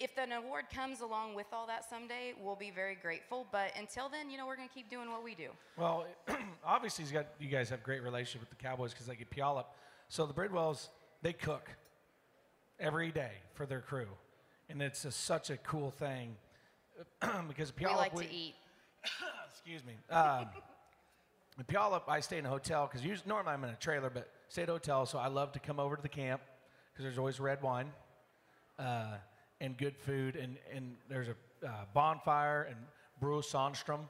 if 0.00 0.10
an 0.18 0.32
award 0.32 0.64
comes 0.74 1.00
along 1.02 1.34
with 1.34 1.46
all 1.52 1.66
that 1.66 1.88
someday 1.88 2.32
we'll 2.42 2.56
be 2.56 2.70
very 2.70 2.96
grateful 3.00 3.46
but 3.52 3.70
until 3.78 4.08
then 4.08 4.30
you 4.30 4.36
know 4.38 4.46
we're 4.46 4.56
going 4.56 4.68
to 4.68 4.74
keep 4.74 4.88
doing 4.90 5.10
what 5.10 5.22
we 5.22 5.34
do 5.34 5.48
Well, 5.76 6.06
obviously, 6.64 7.04
he's 7.04 7.12
got 7.12 7.26
you 7.38 7.48
guys 7.48 7.68
have 7.70 7.82
great 7.82 8.02
relationship 8.02 8.40
with 8.40 8.50
the 8.50 8.62
Cowboys 8.62 8.92
because 8.92 9.06
they 9.06 9.16
get 9.16 9.30
Puyallup. 9.30 9.66
So 10.08 10.26
the 10.26 10.34
Bridwells, 10.34 10.88
they 11.22 11.32
cook 11.32 11.68
every 12.80 13.10
day 13.12 13.32
for 13.54 13.66
their 13.66 13.80
crew, 13.80 14.08
and 14.68 14.82
it's 14.82 15.04
a, 15.04 15.10
such 15.12 15.50
a 15.50 15.56
cool 15.58 15.90
thing 15.90 16.36
because 17.48 17.72
we 17.76 17.84
Puyallup. 17.84 17.96
like 17.96 18.14
to 18.16 18.32
eat 18.32 18.54
Excuse 19.50 19.82
me. 19.84 19.94
Um, 20.10 20.46
in 21.58 21.64
Puyallup, 21.64 22.02
I 22.08 22.20
stay 22.20 22.38
in 22.38 22.46
a 22.46 22.48
hotel 22.48 22.88
because 22.90 23.06
normally 23.26 23.52
I'm 23.52 23.64
in 23.64 23.70
a 23.70 23.76
trailer, 23.76 24.10
but 24.10 24.28
stay 24.48 24.62
at 24.62 24.68
a 24.68 24.72
hotel. 24.72 25.06
So 25.06 25.18
I 25.18 25.28
love 25.28 25.52
to 25.52 25.58
come 25.60 25.78
over 25.78 25.96
to 25.96 26.02
the 26.02 26.08
camp 26.08 26.40
because 26.92 27.04
there's 27.04 27.18
always 27.18 27.38
red 27.40 27.62
wine 27.62 27.92
uh, 28.78 29.16
and 29.60 29.76
good 29.76 29.96
food, 29.96 30.36
and, 30.36 30.56
and 30.74 30.96
there's 31.08 31.28
a 31.28 31.66
uh, 31.66 31.70
bonfire 31.94 32.64
and 32.64 32.76
Bruce 33.20 33.50
Sandstrom. 33.52 34.00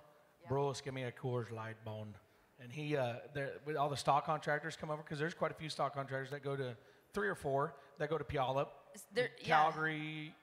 Bruce, 0.49 0.80
give 0.80 0.92
me 0.95 1.05
a 1.05 1.12
Coors 1.12 1.51
Light 1.51 1.76
bone. 1.84 2.14
And 2.62 2.70
he, 2.72 2.97
uh, 2.97 3.14
there- 3.34 3.53
with 3.66 3.76
all 3.76 3.88
the 3.88 3.97
stock 3.97 4.24
contractors 4.26 4.76
come 4.76 4.90
over 4.90 5.03
because 5.03 5.18
there's 5.18 5.34
quite 5.34 5.51
a 5.51 5.55
few 5.55 5.68
stock 5.68 5.95
contractors 5.95 6.30
that 6.30 6.42
go 6.42 6.57
to 6.57 6.76
three 7.12 7.28
or 7.28 7.34
four 7.34 7.74
that 7.99 8.09
go 8.11 8.18
to 8.18 8.24
Puyallup, 8.24 8.68
there- 9.12 9.30
yeah. 9.40 9.47
Calgary, 9.47 10.34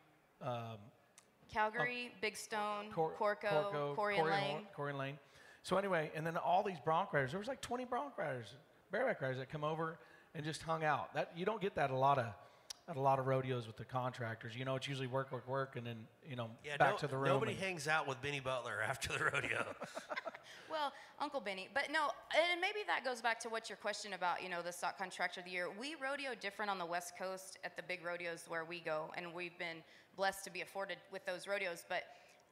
um, 0.41 0.77
calgary 1.51 2.11
big 2.21 2.37
stone 2.37 2.91
Cor- 2.91 3.13
Korkow, 3.13 3.71
Korkow, 3.71 3.95
Corey 3.95 4.17
and 4.17 4.29
lane 4.29 4.67
Corey 4.73 4.93
Lane. 4.93 5.19
So 5.63 5.77
anyway, 5.77 6.11
and 6.15 6.25
then 6.25 6.37
all 6.37 6.63
these 6.63 6.79
bronc 6.83 7.13
riders. 7.13 7.31
There 7.31 7.39
was 7.39 7.47
like 7.47 7.61
20 7.61 7.85
bronc 7.85 8.17
riders, 8.17 8.47
bareback 8.91 9.21
riders 9.21 9.37
that 9.37 9.49
come 9.49 9.63
over 9.63 9.99
and 10.33 10.43
just 10.43 10.61
hung 10.63 10.83
out. 10.83 11.13
That 11.13 11.31
you 11.35 11.45
don't 11.45 11.61
get 11.61 11.75
that 11.75 11.91
a 11.91 11.95
lot 11.95 12.17
of 12.17 12.25
at 12.89 12.95
a 12.97 12.99
lot 12.99 13.19
of 13.19 13.27
rodeos 13.27 13.67
with 13.67 13.77
the 13.77 13.85
contractors. 13.85 14.55
You 14.55 14.65
know, 14.65 14.75
it's 14.75 14.87
usually 14.87 15.05
work, 15.07 15.31
work, 15.31 15.47
work, 15.47 15.75
and 15.75 15.85
then 15.85 16.07
you 16.27 16.35
know 16.35 16.49
Yeah, 16.65 16.77
back 16.77 16.93
no- 16.93 16.97
to 16.97 17.07
the 17.07 17.15
room. 17.17 17.27
Nobody 17.29 17.51
and- 17.53 17.61
hangs 17.61 17.87
out 17.87 18.07
with 18.07 18.21
Benny 18.21 18.39
Butler 18.39 18.81
after 18.87 19.11
the 19.17 19.25
rodeo. 19.25 19.65
Well, 20.69 20.93
Uncle 21.19 21.41
Benny, 21.41 21.67
but 21.73 21.91
no, 21.91 22.07
and 22.33 22.61
maybe 22.61 22.79
that 22.87 23.03
goes 23.03 23.19
back 23.21 23.41
to 23.41 23.49
what 23.49 23.69
your 23.69 23.75
question 23.75 24.13
about, 24.13 24.41
you 24.41 24.47
know, 24.47 24.61
the 24.61 24.71
stock 24.71 24.97
contractor 24.97 25.41
of 25.41 25.45
the 25.45 25.51
year. 25.51 25.67
We 25.77 25.95
rodeo 26.01 26.29
different 26.39 26.71
on 26.71 26.77
the 26.77 26.85
West 26.85 27.11
Coast 27.19 27.59
at 27.65 27.75
the 27.75 27.83
big 27.83 28.05
rodeos 28.05 28.45
where 28.47 28.63
we 28.63 28.79
go, 28.79 29.11
and 29.17 29.33
we've 29.33 29.57
been 29.59 29.83
blessed 30.15 30.45
to 30.45 30.49
be 30.49 30.61
afforded 30.61 30.95
with 31.11 31.25
those 31.25 31.45
rodeos. 31.45 31.83
But 31.89 32.03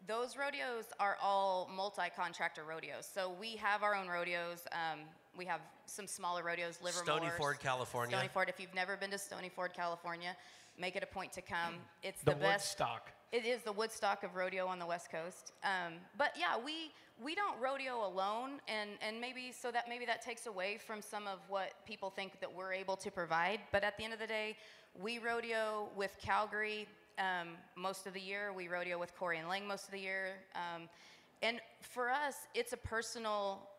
those 0.07 0.37
rodeos 0.37 0.85
are 0.99 1.17
all 1.21 1.69
multi-contractor 1.75 2.63
rodeos. 2.63 3.09
So 3.11 3.31
we 3.39 3.55
have 3.57 3.83
our 3.83 3.95
own 3.95 4.07
rodeos. 4.07 4.63
Um, 4.71 4.99
we 5.37 5.45
have 5.45 5.61
some 5.85 6.07
smaller 6.07 6.43
rodeos, 6.43 6.79
Livermore, 6.81 7.05
Stony 7.05 7.29
Ford, 7.37 7.59
California. 7.59 8.15
Stony 8.15 8.29
Ford. 8.29 8.49
If 8.49 8.59
you've 8.59 8.73
never 8.73 8.97
been 8.97 9.11
to 9.11 9.17
Stony 9.17 9.49
Ford, 9.49 9.71
California, 9.73 10.35
make 10.77 10.95
it 10.95 11.03
a 11.03 11.07
point 11.07 11.33
to 11.33 11.41
come. 11.41 11.75
It's 12.03 12.21
the 12.23 12.31
the, 12.31 12.37
best. 12.37 12.77
Woodstock. 12.79 13.11
It 13.31 13.45
is 13.45 13.61
the 13.61 13.71
Woodstock 13.71 14.23
of 14.23 14.35
rodeo 14.35 14.65
on 14.65 14.79
the 14.79 14.85
West 14.85 15.11
Coast. 15.11 15.51
Um, 15.63 15.93
but 16.17 16.33
yeah, 16.37 16.57
we 16.63 16.91
we 17.23 17.35
don't 17.35 17.59
rodeo 17.61 18.05
alone, 18.05 18.59
and 18.67 18.91
and 19.01 19.21
maybe 19.21 19.51
so 19.51 19.71
that 19.71 19.87
maybe 19.87 20.05
that 20.05 20.21
takes 20.21 20.47
away 20.47 20.77
from 20.77 21.01
some 21.01 21.27
of 21.27 21.39
what 21.47 21.73
people 21.85 22.09
think 22.09 22.39
that 22.39 22.53
we're 22.53 22.73
able 22.73 22.95
to 22.97 23.11
provide. 23.11 23.59
But 23.71 23.83
at 23.83 23.97
the 23.97 24.03
end 24.03 24.13
of 24.13 24.19
the 24.19 24.27
day, 24.27 24.57
we 24.99 25.19
rodeo 25.19 25.89
with 25.95 26.15
Calgary 26.19 26.87
um, 27.19 27.49
most 27.75 28.07
of 28.07 28.13
the 28.13 28.21
year. 28.21 28.51
We 28.53 28.67
rodeo 28.67 28.97
with 28.97 29.15
Corey 29.15 29.37
and 29.37 29.47
Lange 29.47 29.67
most 29.67 29.85
of 29.85 29.91
the 29.91 29.99
year, 29.99 30.33
um, 30.55 30.89
and 31.41 31.59
for 31.81 32.09
us, 32.09 32.35
it's 32.53 32.73
a 32.73 32.77
personal 32.77 33.69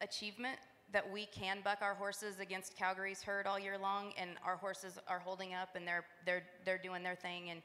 achievement 0.00 0.58
that 0.92 1.08
we 1.08 1.26
can 1.26 1.58
buck 1.62 1.78
our 1.82 1.94
horses 1.94 2.40
against 2.40 2.76
Calgary's 2.76 3.22
herd 3.22 3.46
all 3.46 3.58
year 3.58 3.78
long, 3.78 4.12
and 4.18 4.30
our 4.44 4.56
horses 4.56 4.98
are 5.08 5.20
holding 5.20 5.54
up 5.54 5.70
and 5.74 5.86
they're 5.86 6.04
they're 6.26 6.42
they're 6.64 6.78
doing 6.78 7.02
their 7.02 7.14
thing 7.14 7.50
and 7.50 7.62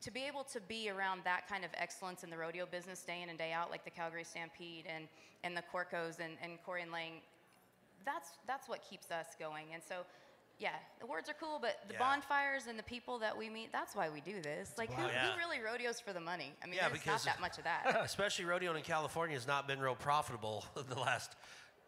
to 0.00 0.10
be 0.10 0.24
able 0.26 0.44
to 0.44 0.60
be 0.60 0.90
around 0.90 1.22
that 1.24 1.48
kind 1.48 1.64
of 1.64 1.70
excellence 1.74 2.22
in 2.22 2.30
the 2.30 2.36
rodeo 2.36 2.66
business 2.66 3.02
day 3.02 3.22
in 3.22 3.28
and 3.30 3.38
day 3.38 3.52
out, 3.52 3.70
like 3.70 3.84
the 3.84 3.90
Calgary 3.90 4.24
Stampede 4.24 4.84
and, 4.88 5.08
and 5.42 5.56
the 5.56 5.62
Korkows 5.72 6.20
and, 6.20 6.34
and 6.42 6.58
Corey 6.64 6.82
and 6.82 6.92
Lange, 6.92 7.20
that's, 8.04 8.30
that's 8.46 8.68
what 8.68 8.80
keeps 8.88 9.10
us 9.10 9.26
going. 9.38 9.66
And 9.74 9.82
so, 9.82 10.06
yeah, 10.58 10.70
the 11.00 11.06
words 11.06 11.28
are 11.28 11.34
cool, 11.38 11.58
but 11.60 11.78
the 11.86 11.94
Yeah. 11.94 12.00
bonfires 12.00 12.66
and 12.66 12.78
the 12.78 12.82
people 12.82 13.18
that 13.20 13.36
we 13.36 13.48
meet, 13.48 13.70
that's 13.72 13.94
why 13.94 14.08
we 14.08 14.20
do 14.20 14.40
this. 14.42 14.72
Like, 14.76 14.92
who. 14.92 15.06
Yeah. 15.06 15.30
who 15.30 15.38
really 15.38 15.60
rodeos 15.60 16.00
for 16.00 16.12
the 16.12 16.20
money? 16.20 16.52
I 16.62 16.66
mean, 16.66 16.74
Yeah, 16.76 16.88
there's 16.88 17.06
not 17.06 17.22
that 17.22 17.40
much 17.40 17.58
of 17.58 17.64
that. 17.64 17.96
Especially 18.04 18.44
rodeoing 18.44 18.76
in 18.76 18.82
California 18.82 19.36
has 19.36 19.46
not 19.46 19.68
been 19.68 19.80
real 19.80 19.94
profitable 19.94 20.64
in 20.76 20.86
the 20.88 20.98
last, 20.98 21.36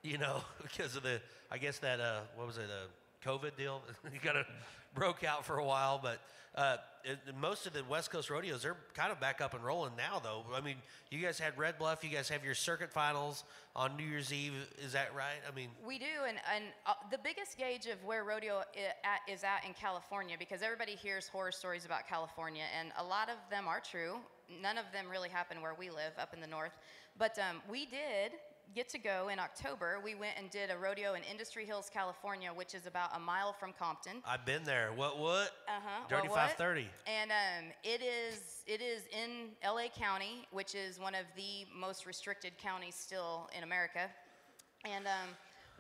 you 0.03 0.19
know, 0.19 0.43
because 0.63 0.95
of 0.97 1.03
the, 1.03 1.21
I 1.51 1.59
guess 1.59 1.79
that, 1.79 2.01
uh, 2.01 2.21
what 2.37 2.47
was 2.47 2.59
it, 2.59 2.69
a 2.71 3.27
COVID 3.29 3.57
deal? 3.57 3.83
you 4.13 4.21
got 4.21 4.33
to 4.35 4.47
broke 4.95 5.25
out 5.25 5.45
for 5.45 5.59
a 5.59 5.65
while, 5.65 5.99
but 6.03 6.21
uh, 6.57 6.77
it, 7.05 7.19
most 7.41 7.67
of 7.67 7.73
the 7.73 7.83
West 7.85 8.11
Coast 8.11 8.29
rodeos, 8.29 8.63
they're 8.63 8.77
kind 8.95 9.13
of 9.13 9.21
back 9.21 9.41
up 9.41 9.55
and 9.55 9.65
rolling 9.65 9.93
now, 9.97 10.19
though. 10.19 10.45
I 10.53 10.61
mean, 10.61 10.77
you 11.11 11.21
guys 11.21 11.39
had 11.39 11.57
Red 11.57 11.79
Bluff, 11.79 12.03
you 12.03 12.11
guys 12.11 12.29
have 12.29 12.45
your 12.45 12.55
circuit 12.57 12.93
finals 12.93 13.45
on 13.77 13.97
New 13.97 14.05
Year's 14.05 14.33
Eve. 14.33 14.53
Is 14.85 14.93
that 14.93 15.15
right? 15.15 15.39
I 15.51 15.55
mean, 15.55 15.69
We 15.87 15.99
do, 15.99 16.05
and, 16.29 16.39
and 16.55 16.65
uh, 16.87 16.95
the 17.11 17.19
biggest 17.23 17.57
gauge 17.57 17.87
of 17.87 18.03
where 18.05 18.25
rodeo 18.25 18.63
i- 18.75 19.07
at, 19.07 19.33
is 19.33 19.45
at 19.45 19.65
in 19.67 19.75
California, 19.75 20.35
because 20.39 20.61
everybody 20.61 20.97
hears 20.97 21.29
horror 21.29 21.53
stories 21.53 21.85
about 21.85 22.09
California, 22.09 22.65
and 22.79 22.91
a 22.99 23.05
lot 23.05 23.29
of 23.29 23.37
them 23.49 23.69
are 23.69 23.81
true. 23.81 24.17
None 24.61 24.77
of 24.77 24.87
them 24.93 25.07
really 25.09 25.29
happen 25.29 25.63
where 25.63 25.75
we 25.75 25.89
live, 25.89 26.13
up 26.19 26.35
in 26.35 26.41
the 26.41 26.47
north. 26.49 26.73
But 27.17 27.39
um, 27.39 27.63
we 27.71 27.87
did 27.87 28.33
get 28.75 28.89
to 28.91 28.99
go 28.99 29.29
in 29.29 29.39
October. 29.39 29.99
We 30.03 30.15
went 30.15 30.35
and 30.39 30.51
did 30.51 30.71
a 30.71 30.77
rodeo 30.77 31.15
in 31.15 31.23
Industry 31.31 31.65
Hills, 31.65 31.91
California, 31.93 32.53
which 32.53 32.75
is 32.75 32.87
about 32.87 33.11
a 33.15 33.19
mile 33.19 33.53
from 33.53 33.73
Compton. 33.79 34.23
I've 34.27 34.45
been 34.45 34.65
there. 34.65 34.93
What, 34.95 35.19
what? 35.19 35.51
Uh-huh. 35.69 36.05
Dirty 36.09 36.29
What, 36.29 36.37
what? 36.37 36.51
530. 36.59 36.89
And 37.07 37.31
um, 37.31 37.73
it 37.83 38.03
is 38.03 38.63
it 38.67 38.81
is 38.81 39.03
in 39.13 39.51
LA 39.65 39.89
County, 39.95 40.47
which 40.53 40.75
is 40.75 40.99
one 40.99 41.15
of 41.15 41.27
the 41.37 41.67
most 41.77 42.07
restricted 42.07 42.53
counties 42.59 42.95
still 42.95 43.49
in 43.57 43.65
America. 43.65 44.09
And 44.85 45.07
um, 45.07 45.31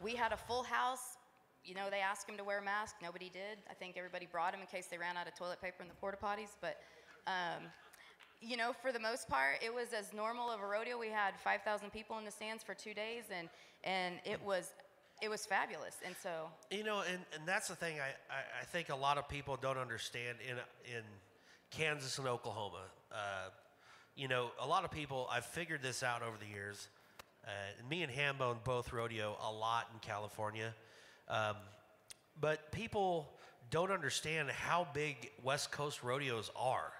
we 0.03 0.15
had 0.15 0.33
a 0.33 0.37
full 0.37 0.63
house. 0.63 1.17
You 1.65 1.75
know, 1.75 1.91
they 1.91 2.01
asked 2.01 2.29
him 2.29 2.37
to 2.37 2.45
wear 2.45 2.59
a 2.59 2.63
mask. 2.63 2.97
Nobody 3.03 3.29
did. 3.29 3.59
I 3.71 3.75
think 3.75 3.97
everybody 3.97 4.27
brought 4.31 4.55
him 4.55 4.61
in 4.61 4.67
case 4.67 4.87
they 4.87 4.99
ran 4.99 5.17
out 5.17 5.29
of 5.29 5.35
toilet 5.35 5.61
paper 5.61 5.83
in 5.83 5.89
the 5.89 5.95
porta 5.95 6.19
potties. 6.23 6.57
But 6.61 6.81
um, 7.27 7.65
you 8.41 8.57
know, 8.57 8.73
for 8.73 8.93
the 8.93 9.01
most 9.01 9.29
part, 9.29 9.57
it 9.63 9.73
was 9.73 9.89
as 9.93 10.13
normal 10.13 10.51
of 10.51 10.61
a 10.61 10.67
rodeo. 10.67 10.99
We 10.99 11.09
had 11.09 11.39
5,000 11.39 11.91
people 11.91 12.19
in 12.19 12.25
the 12.25 12.31
stands 12.31 12.63
for 12.63 12.75
two 12.75 12.95
days, 12.95 13.25
and 13.31 13.49
and 13.85 14.17
it 14.25 14.43
was 14.43 14.73
it 15.23 15.29
was 15.29 15.45
fabulous. 15.45 15.97
And 16.05 16.15
so 16.23 16.47
You 16.71 16.85
know, 16.85 17.03
and, 17.07 17.21
and 17.35 17.47
that's 17.47 17.69
the 17.69 17.77
thing 17.77 17.97
I, 18.01 18.09
I, 18.33 18.63
I 18.63 18.65
think 18.65 18.89
a 18.89 18.97
lot 18.97 19.19
of 19.19 19.29
people 19.29 19.59
don't 19.61 19.77
understand 19.77 20.39
in, 20.49 20.57
in 20.97 21.03
Kansas 21.71 22.19
and 22.19 22.27
Oklahoma. 22.27 22.85
Uh, 23.13 23.51
you 24.17 24.29
know, 24.29 24.51
a 24.61 24.67
lot 24.67 24.85
of 24.85 24.91
people, 24.91 25.29
I've 25.31 25.45
figured 25.45 25.83
this 25.83 26.03
out 26.03 26.23
over 26.23 26.37
the 26.39 26.47
years. 26.47 26.89
Uh, 27.45 27.51
me 27.89 28.03
and 28.03 28.11
Hambone 28.11 28.65
both 28.65 28.93
rodeo 28.93 29.37
a 29.47 29.53
lot 29.53 29.89
in 29.93 29.99
California. 30.01 30.75
Um, 31.29 31.57
but 32.41 32.73
people 32.73 33.31
don't 33.71 33.91
understand 33.91 34.51
how 34.51 34.89
big 34.95 35.31
West 35.43 35.71
Coast 35.71 36.03
rodeos 36.03 36.51
are 36.57 36.93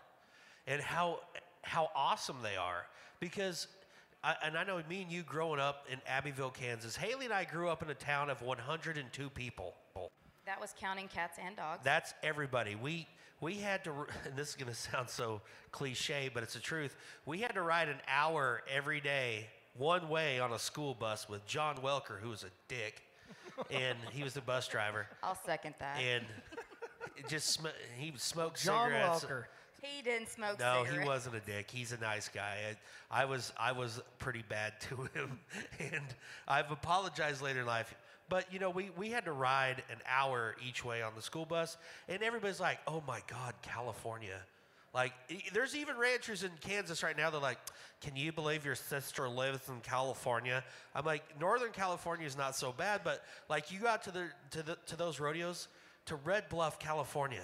and 0.67 0.81
how, 0.81 1.21
how 1.63 1.91
awesome 1.95 2.37
they 2.43 2.57
are. 2.57 2.87
Because 3.21 3.67
I, 4.23 4.35
and 4.45 4.57
I 4.57 4.65
know 4.65 4.83
me 4.89 5.03
and 5.03 5.11
you 5.11 5.23
growing 5.23 5.61
up 5.61 5.87
in 5.91 5.99
Abbyville, 6.07 6.51
Kansas. 6.51 6.97
Haley 6.97 7.27
and 7.27 7.35
I 7.35 7.45
grew 7.45 7.69
up 7.69 7.83
in 7.83 7.91
a 7.91 7.95
town 7.95 8.31
of 8.31 8.43
102 8.43 9.31
people. 9.31 9.75
that 10.47 10.61
was 10.61 10.75
counting 10.79 11.09
cats 11.09 11.39
and 11.45 11.57
dogs. 11.57 11.81
That's 11.85 12.15
everybody. 12.23 12.75
We 12.77 13.07
we 13.41 13.55
had 13.55 13.85
to. 13.85 13.93
And 14.27 14.37
this 14.37 14.51
is 14.51 14.55
going 14.55 14.69
to 14.69 14.75
sound 14.79 15.09
so 15.09 15.41
cliche, 15.73 16.31
but 16.33 16.43
it's 16.43 16.55
the 16.55 16.61
truth. 16.61 16.95
We 17.25 17.39
had 17.39 17.55
to 17.55 17.63
ride 17.63 17.89
an 17.89 18.01
hour 18.09 18.63
every 18.71 19.01
day, 19.01 19.47
one 19.77 20.09
way 20.11 20.41
on 20.41 20.53
a 20.53 20.59
school 20.59 20.95
bus 20.95 21.29
with 21.29 21.47
John 21.47 21.77
Welker, 21.79 22.21
who 22.21 22.29
was 22.29 22.45
a 22.45 22.51
dick, 22.69 23.03
and 23.71 23.97
he 24.13 24.23
was 24.23 24.35
the 24.35 24.41
bus 24.43 24.69
driver, 24.69 25.07
I'll 25.23 25.35
second 25.47 25.75
that. 25.79 25.99
and 25.99 26.25
it 27.17 27.29
just 27.29 27.49
sm- 27.49 27.67
he 27.99 28.13
smoked 28.17 28.63
John 28.63 28.91
cigarettes. 28.91 29.25
Welker. 29.25 29.45
He 29.83 30.03
didn't 30.03 30.29
smoke 30.29 30.59
No, 30.59 30.83
cigarettes. 30.85 31.03
he 31.03 31.09
wasn't 31.09 31.35
a 31.37 31.41
dick. 31.41 31.71
He's 31.71 31.93
a 31.93 31.99
nice 31.99 32.29
guy. 32.29 32.57
I, 33.11 33.23
I 33.23 33.25
was 33.25 33.53
I 33.59 33.73
was 33.73 34.01
pretty 34.19 34.45
bad 34.49 34.81
to 34.83 34.97
him, 35.15 35.39
and 35.79 36.05
I've 36.47 36.71
apologized 36.71 37.43
later 37.43 37.61
in 37.61 37.67
life. 37.67 37.95
But 38.29 38.53
you 38.53 38.59
know, 38.61 38.71
we, 38.71 38.91
we 38.97 39.11
had 39.11 39.25
to 39.25 39.33
ride 39.33 39.83
an 39.91 39.99
hour 40.09 40.55
each 40.67 40.85
way 40.85 41.03
on 41.03 41.13
the 41.17 41.23
school 41.23 41.45
bus, 41.47 41.77
and 42.09 42.23
everybody's 42.23 42.61
like, 42.61 42.79
"Oh 42.87 43.03
my 43.07 43.21
God, 43.27 43.55
California!" 43.63 44.39
Like, 44.93 45.13
there's 45.53 45.77
even 45.77 45.97
ranchers 45.97 46.43
in 46.43 46.51
Kansas 46.61 47.05
right 47.05 47.17
now. 47.17 47.31
They're 47.31 47.41
like, 47.41 47.59
"Can 48.01 48.17
you 48.17 48.33
believe 48.33 48.65
your 48.65 48.75
sister 48.75 49.29
lives 49.29 49.69
in 49.69 49.81
California?" 49.83 50.63
I'm 50.95 51.05
like, 51.05 51.23
"Northern 51.41 51.73
California 51.73 52.27
is 52.27 52.37
not 52.37 52.55
so 52.57 52.73
bad, 52.73 53.01
but 53.05 53.23
like, 53.49 53.71
you 53.73 53.79
got 53.81 54.03
to 54.05 54.11
the 54.13 54.27
to 54.53 54.63
the 54.63 54.77
to 54.87 54.97
those 54.97 55.19
rodeos 55.21 55.69
to 56.07 56.17
Red 56.17 56.49
Bluff, 56.49 56.79
California." 56.79 57.43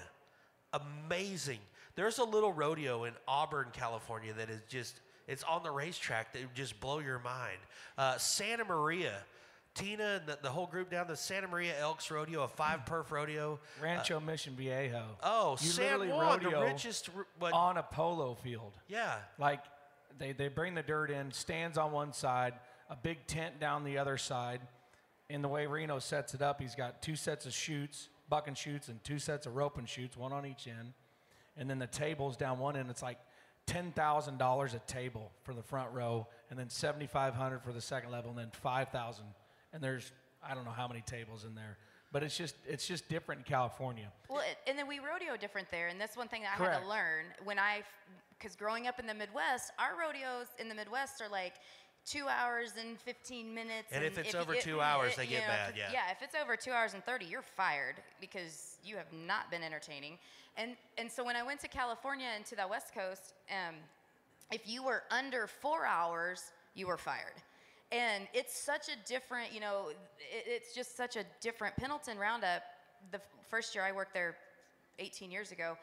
amazing. 0.73 1.61
There's 1.97 2.19
a 2.19 2.25
little 2.25 2.53
rodeo 2.53 3.05
in 3.05 3.15
Auburn, 3.27 3.69
California 3.73 4.33
that 4.35 4.51
is 4.51 4.61
just, 4.69 5.01
it's 5.27 5.43
on 5.45 5.63
the 5.63 5.71
racetrack 5.71 6.33
that 6.35 6.43
would 6.43 6.55
just 6.55 6.79
blow 6.79 6.99
your 6.99 7.19
mind. 7.19 7.59
Uh, 7.97 8.19
Santa 8.19 8.65
Maria, 8.65 9.15
Tina 9.75 10.19
and 10.21 10.27
the, 10.27 10.39
the 10.43 10.51
whole 10.51 10.67
group 10.67 10.91
down 10.91 11.07
the 11.07 11.17
Santa 11.17 11.49
Maria 11.49 11.73
Elks 11.81 12.11
Rodeo, 12.11 12.43
a 12.43 12.49
five 12.49 12.85
perf 12.85 13.11
rodeo. 13.11 13.59
Rancho 13.83 14.21
Mission 14.21 14.55
Viejo. 14.57 15.05
Oh, 15.23 15.57
you 15.61 15.69
San 15.69 15.99
literally 15.99 16.09
Juan, 16.13 16.43
the 16.43 16.51
richest, 16.61 17.11
on 17.53 17.77
a 17.79 17.83
polo 17.83 18.35
field. 18.35 18.73
yeah. 18.89 19.17
Like 19.39 19.65
they, 20.19 20.33
they 20.33 20.49
bring 20.49 20.75
the 20.75 20.83
dirt 20.83 21.11
in, 21.11 21.33
stands 21.33 21.79
on 21.79 21.93
one 21.93 22.13
side, 22.13 22.55
a 22.91 22.97
big 22.97 23.27
tent 23.27 23.59
down 23.59 23.85
the 23.85 23.99
other 23.99 24.17
side. 24.19 24.61
And 25.29 25.43
the 25.43 25.49
way 25.49 25.67
Reno 25.67 25.99
sets 25.99 26.35
it 26.35 26.43
up, 26.43 26.61
he's 26.61 26.75
got 26.75 27.03
two 27.03 27.17
sets 27.17 27.47
of 27.47 27.53
chutes, 27.53 28.09
buck 28.29 28.49
and 28.49 28.57
chutes, 28.57 28.89
and 28.89 29.03
two 29.03 29.19
sets 29.19 29.47
of 29.47 29.57
rope 29.57 29.77
and 29.77 29.89
chutes, 29.89 30.17
one 30.17 30.33
on 30.33 30.47
each 30.47 30.69
end. 30.69 30.93
And 31.57 31.69
then 31.71 31.79
the 31.79 31.87
tables 31.87 32.37
down 32.37 32.59
one 32.59 32.77
end, 32.77 32.91
it's 32.91 33.03
like 33.03 33.19
ten 33.67 33.93
thousand 33.93 34.39
dollars 34.39 34.75
a 34.75 34.79
table 34.81 35.33
for 35.43 35.55
the 35.55 35.63
front 35.63 35.93
row, 35.93 36.27
and 36.51 36.59
then 36.59 36.69
seventy 36.69 37.07
five 37.07 37.35
hundred 37.35 37.63
for 37.63 37.73
the 37.73 37.81
second 37.81 38.11
level, 38.11 38.31
and 38.31 38.39
then 38.39 38.51
five 38.53 38.89
thousand. 38.89 39.25
And 39.73 39.83
there's 39.83 40.13
I 40.49 40.55
don't 40.55 40.65
know 40.65 40.71
how 40.71 40.87
many 40.87 41.01
tables 41.01 41.45
in 41.45 41.55
there, 41.55 41.77
but 42.13 42.23
it's 42.23 42.37
just 42.37 42.55
it's 42.67 42.87
just 42.87 43.09
different 43.09 43.41
in 43.41 43.45
California. 43.45 44.11
Well, 44.29 44.41
it, 44.41 44.59
and 44.69 44.79
then 44.79 44.87
we 44.87 44.99
rodeo 44.99 45.37
different 45.37 45.71
there, 45.71 45.89
and 45.89 46.01
that's 46.01 46.17
one 46.17 46.29
thing 46.29 46.43
that 46.43 46.61
I 46.61 46.65
had 46.65 46.81
to 46.83 46.89
learn 46.89 47.27
when 47.45 47.59
I, 47.59 47.83
because 48.39 48.55
growing 48.55 48.87
up 48.87 49.01
in 49.01 49.07
the 49.07 49.15
Midwest, 49.15 49.73
our 49.79 49.99
rodeos 49.99 50.47
in 50.59 50.69
the 50.69 50.75
Midwest 50.75 51.21
are 51.21 51.29
like 51.29 51.55
two 52.07 52.27
hours 52.29 52.73
and 52.79 52.99
15 53.01 53.53
minutes. 53.53 53.89
And 53.93 54.05
if 54.05 54.17
it's 54.17 54.33
you 54.33 54.39
over 54.39 54.55
two 54.55 54.81
hours, 54.81 55.17
they 55.17 55.27
get 55.27 55.43
know, 55.43 55.49
mad, 55.49 55.75
yeah. 55.77 55.91
Yeah, 55.93 56.11
if 56.11 56.23
it's 56.23 56.35
over 56.41 56.57
two 56.57 56.71
hours 56.71 56.95
and 56.95 57.05
30, 57.05 57.27
you're 57.27 57.43
fired 57.43 57.97
because 58.21 58.79
you 58.85 58.97
have 58.97 59.13
not 59.13 59.51
been 59.51 59.63
entertaining. 59.63 60.19
And 60.57 60.77
and 60.97 61.11
so 61.11 61.23
when 61.25 61.37
I 61.37 61.43
went 61.43 61.61
to 61.61 61.69
California 61.69 62.29
and 62.35 62.45
to 62.47 62.57
the 62.57 62.67
West 62.67 62.95
Coast, 62.95 63.35
um, 63.51 63.75
if 64.51 64.63
you 64.65 64.83
were 64.83 65.03
under 65.11 65.47
four 65.47 65.85
hours, 65.85 66.53
you 66.75 66.87
were 66.87 66.97
fired. 66.97 67.35
And 67.93 68.27
it's 68.33 68.57
such 68.57 68.89
a 68.89 69.09
different, 69.09 69.53
you 69.53 69.61
know, 69.61 69.91
it, 70.19 70.45
it's 70.47 70.75
just 70.75 70.97
such 70.97 71.17
a 71.17 71.25
different 71.41 71.77
Pendleton 71.77 72.19
Roundup. 72.19 72.63
The 73.13 73.21
first 73.49 73.75
year 73.75 73.85
I 73.85 73.93
worked 73.93 74.15
there 74.15 74.37
18 74.99 75.31
years 75.31 75.53
ago, 75.53 75.77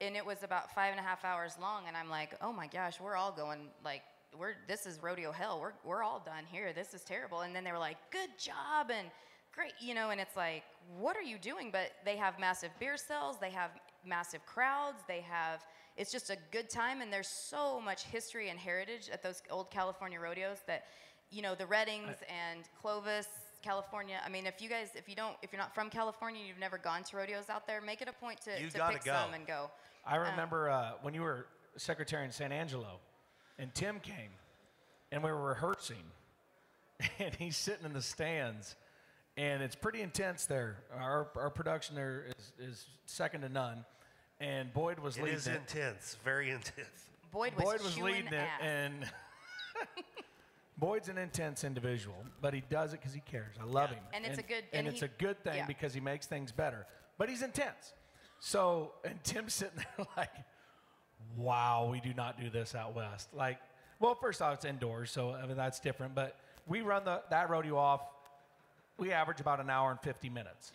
and 0.00 0.16
it 0.16 0.26
was 0.26 0.42
about 0.42 0.74
five 0.74 0.90
and 0.90 1.00
a 1.00 1.02
half 1.02 1.24
hours 1.24 1.56
long. 1.60 1.84
And 1.86 1.96
I'm 1.96 2.10
like, 2.10 2.34
oh 2.42 2.52
my 2.52 2.66
gosh, 2.66 3.00
we're 3.00 3.16
all 3.16 3.32
going 3.32 3.60
like, 3.84 4.02
we're 4.38 4.54
this 4.66 4.86
is 4.86 5.02
rodeo 5.02 5.32
hell. 5.32 5.58
We're 5.60 5.72
we're 5.84 6.02
all 6.02 6.22
done 6.24 6.44
here. 6.50 6.72
This 6.72 6.94
is 6.94 7.02
terrible. 7.02 7.40
And 7.40 7.54
then 7.54 7.64
they 7.64 7.72
were 7.72 7.78
like, 7.78 7.96
good 8.10 8.30
job 8.38 8.90
and 8.90 9.08
great, 9.54 9.72
you 9.80 9.94
know. 9.94 10.10
And 10.10 10.20
it's 10.20 10.36
like, 10.36 10.62
what 10.98 11.16
are 11.16 11.22
you 11.22 11.38
doing? 11.38 11.70
But 11.70 11.92
they 12.04 12.16
have 12.16 12.38
massive 12.38 12.70
beer 12.78 12.96
sales. 12.96 13.36
They 13.40 13.50
have 13.50 13.70
massive 14.04 14.44
crowds. 14.46 14.98
They 15.08 15.20
have. 15.22 15.64
It's 15.96 16.12
just 16.12 16.28
a 16.28 16.36
good 16.52 16.68
time, 16.68 17.00
and 17.00 17.10
there's 17.10 17.26
so 17.28 17.80
much 17.80 18.04
history 18.04 18.50
and 18.50 18.58
heritage 18.58 19.08
at 19.10 19.22
those 19.22 19.42
old 19.50 19.70
California 19.70 20.20
rodeos 20.20 20.58
that, 20.66 20.84
you 21.30 21.40
know, 21.40 21.54
the 21.54 21.64
Reddings 21.64 22.16
and 22.28 22.68
Clovis, 22.78 23.28
California. 23.62 24.20
I 24.22 24.28
mean, 24.28 24.44
if 24.44 24.60
you 24.60 24.68
guys, 24.68 24.90
if 24.94 25.08
you 25.08 25.16
don't, 25.16 25.36
if 25.40 25.52
you're 25.52 25.60
not 25.60 25.74
from 25.74 25.88
California, 25.88 26.42
you've 26.46 26.58
never 26.58 26.76
gone 26.76 27.02
to 27.04 27.16
rodeos 27.16 27.48
out 27.48 27.66
there, 27.66 27.80
make 27.80 28.02
it 28.02 28.08
a 28.08 28.12
point 28.12 28.42
to, 28.42 28.50
You 28.60 28.68
to 28.68 28.88
pick 28.90 29.04
go. 29.04 29.12
some 29.12 29.32
and 29.32 29.46
go. 29.46 29.70
I 30.06 30.16
remember 30.16 30.68
uh, 30.68 30.92
when 31.00 31.14
you 31.14 31.22
were 31.22 31.46
secretary 31.78 32.26
in 32.26 32.30
San 32.30 32.52
Angelo, 32.52 33.00
and 33.58 33.74
Tim 33.74 34.00
came, 34.00 34.30
and 35.12 35.22
we 35.22 35.30
were 35.30 35.42
rehearsing, 35.48 36.02
and 37.18 37.34
he's 37.34 37.56
sitting 37.56 37.84
in 37.86 37.92
the 37.92 38.02
stands, 38.02 38.74
and 39.36 39.62
it's 39.62 39.76
pretty 39.76 40.00
intense 40.02 40.46
there. 40.46 40.78
Our, 40.98 41.28
our 41.36 41.50
production 41.50 41.94
there 41.94 42.26
is, 42.38 42.52
is 42.70 42.86
second 43.06 43.42
to 43.42 43.48
none, 43.48 43.84
and 44.40 44.72
Boyd 44.72 44.98
was 44.98 45.16
It 45.16 45.22
leading 45.24 45.36
is 45.38 45.46
it. 45.46 45.56
intense, 45.56 46.16
very 46.24 46.50
intense. 46.50 47.10
Boyd 47.32 47.54
was, 47.54 47.64
Boyd 47.64 47.82
was 47.82 47.94
chewing 47.94 48.14
leading 48.14 48.32
it, 48.32 48.48
and 48.60 49.04
Boyd's 50.78 51.08
an 51.08 51.16
intense 51.18 51.64
individual, 51.64 52.16
but 52.42 52.52
he 52.52 52.62
does 52.68 52.92
it 52.92 53.00
because 53.00 53.14
he 53.14 53.20
cares. 53.20 53.56
I 53.60 53.64
love 53.64 53.90
Yeah. 53.90 53.96
him, 53.96 54.04
And 54.12 54.26
it's 54.26 54.38
a 54.38 54.42
good- 54.42 54.64
and, 54.72 54.86
and 54.86 54.88
it's 54.88 55.02
a 55.02 55.08
good 55.08 55.42
thing 55.42 55.56
yeah. 55.56 55.66
because 55.66 55.94
he 55.94 56.00
makes 56.00 56.26
things 56.26 56.52
better. 56.52 56.86
But 57.18 57.30
he's 57.30 57.42
intense. 57.42 57.94
So, 58.40 58.92
and 59.04 59.22
Tim's 59.24 59.54
sitting 59.54 59.76
there 59.96 60.06
like, 60.16 60.30
"Wow, 61.36 61.88
we 61.90 62.00
do 62.00 62.14
not 62.14 62.40
do 62.40 62.50
this 62.50 62.74
out 62.74 62.94
west." 62.94 63.28
Like, 63.34 63.58
well, 63.98 64.14
first 64.14 64.42
off, 64.42 64.54
it's 64.54 64.64
indoors, 64.64 65.10
so 65.10 65.32
I 65.32 65.46
mean 65.46 65.56
that's 65.56 65.80
different. 65.80 66.14
But 66.14 66.36
we 66.66 66.82
run 66.82 67.04
the 67.04 67.22
that 67.30 67.50
rodeo 67.50 67.76
off. 67.76 68.02
We 68.98 69.12
average 69.12 69.40
about 69.40 69.60
an 69.60 69.70
hour 69.70 69.90
and 69.90 70.00
fifty 70.00 70.28
minutes. 70.28 70.72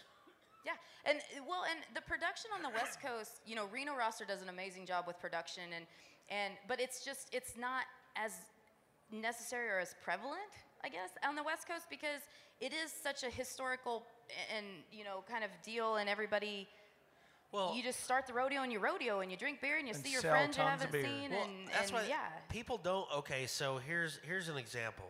Yeah, 0.66 0.74
and 1.06 1.20
well, 1.48 1.64
and 1.70 1.80
the 1.96 2.02
production 2.02 2.52
on 2.56 2.62
the 2.62 2.70
West 2.70 3.02
Coast, 3.02 3.42
you 3.46 3.56
know, 3.56 3.66
Reno 3.72 3.96
Rosser 3.96 4.26
does 4.26 4.42
an 4.42 4.50
amazing 4.50 4.86
job 4.86 5.06
with 5.08 5.20
production, 5.20 5.64
and 5.76 5.86
and 6.30 6.54
but 6.68 6.80
it's 6.80 7.04
just 7.04 7.28
it's 7.32 7.58
not 7.58 7.84
as 8.16 8.34
necessary 9.12 9.70
or 9.70 9.80
as 9.80 9.96
prevalent, 10.04 10.40
I 10.84 10.90
guess, 10.90 11.10
on 11.28 11.36
the 11.36 11.44
West 11.44 11.68
Coast 11.68 11.86
because 11.90 12.22
it 12.60 12.74
is 12.74 12.92
such 12.92 13.24
a 13.24 13.30
historical 13.30 14.04
and 14.56 14.66
you 14.92 15.04
know 15.04 15.24
kind 15.30 15.44
of 15.44 15.52
deal, 15.64 15.98
and 15.98 16.10
everybody. 16.10 16.68
Well, 17.52 17.74
you 17.76 17.84
just 17.84 18.04
start 18.04 18.28
the 18.28 18.34
rodeo 18.34 18.62
and 18.62 18.72
you 18.72 18.80
rodeo 18.80 19.20
and 19.20 19.30
you 19.30 19.36
drink 19.38 19.60
beer 19.60 19.78
and 19.78 19.88
you 19.88 19.94
And 19.94 20.04
see 20.04 20.12
your 20.14 20.22
friends 20.22 20.56
you 20.56 20.64
haven't 20.64 20.92
seen 20.92 21.32
Well, 21.32 21.44
and, 21.44 21.68
that's 21.68 21.90
and 21.90 22.00
why 22.00 22.06
yeah. 22.08 22.28
people 22.50 22.80
don't. 22.82 23.08
Okay, 23.18 23.46
so 23.46 23.80
here's 23.86 24.20
here's 24.26 24.48
an 24.48 24.58
example. 24.58 25.06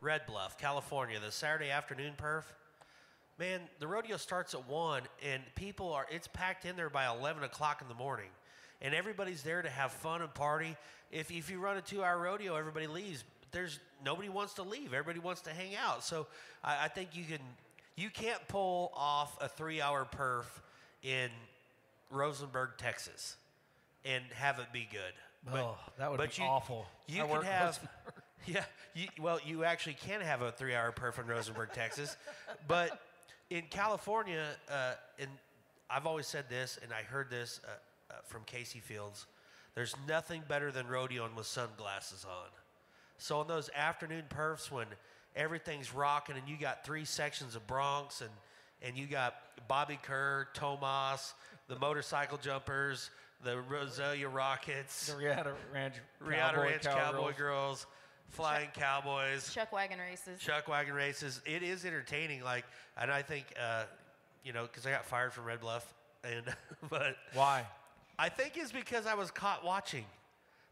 Red 0.00 0.26
Bluff, 0.26 0.58
California, 0.58 1.18
the 1.20 1.30
Saturday 1.30 1.70
afternoon 1.70 2.14
perf. 2.20 2.42
Man, 3.38 3.60
the 3.80 3.86
rodeo 3.86 4.16
starts 4.16 4.54
at 4.54 4.68
one, 4.68 5.02
and 5.24 5.42
people 5.54 5.92
are. 5.92 6.06
It's 6.10 6.28
packed 6.28 6.64
in 6.64 6.76
there 6.76 6.90
by 6.90 7.06
eleven 7.06 7.42
o'clock 7.44 7.80
in 7.80 7.88
the 7.88 7.94
morning, 7.94 8.30
and 8.82 8.94
everybody's 8.94 9.42
there 9.42 9.62
to 9.62 9.70
have 9.70 9.92
fun 9.92 10.20
and 10.22 10.32
party. 10.34 10.76
If 11.12 11.30
if 11.30 11.50
you 11.50 11.58
run 11.58 11.76
a 11.76 11.80
two-hour 11.80 12.18
rodeo, 12.18 12.56
everybody 12.56 12.86
leaves. 12.86 13.24
There's 13.52 13.78
nobody 14.04 14.28
wants 14.28 14.54
to 14.54 14.62
leave. 14.62 14.92
Everybody 14.92 15.20
wants 15.20 15.42
to 15.42 15.50
hang 15.50 15.76
out. 15.76 16.02
So 16.04 16.26
I, 16.62 16.84
I 16.84 16.88
think 16.88 17.10
you 17.14 17.24
can. 17.24 17.38
You 17.96 18.10
can't 18.10 18.46
pull 18.48 18.90
off 18.96 19.36
a 19.40 19.48
three-hour 19.48 20.08
perf 20.16 20.46
in 21.04 21.30
Rosenberg, 22.14 22.70
Texas, 22.78 23.36
and 24.04 24.24
have 24.34 24.58
it 24.58 24.72
be 24.72 24.88
good. 24.90 25.52
Oh, 25.52 25.76
that 25.98 26.10
would 26.10 26.16
but 26.16 26.34
be 26.34 26.42
you, 26.42 26.48
awful. 26.48 26.86
You 27.06 27.24
I 27.24 27.26
can 27.26 27.42
have, 27.42 27.80
yeah. 28.46 28.64
You, 28.94 29.08
well, 29.20 29.38
you 29.44 29.64
actually 29.64 29.96
can 30.06 30.20
have 30.20 30.40
a 30.40 30.52
three-hour 30.52 30.92
perf 30.92 31.20
in 31.20 31.26
Rosenberg, 31.26 31.72
Texas, 31.74 32.16
but 32.66 33.00
in 33.50 33.62
California, 33.68 34.46
uh, 34.70 34.92
and 35.18 35.28
I've 35.90 36.06
always 36.06 36.26
said 36.26 36.48
this, 36.48 36.78
and 36.82 36.92
I 36.92 37.02
heard 37.02 37.28
this 37.28 37.60
uh, 37.64 37.70
uh, 38.10 38.14
from 38.24 38.42
Casey 38.44 38.78
Fields. 38.78 39.26
There's 39.74 39.94
nothing 40.08 40.42
better 40.48 40.70
than 40.70 40.86
rodeoing 40.86 41.36
with 41.36 41.46
sunglasses 41.46 42.24
on. 42.24 42.48
So 43.18 43.40
on 43.40 43.48
those 43.48 43.70
afternoon 43.74 44.24
perfs 44.28 44.70
when 44.70 44.86
everything's 45.36 45.92
rocking 45.92 46.36
and 46.36 46.48
you 46.48 46.56
got 46.56 46.84
three 46.84 47.04
sections 47.04 47.56
of 47.56 47.66
broncs 47.66 48.20
and 48.20 48.30
and 48.82 48.96
you 48.98 49.06
got 49.06 49.34
Bobby 49.66 49.98
Kerr, 50.02 50.46
Tomas, 50.52 51.32
the 51.68 51.78
motorcycle 51.78 52.38
jumpers, 52.38 53.10
the 53.42 53.56
Roselia 53.70 54.32
Rockets, 54.32 55.06
The 55.06 55.16
Riata 55.16 55.52
Ranch 55.72 55.94
Riata 56.20 56.56
Cowboy 56.56 56.70
Ranch 56.70 56.82
Cowboy 56.82 57.30
Cowgirls. 57.30 57.36
Girls, 57.36 57.86
Flying 58.28 58.68
Cowboys, 58.74 59.52
Chuck 59.52 59.72
wagon 59.72 59.98
races. 59.98 60.40
Chuck 60.40 60.66
Wagon 60.66 60.94
races. 60.94 61.40
It 61.46 61.62
is 61.62 61.84
entertaining. 61.84 62.42
Like, 62.42 62.64
and 63.00 63.10
I 63.10 63.22
think, 63.22 63.46
uh, 63.62 63.84
you 64.42 64.52
know, 64.52 64.62
because 64.62 64.86
I 64.86 64.90
got 64.90 65.04
fired 65.04 65.32
from 65.32 65.44
Red 65.44 65.60
Bluff, 65.60 65.94
and 66.24 66.42
but 66.90 67.16
Why? 67.34 67.66
I 68.18 68.28
think 68.28 68.56
it's 68.56 68.72
because 68.72 69.06
I 69.06 69.14
was 69.14 69.30
caught 69.30 69.64
watching. 69.64 70.04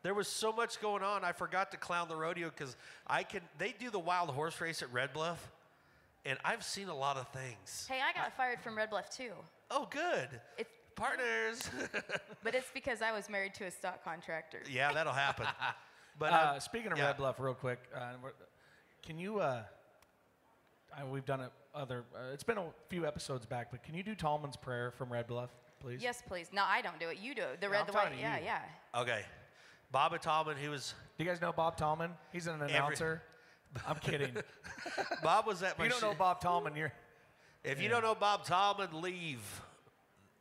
There 0.03 0.15
was 0.15 0.27
so 0.27 0.53
much 0.53 0.81
going 0.81 1.03
on. 1.03 1.25
I 1.25 1.31
forgot 1.33 1.71
to 1.73 1.77
clown 1.77 2.09
the 2.09 2.17
rodeo 2.17 2.49
because 2.49 2.77
I 3.07 3.23
can. 3.23 3.43
They 3.59 3.75
do 3.79 3.91
the 3.91 3.99
wild 3.99 4.31
horse 4.31 4.61
race 4.61 4.83
at 4.83 4.93
Red 4.93 5.13
Bluff, 5.13 5.53
and 6.25 6.39
I've 6.45 6.65
seen 6.65 6.89
a 6.89 6.97
lot 6.97 7.17
of 7.17 7.29
things. 7.29 7.87
Hey, 7.89 8.01
I 8.01 8.13
got 8.19 8.37
fired 8.37 8.61
from 8.61 8.77
Red 8.77 8.91
Bluff 8.91 9.11
too. 9.11 9.33
Oh, 9.71 9.87
good 9.91 10.29
It's, 10.59 10.69
partners. 11.03 11.71
but 12.45 12.55
it's 12.55 12.71
because 12.73 13.03
I 13.03 13.13
was 13.13 13.29
married 13.29 13.55
to 13.55 13.65
a 13.65 13.71
stock 13.71 14.05
contractor. 14.05 14.61
yeah, 14.71 14.93
that'll 14.93 15.13
happen. 15.13 15.47
But 16.19 16.33
Uh, 16.35 16.51
um, 16.55 16.61
speaking 16.61 16.93
of 16.93 16.99
yeah. 16.99 17.07
Red 17.07 17.17
Bluff, 17.17 17.41
real 17.41 17.55
quick, 17.55 17.79
uh, 17.97 18.13
can 19.03 19.19
you? 19.19 19.41
Uh, 19.41 19.63
I, 20.95 21.05
we've 21.05 21.25
done 21.25 21.41
it 21.41 21.51
other. 21.75 22.05
Uh, 22.15 22.35
it's 22.35 22.43
been 22.45 22.59
a 22.59 22.67
few 22.91 23.07
episodes 23.07 23.47
back, 23.47 23.71
but 23.71 23.83
can 23.83 23.95
you 23.95 24.03
do 24.03 24.15
Tallman's 24.15 24.59
prayer 24.59 24.91
from 24.91 25.11
Red 25.11 25.27
Bluff, 25.27 25.49
please? 25.81 26.03
Yes, 26.03 26.23
please. 26.29 26.49
No, 26.53 26.65
I 26.69 26.83
don't 26.83 27.01
do 27.01 27.09
it. 27.09 27.17
You 27.19 27.35
do 27.35 27.41
it. 27.41 27.63
The 27.63 27.67
No, 27.67 27.73
red, 27.73 27.81
I'm 27.81 27.87
the 27.87 27.93
white. 27.95 28.13
to 28.13 28.19
Yeah, 28.21 28.39
you. 28.41 28.45
yeah. 28.45 28.61
okay, 29.01 29.23
Bob 29.91 30.21
Tallman, 30.21 30.59
he 30.59 30.69
was 30.69 30.93
Do 31.17 31.25
you 31.25 31.31
guys 31.31 31.41
know 31.41 31.51
Bob 31.51 31.79
Tallman? 31.79 32.11
He's 32.31 32.47
an 32.47 32.61
announcer. 32.61 33.23
I'm 33.89 33.97
kidding. 33.97 34.37
Bob 35.23 35.47
was 35.47 35.63
at 35.63 35.79
my. 35.79 35.85
you 35.85 35.91
don't 35.91 36.01
shi- 36.01 36.07
know 36.09 36.15
Bob 36.15 36.43
Tallman, 36.43 36.77
you're. 36.77 36.93
If 37.65 37.81
you 37.81 37.89
don't 37.89 38.03
know 38.03 38.15
Bob 38.15 38.45
Tallman, 38.45 39.01
leave 39.01 39.41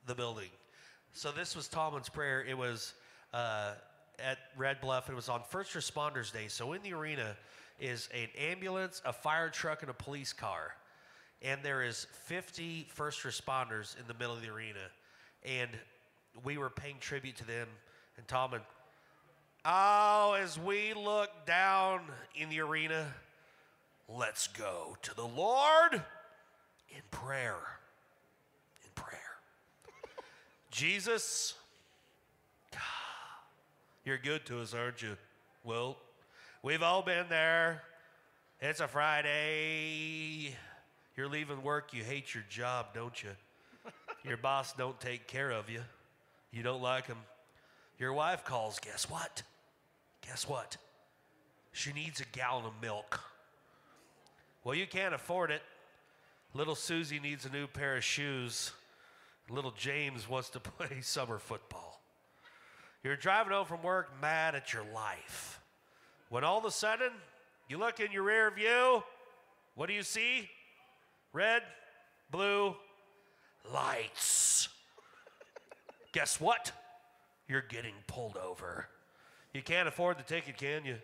the 0.08 0.16
building. 0.16 0.50
So 1.14 1.32
this 1.32 1.56
was 1.56 1.68
Tallman's 1.68 2.10
prayer. 2.10 2.44
It 2.48 2.58
was 2.58 2.94
uh, 3.34 3.74
at 4.20 4.38
Red 4.58 4.82
Bluff. 4.82 5.10
It 5.10 5.16
was 5.16 5.30
on 5.30 5.42
First 5.50 5.74
Responders 5.74 6.32
Day. 6.32 6.48
So 6.48 6.74
in 6.74 6.82
the 6.84 6.94
arena 6.94 7.36
is 7.80 8.08
an 8.14 8.28
ambulance, 8.38 9.02
a 9.06 9.14
fire 9.14 9.50
truck, 9.50 9.82
and 9.82 9.90
a 9.90 9.94
police 9.94 10.34
car. 10.34 10.74
And 11.42 11.62
there 11.64 11.82
is 11.82 12.08
50 12.26 12.88
first 12.94 13.24
responders 13.24 14.00
in 14.00 14.06
the 14.08 14.14
middle 14.14 14.34
of 14.34 14.42
the 14.42 14.50
arena. 14.50 14.80
And 15.44 15.70
we 16.44 16.58
were 16.58 16.70
paying 16.70 16.98
tribute 17.00 17.36
to 17.38 17.48
them. 17.48 17.68
And 18.18 18.28
Tomlin, 18.28 18.62
oh, 19.66 20.38
as 20.40 20.60
we 20.60 20.94
look 20.94 21.46
down 21.46 22.02
in 22.36 22.50
the 22.50 22.62
arena, 22.62 23.08
let's 24.08 24.48
go 24.48 24.96
to 25.02 25.16
the 25.16 25.26
Lord 25.26 25.94
in 25.94 27.02
prayer. 27.10 27.58
Jesus, 30.72 31.54
you're 34.06 34.18
good 34.18 34.46
to 34.46 34.62
us, 34.62 34.74
aren't 34.74 35.02
you? 35.02 35.18
Well, 35.66 35.98
we've 36.64 36.82
all 36.82 37.02
been 37.02 37.26
there. 37.28 37.84
It's 38.62 38.80
a 38.80 38.88
Friday. 38.88 40.56
You're 41.18 41.28
leaving 41.28 41.62
work. 41.62 41.94
You 41.94 42.04
hate 42.04 42.34
your 42.34 42.46
job, 42.50 42.88
don't 42.94 43.22
you? 43.22 43.32
Your 44.24 44.38
boss 44.42 44.72
don't 44.72 44.98
take 45.02 45.28
care 45.28 45.52
of 45.52 45.70
you. 45.70 45.82
You 46.52 46.64
don't 46.64 46.82
like 46.82 47.06
him. 47.06 47.18
Your 48.00 48.14
wife 48.14 48.46
calls. 48.46 48.80
Guess 48.80 49.10
what? 49.10 49.44
Guess 50.26 50.48
what? 50.48 50.78
She 51.74 51.92
needs 51.92 52.22
a 52.22 52.26
gallon 52.32 52.66
of 52.66 52.74
milk. 52.82 53.20
Well, 54.64 54.76
you 54.76 54.88
can't 54.88 55.14
afford 55.14 55.52
it. 55.52 55.64
Little 56.54 56.76
Susie 56.76 57.20
needs 57.20 57.46
a 57.46 57.50
new 57.50 57.68
pair 57.68 57.98
of 57.98 58.04
shoes. 58.06 58.72
Little 59.50 59.72
James 59.72 60.30
wants 60.30 60.50
to 60.52 60.60
play 60.60 61.02
summer 61.02 61.40
football. 61.40 62.02
You're 63.04 63.16
driving 63.16 63.54
home 63.54 63.66
from 63.66 63.82
work 63.82 64.10
mad 64.22 64.56
at 64.56 64.74
your 64.74 64.86
life. 64.94 65.60
When 66.30 66.44
all 66.44 66.60
of 66.60 66.66
a 66.66 66.72
sudden, 66.72 67.12
you 67.68 67.78
look 67.78 68.00
in 68.00 68.12
your 68.12 68.24
rear 68.24 68.52
view, 68.52 69.04
what 69.76 69.88
do 69.88 69.94
you 69.94 70.04
see? 70.04 70.50
Red, 71.34 71.64
blue, 72.30 72.76
lights. 73.74 74.70
Guess 76.12 76.40
what? 76.40 76.72
You're 77.48 77.64
getting 77.68 77.94
pulled 78.08 78.38
over. 78.38 78.88
You 79.54 79.62
can't 79.62 79.88
afford 79.88 80.18
the 80.18 80.24
ticket, 80.24 80.58
can 80.58 80.86
you? 80.86 80.98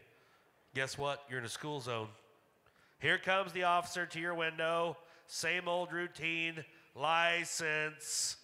Guess 0.76 0.98
what? 0.98 1.24
You're 1.30 1.40
in 1.40 1.46
a 1.46 1.50
school 1.50 1.80
zone. 1.82 2.08
Here 3.00 3.18
comes 3.18 3.52
the 3.52 3.64
officer 3.64 4.06
to 4.06 4.20
your 4.20 4.34
window. 4.34 4.98
Same 5.28 5.68
old 5.68 5.92
routine, 5.92 6.64
license, 7.00 8.38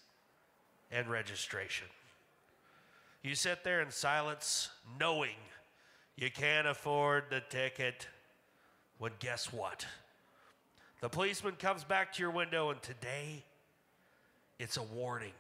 and 0.92 1.08
registration. 1.10 1.88
You 3.24 3.36
sit 3.36 3.64
there 3.64 3.82
in 3.82 3.90
silence, 3.90 4.70
knowing 5.00 5.36
you 6.16 6.30
can't 6.30 6.68
afford 6.68 7.26
the 7.30 7.42
ticket. 7.50 8.08
When 8.98 9.12
guess 9.20 9.52
what? 9.52 9.86
The 11.02 11.10
policeman 11.10 11.56
comes 11.56 11.84
back 11.84 12.14
to 12.14 12.22
your 12.22 12.32
window, 12.32 12.70
and 12.70 12.82
today 12.82 13.44
it's 14.60 14.78
a 14.78 14.84
warning. 14.84 15.34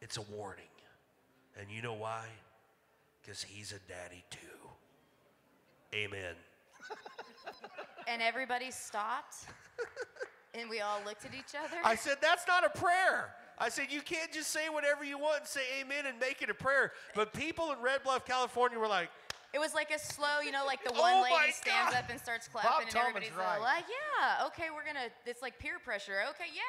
It's 0.00 0.16
a 0.16 0.22
warning. 0.22 0.64
And 1.58 1.70
you 1.70 1.82
know 1.82 1.94
why? 1.94 2.26
Because 3.20 3.42
he's 3.42 3.72
a 3.72 3.78
daddy 3.90 4.24
too. 4.30 4.38
Amen. 5.94 6.34
And 8.06 8.20
everybody 8.20 8.70
stopped, 8.70 9.34
and 10.58 10.68
we 10.70 10.80
all 10.80 11.00
looked 11.04 11.24
at 11.24 11.34
each 11.34 11.54
other. 11.58 11.76
I 11.84 11.94
said, 11.94 12.16
that's 12.20 12.46
not 12.46 12.64
a 12.64 12.70
prayer. 12.70 13.34
I 13.58 13.68
said, 13.68 13.86
you 13.90 14.00
can't 14.00 14.32
just 14.32 14.50
say 14.50 14.68
whatever 14.68 15.04
you 15.04 15.18
want 15.18 15.40
and 15.40 15.46
say 15.48 15.60
amen 15.80 16.06
and 16.06 16.18
make 16.18 16.42
it 16.42 16.50
a 16.50 16.54
prayer. 16.54 16.92
But 17.14 17.32
people 17.32 17.72
in 17.72 17.80
Red 17.80 18.02
Bluff, 18.02 18.24
California 18.26 18.78
were 18.78 18.88
like, 18.88 19.10
it 19.52 19.60
was 19.60 19.72
like 19.74 19.92
a 19.92 19.98
slow, 20.00 20.40
you 20.44 20.50
know, 20.50 20.64
like 20.66 20.82
the 20.82 20.90
Oh 20.96 21.00
one 21.00 21.12
my 21.30 21.38
lady 21.40 21.52
stands 21.52 21.92
God. 21.94 22.02
up 22.02 22.10
and 22.10 22.18
starts 22.18 22.48
clapping, 22.48 22.70
Bob 22.72 22.82
and 22.82 22.90
Tallman's 22.90 23.26
everybody's 23.28 23.38
right. 23.38 23.60
like, 23.60 23.84
"Yeah, 23.88 24.46
okay, 24.46 24.64
we're 24.74 24.84
gonna." 24.84 25.06
It's 25.26 25.42
like 25.42 25.60
peer 25.60 25.78
pressure. 25.78 26.22
Okay, 26.30 26.50
yeah. 26.52 26.60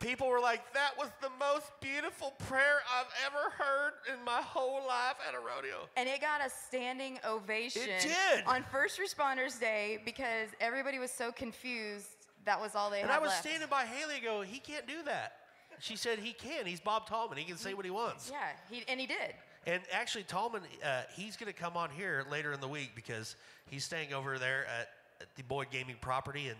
people 0.00 0.26
were 0.26 0.40
like, 0.40 0.74
that 0.74 0.98
was 0.98 1.10
the 1.20 1.30
most 1.38 1.70
beautiful 1.80 2.32
prayer 2.48 2.80
I've 2.92 3.06
ever 3.24 3.50
heard 3.56 3.92
in 4.12 4.24
my 4.24 4.42
whole 4.42 4.84
life 4.84 5.14
at 5.28 5.34
a 5.34 5.38
rodeo. 5.38 5.88
And 5.96 6.08
it 6.08 6.20
got 6.20 6.44
a 6.44 6.50
standing 6.50 7.20
ovation 7.24 7.82
It 7.88 8.00
did. 8.02 8.44
on 8.48 8.64
First 8.72 8.98
Responders 8.98 9.60
Day 9.60 10.00
because 10.04 10.48
everybody 10.60 10.98
was 10.98 11.12
so 11.12 11.30
confused. 11.30 12.08
That 12.44 12.60
was 12.60 12.74
all 12.74 12.90
they 12.90 13.00
And 13.00 13.10
had 13.10 13.16
And 13.16 13.20
I 13.20 13.22
was 13.22 13.30
left. 13.30 13.46
standing 13.46 13.68
by 13.68 13.84
Haley 13.84 14.16
and 14.16 14.24
go, 14.24 14.42
he 14.42 14.58
can't 14.58 14.86
do 14.86 15.02
that. 15.04 15.34
She 15.78 15.96
said 15.96 16.18
he 16.18 16.32
can. 16.32 16.66
He's 16.66 16.80
Bob 16.80 17.06
Tallman. 17.06 17.38
He 17.38 17.44
can 17.44 17.56
say 17.56 17.74
what 17.74 17.84
he 17.84 17.90
wants. 17.90 18.30
Yeah, 18.30 18.38
he, 18.70 18.84
and 18.88 19.00
he 19.00 19.06
did. 19.06 19.34
And 19.66 19.82
actually, 19.92 20.24
Tallman, 20.24 20.62
uh, 20.84 21.02
he's 21.14 21.36
going 21.36 21.52
to 21.52 21.58
come 21.58 21.76
on 21.76 21.90
here 21.90 22.24
later 22.30 22.52
in 22.52 22.60
the 22.60 22.68
week 22.68 22.92
because 22.94 23.36
he's 23.70 23.84
staying 23.84 24.12
over 24.12 24.38
there 24.38 24.66
at, 24.66 24.88
at 25.20 25.34
the 25.36 25.42
Boyd 25.42 25.68
Gaming 25.70 25.96
property. 26.00 26.48
And, 26.48 26.58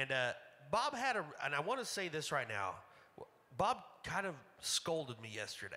and 0.00 0.12
uh, 0.12 0.32
Bob 0.70 0.94
had 0.94 1.16
a, 1.16 1.24
and 1.44 1.54
I 1.54 1.60
want 1.60 1.80
to 1.80 1.86
say 1.86 2.08
this 2.08 2.32
right 2.32 2.48
now 2.48 2.74
Bob 3.56 3.78
kind 4.04 4.26
of 4.26 4.34
scolded 4.60 5.20
me 5.20 5.30
yesterday. 5.34 5.76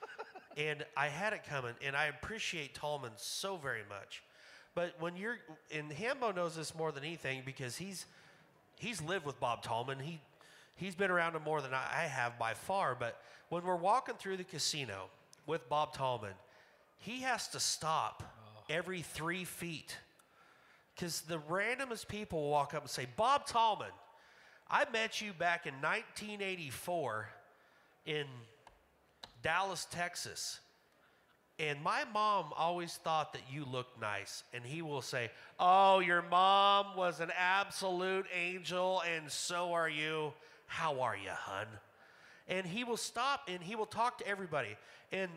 and 0.56 0.84
I 0.96 1.08
had 1.08 1.32
it 1.32 1.42
coming, 1.44 1.74
and 1.84 1.96
I 1.96 2.06
appreciate 2.06 2.74
Tallman 2.74 3.12
so 3.16 3.56
very 3.56 3.82
much. 3.88 4.22
But 4.74 4.94
when 5.00 5.16
you're, 5.16 5.38
and 5.74 5.90
Hambo 5.90 6.32
knows 6.32 6.54
this 6.54 6.74
more 6.74 6.92
than 6.92 7.02
anything 7.02 7.42
because 7.44 7.76
he's, 7.76 8.06
he's 8.78 9.02
lived 9.02 9.26
with 9.26 9.38
Bob 9.40 9.62
Tallman. 9.62 9.98
He, 9.98 10.20
he's 10.76 10.94
been 10.94 11.10
around 11.10 11.34
him 11.34 11.42
more 11.42 11.60
than 11.60 11.72
I 11.74 12.02
have 12.02 12.38
by 12.38 12.54
far. 12.54 12.96
But 12.98 13.20
when 13.48 13.64
we're 13.64 13.76
walking 13.76 14.14
through 14.16 14.36
the 14.36 14.44
casino 14.44 15.08
with 15.46 15.68
Bob 15.68 15.92
Tallman, 15.92 16.34
he 16.98 17.22
has 17.22 17.48
to 17.48 17.60
stop 17.60 18.22
oh. 18.24 18.62
every 18.68 19.02
three 19.02 19.44
feet 19.44 19.96
because 20.94 21.20
the 21.22 21.38
randomest 21.50 22.08
people 22.08 22.42
will 22.42 22.50
walk 22.50 22.74
up 22.74 22.82
and 22.82 22.90
say, 22.90 23.06
Bob 23.16 23.46
Tallman, 23.46 23.92
I 24.70 24.86
met 24.92 25.20
you 25.20 25.32
back 25.32 25.66
in 25.66 25.74
1984 25.74 27.28
in 28.06 28.24
Dallas, 29.42 29.86
Texas. 29.90 30.60
And 31.58 31.82
my 31.82 32.04
mom 32.12 32.46
always 32.56 32.96
thought 32.96 33.32
that 33.32 33.42
you 33.50 33.64
looked 33.64 33.98
nice. 33.98 34.44
And 34.52 34.62
he 34.64 34.82
will 34.82 35.00
say, 35.00 35.30
Oh, 35.58 36.00
your 36.00 36.22
mom 36.22 36.96
was 36.96 37.20
an 37.20 37.30
absolute 37.38 38.26
angel, 38.34 39.02
and 39.14 39.30
so 39.30 39.72
are 39.72 39.88
you. 39.88 40.34
How 40.66 41.00
are 41.00 41.16
you, 41.16 41.30
hun? 41.30 41.66
And 42.48 42.66
he 42.66 42.84
will 42.84 42.96
stop 42.96 43.48
and 43.48 43.62
he 43.62 43.74
will 43.74 43.86
talk 43.86 44.18
to 44.18 44.26
everybody. 44.26 44.76
And 45.12 45.30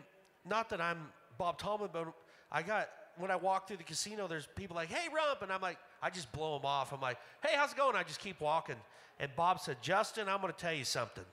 not 0.48 0.70
that 0.70 0.80
I'm 0.80 0.98
Bob 1.38 1.58
Tallman, 1.58 1.88
but 1.92 2.12
I 2.52 2.62
got, 2.62 2.88
when 3.16 3.30
I 3.30 3.36
walk 3.36 3.66
through 3.66 3.78
the 3.78 3.84
casino, 3.84 4.26
there's 4.28 4.46
people 4.56 4.76
like, 4.76 4.88
Hey, 4.88 5.08
Rump. 5.14 5.42
And 5.42 5.52
I'm 5.52 5.60
like, 5.60 5.78
I 6.02 6.10
just 6.10 6.30
blow 6.32 6.58
them 6.58 6.66
off. 6.66 6.92
I'm 6.92 7.00
like, 7.00 7.18
Hey, 7.42 7.54
how's 7.54 7.72
it 7.72 7.78
going? 7.78 7.96
I 7.96 8.02
just 8.02 8.20
keep 8.20 8.40
walking. 8.40 8.76
And 9.18 9.30
Bob 9.36 9.60
said, 9.60 9.76
Justin, 9.80 10.28
I'm 10.28 10.40
going 10.40 10.52
to 10.52 10.58
tell 10.58 10.72
you 10.72 10.84
something. 10.84 11.24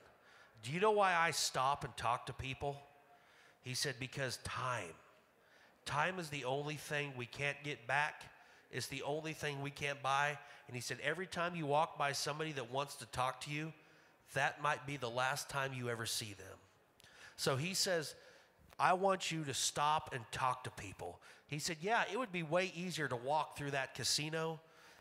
Do 0.62 0.72
you 0.72 0.80
know 0.80 0.90
why 0.92 1.14
I 1.14 1.30
stop 1.30 1.84
and 1.84 1.96
talk 1.96 2.26
to 2.26 2.32
people? 2.32 2.80
He 3.68 3.74
said, 3.74 3.96
Because 4.00 4.38
time. 4.44 4.94
Time 5.84 6.18
is 6.18 6.30
the 6.30 6.46
only 6.46 6.76
thing 6.76 7.12
we 7.18 7.26
can't 7.26 7.58
get 7.62 7.86
back. 7.86 8.22
It's 8.72 8.86
the 8.86 9.02
only 9.02 9.34
thing 9.34 9.60
we 9.60 9.70
can't 9.70 10.02
buy. 10.02 10.38
And 10.68 10.74
he 10.74 10.80
said, 10.80 10.96
Every 11.04 11.26
time 11.26 11.54
you 11.54 11.66
walk 11.66 11.98
by 11.98 12.12
somebody 12.12 12.52
that 12.52 12.72
wants 12.72 12.94
to 12.96 13.06
talk 13.06 13.42
to 13.42 13.50
you, 13.50 13.74
that 14.32 14.62
might 14.62 14.86
be 14.86 14.96
the 14.96 15.10
last 15.10 15.50
time 15.50 15.72
you 15.74 15.90
ever 15.90 16.06
see 16.06 16.32
them. 16.38 16.56
So 17.36 17.56
he 17.56 17.74
says, 17.74 18.14
I 18.78 18.94
want 18.94 19.30
you 19.30 19.44
to 19.44 19.52
stop 19.52 20.14
and 20.14 20.24
talk 20.32 20.64
to 20.64 20.70
people. 20.70 21.20
He 21.46 21.58
said, 21.58 21.76
Yeah, 21.82 22.04
it 22.10 22.18
would 22.18 22.32
be 22.32 22.42
way 22.42 22.72
easier 22.74 23.06
to 23.06 23.16
walk 23.16 23.58
through 23.58 23.72
that 23.72 23.94
casino 23.94 24.60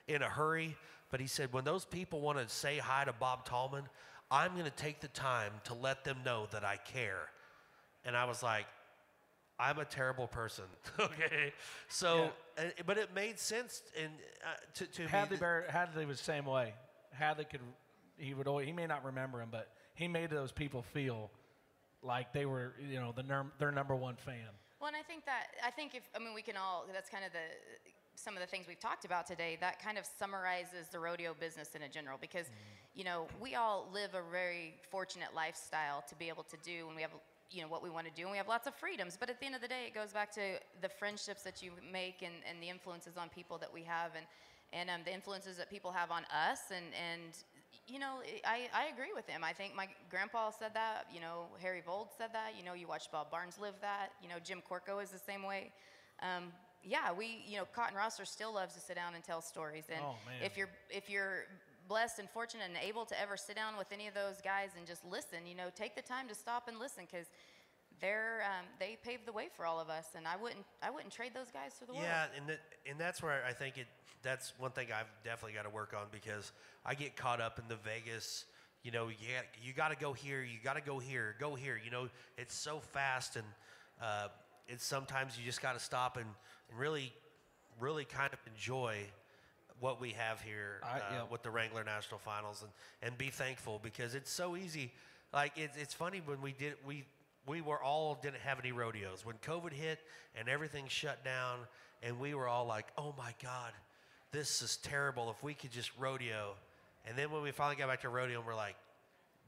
in 0.09 0.21
a 0.21 0.29
hurry. 0.29 0.75
But 1.09 1.21
he 1.21 1.27
said, 1.27 1.53
When 1.53 1.63
those 1.63 1.85
people 1.85 2.19
want 2.19 2.37
to 2.37 2.53
say 2.53 2.79
hi 2.79 3.05
to 3.05 3.13
Bob 3.13 3.45
Tallman, 3.45 3.85
I'm 4.29 4.51
going 4.55 4.65
to 4.65 4.71
take 4.71 4.99
the 4.99 5.07
time 5.07 5.53
to 5.63 5.73
let 5.73 6.03
them 6.03 6.17
know 6.25 6.49
that 6.51 6.65
I 6.65 6.75
care. 6.75 7.29
And 8.07 8.17
I 8.17 8.25
was 8.25 8.41
like, 8.41 8.65
I'm 9.59 9.77
a 9.79 9.85
terrible 9.85 10.27
person. 10.27 10.63
okay. 10.99 11.53
So, 11.89 12.31
uh, 12.57 12.63
but 12.85 12.97
it 12.97 13.13
made 13.13 13.37
sense 13.37 13.83
and 14.01 14.11
uh, 14.43 14.49
to, 14.75 14.85
to 14.85 15.01
me. 15.03 15.07
Hadley 15.07 15.37
Barrett, 15.37 15.69
Hadley 15.69 16.05
was 16.05 16.17
the 16.17 16.23
same 16.23 16.45
way. 16.45 16.73
Hadley 17.11 17.45
could, 17.45 17.59
he 18.17 18.33
would 18.33 18.47
always, 18.47 18.65
he 18.65 18.71
may 18.71 18.87
not 18.87 19.03
remember 19.03 19.41
him, 19.41 19.49
but 19.51 19.69
he 19.93 20.07
made 20.07 20.29
those 20.29 20.51
people 20.51 20.81
feel 20.81 21.29
like 22.01 22.33
they 22.33 22.45
were, 22.45 22.73
you 22.79 22.99
know, 22.99 23.11
the 23.15 23.23
num- 23.23 23.51
their 23.59 23.71
number 23.71 23.95
one 23.95 24.15
fan. 24.15 24.47
Well, 24.79 24.87
and 24.87 24.95
I 24.95 25.01
think 25.01 25.25
that 25.25 25.47
I 25.65 25.71
think 25.71 25.95
if 25.95 26.03
I 26.15 26.19
mean 26.19 26.35
we 26.35 26.43
can 26.43 26.55
all 26.55 26.85
that's 26.93 27.09
kind 27.09 27.25
of 27.25 27.31
the 27.31 27.39
some 28.13 28.35
of 28.35 28.41
the 28.41 28.47
things 28.47 28.67
we've 28.67 28.79
talked 28.79 29.05
about 29.05 29.25
today. 29.25 29.57
That 29.59 29.81
kind 29.81 29.97
of 29.97 30.05
summarizes 30.05 30.87
the 30.91 30.99
rodeo 30.99 31.35
business 31.39 31.69
in 31.75 31.81
a 31.83 31.89
general 31.89 32.17
because 32.19 32.45
you 32.93 33.03
know 33.03 33.27
we 33.41 33.55
all 33.55 33.87
live 33.91 34.13
a 34.13 34.21
very 34.31 34.75
fortunate 34.91 35.29
lifestyle 35.35 36.03
to 36.09 36.15
be 36.15 36.29
able 36.29 36.43
to 36.43 36.57
do, 36.63 36.85
and 36.87 36.95
we 36.95 37.01
have 37.01 37.11
you 37.51 37.61
know 37.61 37.67
what 37.67 37.81
we 37.83 37.89
want 37.89 38.05
to 38.07 38.13
do, 38.13 38.23
and 38.23 38.31
we 38.31 38.37
have 38.37 38.47
lots 38.47 38.67
of 38.67 38.75
freedoms. 38.75 39.17
But 39.19 39.29
at 39.29 39.39
the 39.39 39.45
end 39.45 39.55
of 39.55 39.61
the 39.61 39.67
day, 39.67 39.85
it 39.87 39.93
goes 39.93 40.11
back 40.13 40.31
to 40.33 40.59
the 40.81 40.89
friendships 40.89 41.43
that 41.43 41.61
you 41.63 41.71
make 41.91 42.21
and, 42.21 42.33
and 42.49 42.61
the 42.61 42.69
influences 42.69 43.17
on 43.17 43.29
people 43.29 43.57
that 43.59 43.73
we 43.73 43.83
have, 43.83 44.11
and 44.15 44.25
and 44.73 44.89
um, 44.89 45.01
the 45.05 45.13
influences 45.13 45.57
that 45.57 45.69
people 45.69 45.91
have 45.91 46.11
on 46.11 46.23
us, 46.25 46.59
and 46.75 46.85
and 46.93 47.31
you 47.87 47.99
know, 47.99 48.19
I, 48.45 48.67
I 48.75 48.87
agree 48.91 49.13
with 49.15 49.27
him. 49.29 49.43
I 49.45 49.53
think 49.53 49.73
my 49.73 49.87
grandpa 50.09 50.49
said 50.51 50.71
that. 50.73 51.05
You 51.13 51.21
know, 51.21 51.45
Harry 51.61 51.81
Vold 51.85 52.09
said 52.17 52.31
that. 52.33 52.51
You 52.57 52.65
know, 52.65 52.73
you 52.73 52.85
watch 52.85 53.09
Bob 53.11 53.31
Barnes 53.31 53.57
live 53.61 53.75
that. 53.81 54.09
You 54.21 54.27
know, 54.27 54.35
Jim 54.43 54.61
Korkow 54.69 55.01
is 55.01 55.09
the 55.09 55.19
same 55.19 55.43
way. 55.43 55.71
Um, 56.21 56.51
yeah, 56.83 57.13
we, 57.13 57.43
you 57.47 57.57
know, 57.57 57.65
Cotton 57.73 57.95
Rosser 57.95 58.25
still 58.25 58.53
loves 58.53 58.73
to 58.75 58.81
sit 58.81 58.97
down 58.97 59.15
and 59.15 59.23
tell 59.23 59.41
stories. 59.41 59.85
And 59.89 60.01
Oh, 60.03 60.15
man. 60.25 60.43
if 60.43 60.57
you're 60.57 60.69
if 60.89 61.09
you're 61.09 61.45
blessed 61.87 62.19
and 62.19 62.29
fortunate 62.29 62.65
and 62.65 62.77
able 62.77 63.05
to 63.05 63.19
ever 63.19 63.37
sit 63.37 63.55
down 63.55 63.77
with 63.77 63.91
any 63.91 64.07
of 64.07 64.13
those 64.13 64.41
guys 64.41 64.69
and 64.77 64.85
just 64.85 65.03
listen, 65.05 65.45
you 65.45 65.55
know, 65.55 65.69
take 65.75 65.95
the 65.95 66.01
time 66.01 66.27
to 66.27 66.35
stop 66.35 66.67
and 66.67 66.79
listen 66.79 67.03
because 67.09 67.27
they're 67.99 68.43
um, 68.45 68.65
they 68.79 68.97
paved 69.03 69.25
the 69.25 69.31
way 69.31 69.47
for 69.55 69.65
all 69.65 69.79
of 69.79 69.89
us. 69.89 70.09
And 70.15 70.27
I 70.27 70.35
wouldn't 70.35 70.65
I 70.81 70.89
wouldn't 70.89 71.11
trade 71.11 71.31
those 71.33 71.51
guys 71.51 71.73
for 71.79 71.85
the 71.85 71.93
world. 71.93 72.05
Yeah, 72.05 72.25
and 72.35 72.57
and 72.89 72.99
that's 72.99 73.21
where 73.23 73.43
I 73.47 73.53
think 73.53 73.77
it. 73.77 73.87
That's 74.23 74.53
one 74.57 74.71
thing 74.71 74.87
I've 74.91 75.11
definitely 75.23 75.53
got 75.53 75.63
to 75.63 75.69
work 75.69 75.93
on 75.95 76.07
because 76.11 76.51
I 76.85 76.95
get 76.95 77.15
caught 77.15 77.39
up 77.39 77.59
in 77.59 77.67
the 77.67 77.75
Vegas. 77.75 78.45
You 78.83 78.91
know, 78.91 79.07
got, 79.07 79.45
you 79.61 79.73
got 79.73 79.89
to 79.89 79.97
go 79.97 80.13
here, 80.13 80.43
you 80.43 80.59
got 80.63 80.75
to 80.75 80.81
go 80.81 80.97
here, 80.97 81.35
go 81.39 81.55
here. 81.55 81.79
You 81.83 81.91
know, 81.91 82.09
it's 82.37 82.55
so 82.55 82.79
fast, 82.79 83.35
and 83.35 83.45
uh, 84.01 84.27
it's 84.67 84.85
sometimes 84.85 85.37
you 85.37 85.45
just 85.45 85.61
got 85.61 85.73
to 85.73 85.79
stop 85.79 86.17
and, 86.17 86.25
and 86.69 86.79
really, 86.79 87.11
really 87.79 88.05
kind 88.05 88.31
of 88.33 88.39
enjoy 88.53 88.97
what 89.79 90.01
we 90.01 90.11
have 90.11 90.41
here 90.41 90.79
I- 90.83 90.87
uh, 90.87 91.01
yeah. 91.11 91.21
with 91.29 91.43
the 91.43 91.49
Wrangler 91.49 91.83
National 91.83 92.19
Finals 92.19 92.63
and, 92.63 92.71
and 93.01 93.17
be 93.17 93.29
thankful 93.29 93.79
because 93.83 94.15
it's 94.15 94.31
so 94.31 94.55
easy. 94.55 94.91
Like 95.33 95.53
it's, 95.55 95.77
it's 95.77 95.93
funny 95.93 96.21
when 96.25 96.41
we 96.41 96.53
did 96.53 96.75
we 96.85 97.03
we 97.45 97.61
were 97.61 97.81
all 97.81 98.17
didn't 98.21 98.41
have 98.41 98.59
any 98.59 98.71
rodeos 98.71 99.25
when 99.25 99.35
COVID 99.37 99.71
hit 99.71 99.99
and 100.35 100.49
everything 100.49 100.85
shut 100.87 101.23
down 101.23 101.59
and 102.03 102.19
we 102.19 102.33
were 102.33 102.47
all 102.47 102.65
like, 102.65 102.87
oh 102.97 103.13
my 103.17 103.33
God, 103.41 103.71
this 104.31 104.61
is 104.61 104.77
terrible. 104.77 105.29
If 105.31 105.41
we 105.43 105.53
could 105.53 105.71
just 105.71 105.91
rodeo, 105.97 106.53
and 107.07 107.17
then 107.17 107.31
when 107.31 107.41
we 107.41 107.51
finally 107.51 107.75
got 107.75 107.87
back 107.87 108.01
to 108.01 108.09
rodeo, 108.09 108.39
and 108.39 108.47
we're 108.47 108.55
like 108.55 108.75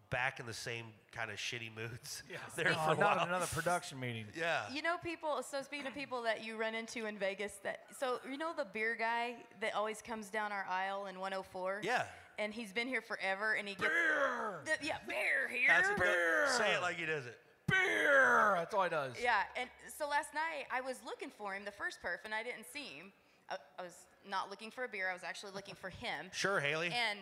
back 0.10 0.40
in 0.40 0.46
the 0.46 0.54
same 0.54 0.86
kind 1.12 1.30
of 1.32 1.38
shitty 1.38 1.70
moods. 1.76 2.24
Yeah, 2.30 2.38
there 2.56 2.72
Oh, 2.76 2.86
for 2.88 2.94
a 2.94 2.98
not 2.98 3.18
while. 3.18 3.28
another 3.28 3.46
production 3.48 4.00
meeting. 4.00 4.26
Yeah. 4.38 4.62
You 4.72 4.82
know, 4.82 4.96
people. 5.04 5.42
So 5.44 5.62
speaking 5.62 5.88
of 5.88 5.94
people 5.94 6.22
that 6.24 6.44
you 6.44 6.58
run 6.58 6.76
into 6.76 7.06
in 7.06 7.18
Vegas, 7.18 7.54
that 7.64 7.80
so 8.00 8.20
you 8.30 8.38
know 8.38 8.52
the 8.56 8.66
beer 8.66 8.96
guy 8.98 9.36
that 9.62 9.76
always 9.76 10.02
comes 10.02 10.30
down 10.30 10.52
our 10.52 10.66
aisle 10.70 11.08
in 11.08 11.20
104. 11.20 11.82
Yeah. 11.84 12.04
And 12.38 12.54
he's 12.54 12.72
been 12.72 12.88
here 12.88 13.02
forever, 13.02 13.56
and 13.56 13.68
he 13.68 13.76
gets 13.76 13.90
Beer! 13.90 14.62
The- 14.64 14.86
yeah 14.88 14.98
beer 15.08 15.50
here. 15.52 15.68
That's 15.68 15.90
a 15.90 15.96
Beer! 16.00 16.46
Say 16.48 16.74
it 16.74 16.82
like 16.82 16.96
he 16.98 17.06
does 17.06 17.26
it. 17.26 17.38
Beer! 17.68 18.54
That's 18.56 18.74
all 18.74 18.84
he 18.84 18.90
does. 18.90 19.14
Yeah, 19.22 19.42
and 19.60 19.70
so 19.98 20.08
last 20.08 20.34
night 20.34 20.66
I 20.72 20.80
was 20.82 20.98
looking 21.06 21.30
for 21.38 21.54
him, 21.54 21.66
the 21.66 21.72
first 21.72 22.00
perf, 22.04 22.24
and 22.26 22.34
I 22.34 22.42
didn't 22.44 22.66
see 22.72 22.96
him. 22.98 23.12
I, 23.50 23.58
I 23.78 23.84
was 23.84 23.94
not 24.28 24.50
looking 24.50 24.72
for 24.72 24.86
a 24.86 24.88
beer. 24.88 25.10
I 25.10 25.14
was 25.14 25.24
actually 25.24 25.52
looking 25.54 25.76
for 25.76 25.90
him. 25.90 26.28
Sure, 26.32 26.60
Haley. 26.62 26.88
And 26.88 27.20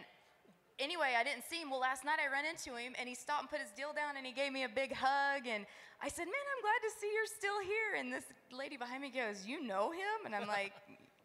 anyway, 0.80 1.14
I 1.18 1.24
didn't 1.24 1.44
see 1.50 1.62
him. 1.62 1.70
Well, 1.70 1.80
last 1.80 2.04
night 2.06 2.20
I 2.24 2.32
ran 2.32 2.46
into 2.46 2.76
him 2.76 2.94
and 3.00 3.08
he 3.10 3.16
stopped 3.16 3.42
and 3.42 3.50
put 3.50 3.60
his 3.60 3.72
deal 3.72 3.94
down 3.94 4.18
and 4.18 4.26
he 4.26 4.32
gave 4.32 4.52
me 4.52 4.64
a 4.64 4.70
big 4.70 4.94
hug. 4.94 5.48
And 5.48 5.66
I 6.02 6.10
said, 6.10 6.26
Man, 6.26 6.46
I'm 6.56 6.62
glad 6.62 6.80
to 6.88 7.00
see 7.00 7.10
you're 7.14 7.26
still 7.26 7.60
here. 7.62 8.00
And 8.00 8.14
this 8.14 8.26
lady 8.52 8.78
behind 8.78 9.02
me 9.02 9.10
goes, 9.10 9.46
You 9.46 9.64
know 9.66 9.92
him? 9.92 10.26
And 10.26 10.36
I'm 10.36 10.48
like, 10.60 10.74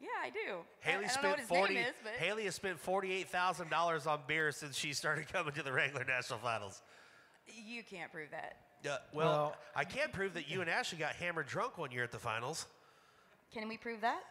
Yeah, 0.01 0.09
I 0.23 0.31
do. 0.31 0.59
Haley 0.81 1.05
I, 1.05 1.09
don't 1.09 1.11
spent 1.11 1.41
forty. 1.49 1.77
is, 1.77 1.95
Haley 2.19 2.45
has 2.45 2.55
spent 2.55 2.79
forty-eight 2.79 3.29
thousand 3.29 3.71
dollars 3.71 4.07
on 4.07 4.21
beer 4.27 4.53
since 4.53 4.77
she 4.77 4.93
started 4.93 5.33
coming 5.33 5.53
to 5.55 5.63
the 5.63 5.73
Wrangler 5.73 6.05
National 6.05 6.39
Finals. 6.39 6.83
you 7.67 7.83
can't 7.83 8.11
prove 8.13 8.31
that. 8.31 8.57
Yeah, 8.85 8.97
well, 9.13 9.27
Well- 9.33 9.57
I 9.77 9.85
can 9.85 10.11
prove 10.11 10.35
that 10.35 10.49
you 10.51 10.61
and 10.61 10.69
Ashley 10.69 10.99
got 10.99 11.15
hammered 11.15 11.47
drunk 11.47 11.79
one 11.79 11.93
year 11.93 12.03
at 12.05 12.11
the 12.11 12.19
finals. 12.19 12.67
Can 13.55 13.69
we 13.69 13.77
prove 13.77 14.01
that? 14.01 14.23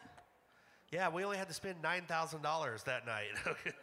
Yeah, 0.91 1.07
we 1.09 1.23
only 1.23 1.37
had 1.37 1.47
to 1.47 1.53
spend 1.53 1.81
nine 1.81 2.03
thousand 2.05 2.41
dollars 2.41 2.83
that 2.83 3.05
night. 3.05 3.27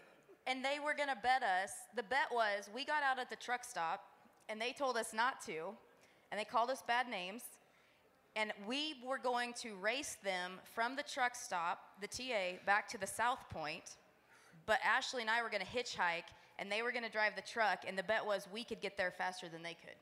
And 0.49 0.64
they 0.64 0.78
were 0.82 0.94
going 0.94 1.11
to 1.11 1.18
bet 1.22 1.42
us. 1.42 1.70
The 1.94 2.03
bet 2.03 2.28
was 2.32 2.70
we 2.74 2.84
got 2.84 3.03
out 3.03 3.18
at 3.18 3.28
the 3.28 3.36
truck 3.36 3.64
stop 3.64 4.03
and 4.49 4.59
they 4.61 4.72
told 4.72 4.96
us 4.96 5.12
not 5.12 5.44
to. 5.46 5.74
And 6.30 6.40
they 6.40 6.44
called 6.44 6.70
us 6.70 6.82
bad 6.86 7.09
names. 7.09 7.42
And 8.34 8.53
we 8.66 8.94
were 9.07 9.18
going 9.18 9.53
to 9.62 9.74
race 9.76 10.16
them 10.24 10.53
from 10.74 10.96
the 10.96 11.03
truck 11.03 11.34
stop, 11.34 11.80
the 12.01 12.07
TA, 12.07 12.59
back 12.64 12.88
to 12.88 12.99
the 12.99 13.07
South 13.07 13.40
Point. 13.51 13.96
But 14.64 14.78
Ashley 14.84 15.22
and 15.22 15.30
I 15.30 15.42
were 15.42 15.51
going 15.51 15.62
to 15.62 15.66
hitchhike 15.66 16.30
and 16.59 16.72
they 16.72 16.82
were 16.82 16.92
going 16.92 17.05
to 17.05 17.11
drive 17.11 17.36
the 17.36 17.42
truck. 17.42 17.80
And 17.86 17.96
the 17.99 18.03
bet 18.03 18.24
was 18.24 18.49
we 18.53 18.64
could 18.64 18.80
get 18.80 18.96
there 18.96 19.11
faster 19.11 19.49
than 19.49 19.62
they 19.62 19.74
could. 19.74 19.96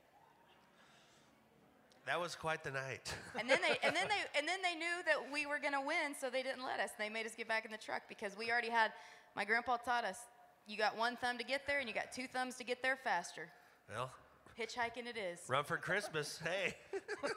that 2.07 2.21
was 2.21 2.37
quite 2.37 2.63
the 2.63 2.71
night. 2.71 3.13
And 3.39 3.51
then 3.51 3.59
they 3.63 3.77
and 3.83 3.95
then 3.97 4.07
they 4.09 4.23
and 4.39 4.47
then 4.47 4.61
they 4.63 4.75
knew 4.79 5.03
that 5.07 5.33
we 5.33 5.45
were 5.47 5.59
gonna 5.59 5.85
win, 5.85 6.15
so 6.19 6.31
they 6.31 6.43
didn't 6.43 6.65
let 6.65 6.79
us. 6.79 6.91
They 6.99 7.09
made 7.09 7.27
us 7.27 7.35
get 7.37 7.49
back 7.49 7.65
in 7.65 7.73
the 7.73 7.79
truck 7.79 8.03
because 8.09 8.37
we 8.39 8.51
already 8.51 8.71
had. 8.71 8.93
My 9.35 9.45
grandpa 9.45 9.77
taught 9.77 10.05
us, 10.05 10.17
you 10.67 10.77
got 10.77 10.97
one 10.97 11.17
thumb 11.17 11.39
to 11.39 11.45
get 11.45 11.67
there, 11.67 11.79
and 11.81 11.89
you 11.89 11.95
got 11.95 12.13
two 12.13 12.27
thumbs 12.27 12.57
to 12.57 12.65
get 12.65 12.83
there 12.83 12.97
faster. 12.97 13.49
well, 13.95 14.11
Hitchhiking 14.59 15.07
it 15.07 15.17
is. 15.17 15.39
run 15.49 15.65
for 15.65 15.77
Christmas. 15.77 16.41
Hey, 16.45 16.75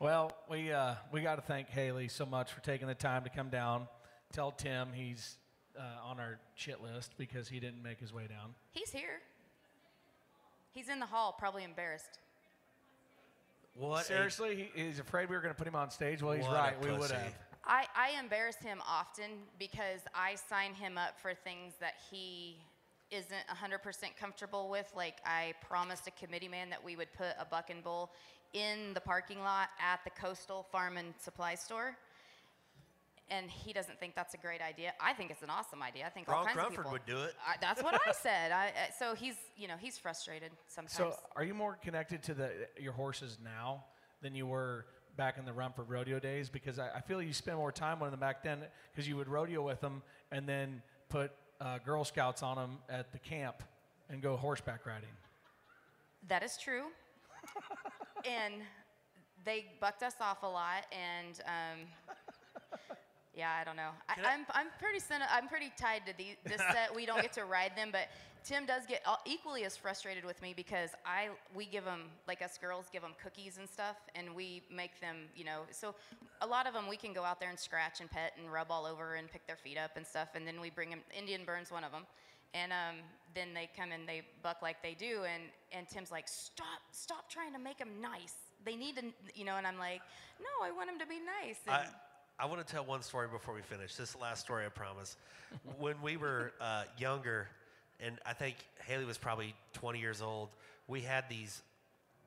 Well, 0.00 0.32
we 0.50 0.72
uh, 0.72 0.94
we 1.12 1.20
got 1.22 1.36
to 1.36 1.42
thank 1.42 1.68
Haley 1.70 2.08
so 2.08 2.26
much 2.26 2.52
for 2.52 2.60
taking 2.60 2.88
the 2.88 2.94
time 2.94 3.22
to 3.24 3.30
come 3.30 3.48
down. 3.48 3.86
Tell 4.32 4.50
Tim 4.50 4.88
he's 4.92 5.36
uh, 5.78 5.82
on 6.10 6.18
our 6.20 6.38
shit 6.56 6.82
list 6.82 7.12
because 7.16 7.48
he 7.48 7.60
didn't 7.60 7.82
make 7.82 8.00
his 8.00 8.12
way 8.12 8.26
down. 8.26 8.54
He's 8.72 8.90
here. 8.90 9.20
He's 10.72 10.88
in 10.88 10.98
the 10.98 11.06
hall, 11.06 11.34
probably 11.38 11.62
embarrassed. 11.64 12.18
what? 13.76 14.04
Seriously, 14.04 14.68
he, 14.74 14.82
he's 14.84 14.98
afraid 14.98 15.30
we 15.30 15.36
were 15.36 15.42
going 15.42 15.54
to 15.54 15.58
put 15.58 15.66
him 15.68 15.76
on 15.76 15.90
stage. 15.90 16.20
Well, 16.22 16.32
he's 16.34 16.44
What 16.44 16.54
right. 16.54 16.80
We 16.84 16.90
would 16.90 17.10
have. 17.12 17.34
I, 17.66 17.86
I 17.96 18.20
embarrass 18.20 18.56
him 18.56 18.80
often 18.88 19.30
because 19.58 20.00
I 20.14 20.34
sign 20.34 20.74
him 20.74 20.98
up 20.98 21.18
for 21.20 21.34
things 21.34 21.74
that 21.80 21.94
he 22.10 22.58
isn't 23.10 23.46
100% 23.48 24.16
comfortable 24.18 24.68
with. 24.68 24.90
Like, 24.96 25.18
I 25.24 25.54
promised 25.66 26.06
a 26.06 26.10
committee 26.10 26.48
man 26.48 26.70
that 26.70 26.82
we 26.82 26.96
would 26.96 27.12
put 27.12 27.28
a 27.38 27.44
buck 27.44 27.70
and 27.70 27.82
bull 27.82 28.10
in 28.52 28.94
the 28.94 29.00
parking 29.00 29.40
lot 29.40 29.68
at 29.80 30.00
the 30.04 30.10
Coastal 30.10 30.66
Farm 30.70 30.96
and 30.96 31.14
Supply 31.18 31.54
Store. 31.54 31.96
And 33.30 33.50
he 33.50 33.72
doesn't 33.72 33.98
think 33.98 34.14
that's 34.14 34.34
a 34.34 34.36
great 34.36 34.60
idea. 34.60 34.92
I 35.00 35.14
think 35.14 35.30
it's 35.30 35.42
an 35.42 35.48
awesome 35.48 35.82
idea. 35.82 36.04
I 36.04 36.10
think 36.10 36.28
all 36.28 36.34
Ron 36.34 36.44
kinds 36.44 36.58
of 36.58 36.62
Crumford 36.62 36.84
people 36.84 36.92
would 36.92 37.06
do 37.06 37.22
it. 37.22 37.34
I, 37.46 37.54
that's 37.58 37.82
what 37.82 37.94
I 37.94 38.12
said. 38.22 38.52
I, 38.52 38.66
uh, 38.68 38.70
so 38.98 39.14
he's, 39.14 39.36
you 39.56 39.66
know, 39.66 39.76
he's 39.80 39.96
frustrated 39.96 40.50
sometimes. 40.68 40.94
So, 40.94 41.16
are 41.34 41.42
you 41.42 41.54
more 41.54 41.78
connected 41.82 42.22
to 42.24 42.34
the 42.34 42.50
your 42.78 42.92
horses 42.92 43.38
now 43.42 43.84
than 44.20 44.34
you 44.34 44.46
were 44.46 44.84
back 45.16 45.38
in 45.38 45.44
the 45.44 45.52
Rumford 45.52 45.88
rodeo 45.88 46.18
days? 46.18 46.48
Because 46.48 46.78
I, 46.78 46.88
I 46.96 47.00
feel 47.00 47.22
you 47.22 47.32
spend 47.32 47.56
more 47.56 47.72
time 47.72 48.00
with 48.00 48.10
them 48.10 48.20
back 48.20 48.42
then 48.42 48.58
because 48.92 49.08
you 49.08 49.16
would 49.16 49.28
rodeo 49.28 49.62
with 49.62 49.80
them 49.80 50.02
and 50.32 50.48
then 50.48 50.82
put 51.08 51.32
uh, 51.60 51.78
Girl 51.78 52.04
Scouts 52.04 52.42
on 52.42 52.56
them 52.56 52.78
at 52.88 53.12
the 53.12 53.18
camp 53.18 53.62
and 54.10 54.20
go 54.22 54.36
horseback 54.36 54.86
riding. 54.86 55.08
That 56.28 56.42
is 56.42 56.56
true. 56.56 56.84
and 58.24 58.54
they 59.44 59.66
bucked 59.80 60.02
us 60.02 60.14
off 60.20 60.42
a 60.42 60.46
lot. 60.46 60.84
And 60.92 61.40
um, 61.46 61.86
Yeah, 63.36 63.50
I 63.60 63.64
don't 63.64 63.76
know. 63.76 63.90
I, 64.08 64.14
I- 64.20 64.32
I'm 64.34 64.46
I'm 64.54 64.66
pretty 64.80 65.00
sen- 65.00 65.20
I'm 65.30 65.48
pretty 65.48 65.72
tied 65.78 66.02
to 66.06 66.12
the, 66.16 66.36
this 66.44 66.60
set. 66.72 66.94
We 66.94 67.04
don't 67.06 67.20
get 67.20 67.32
to 67.34 67.44
ride 67.44 67.72
them, 67.76 67.88
but 67.92 68.08
Tim 68.44 68.66
does 68.66 68.84
get 68.86 69.00
al- 69.06 69.20
equally 69.24 69.64
as 69.64 69.74
frustrated 69.76 70.24
with 70.24 70.40
me 70.42 70.52
because 70.54 70.90
I 71.06 71.30
we 71.54 71.64
give 71.64 71.84
them 71.84 72.02
like 72.28 72.42
us 72.42 72.58
girls 72.58 72.86
give 72.92 73.00
them 73.02 73.12
cookies 73.22 73.56
and 73.58 73.68
stuff, 73.68 73.96
and 74.14 74.34
we 74.34 74.62
make 74.70 75.00
them 75.00 75.16
you 75.34 75.44
know. 75.44 75.62
So 75.70 75.94
a 76.42 76.46
lot 76.46 76.66
of 76.66 76.74
them 76.74 76.86
we 76.88 76.96
can 76.96 77.12
go 77.14 77.24
out 77.24 77.40
there 77.40 77.48
and 77.50 77.58
scratch 77.58 78.00
and 78.00 78.10
pet 78.10 78.32
and 78.38 78.52
rub 78.52 78.70
all 78.70 78.84
over 78.84 79.14
and 79.14 79.30
pick 79.30 79.46
their 79.46 79.56
feet 79.56 79.78
up 79.78 79.96
and 79.96 80.06
stuff, 80.06 80.28
and 80.34 80.46
then 80.46 80.60
we 80.60 80.68
bring 80.70 80.90
them. 80.90 81.00
Indian 81.16 81.44
Burns 81.44 81.70
one 81.70 81.84
of 81.84 81.92
them. 81.92 82.02
And 82.56 82.70
um, 82.70 82.96
then 83.34 83.48
they 83.52 83.68
come 83.76 83.90
and 83.90 84.08
they 84.08 84.22
buck 84.44 84.62
like 84.62 84.80
they 84.80 84.94
do, 84.94 85.22
and, 85.24 85.42
and 85.72 85.88
Tim's 85.88 86.12
like, 86.12 86.28
stop, 86.28 86.78
stop 86.92 87.28
trying 87.28 87.52
to 87.52 87.58
make 87.58 87.78
them 87.78 87.88
nice. 88.00 88.34
They 88.64 88.76
need 88.76 88.94
to, 88.94 89.02
you 89.34 89.44
know. 89.44 89.56
And 89.56 89.66
I'm 89.66 89.76
like, 89.76 90.02
no, 90.40 90.64
I 90.64 90.70
want 90.70 90.88
them 90.88 91.00
to 91.00 91.06
be 91.06 91.16
nice. 91.18 91.56
I, 91.66 91.80
And- 91.80 91.88
I 92.38 92.46
want 92.46 92.64
to 92.64 92.72
tell 92.72 92.84
one 92.84 93.02
story 93.02 93.26
before 93.26 93.54
we 93.54 93.60
finish. 93.62 93.96
This 93.96 94.14
last 94.14 94.40
story, 94.44 94.66
I 94.66 94.68
promise. 94.68 95.16
when 95.80 96.00
we 96.00 96.16
were 96.16 96.52
uh, 96.60 96.84
younger, 96.96 97.48
and 98.00 98.18
I 98.26 98.32
think 98.32 98.56
Haley 98.86 99.04
was 99.04 99.18
probably 99.18 99.54
20 99.74 99.98
years 99.98 100.22
old, 100.22 100.50
we 100.88 101.00
had 101.00 101.24
these. 101.28 101.62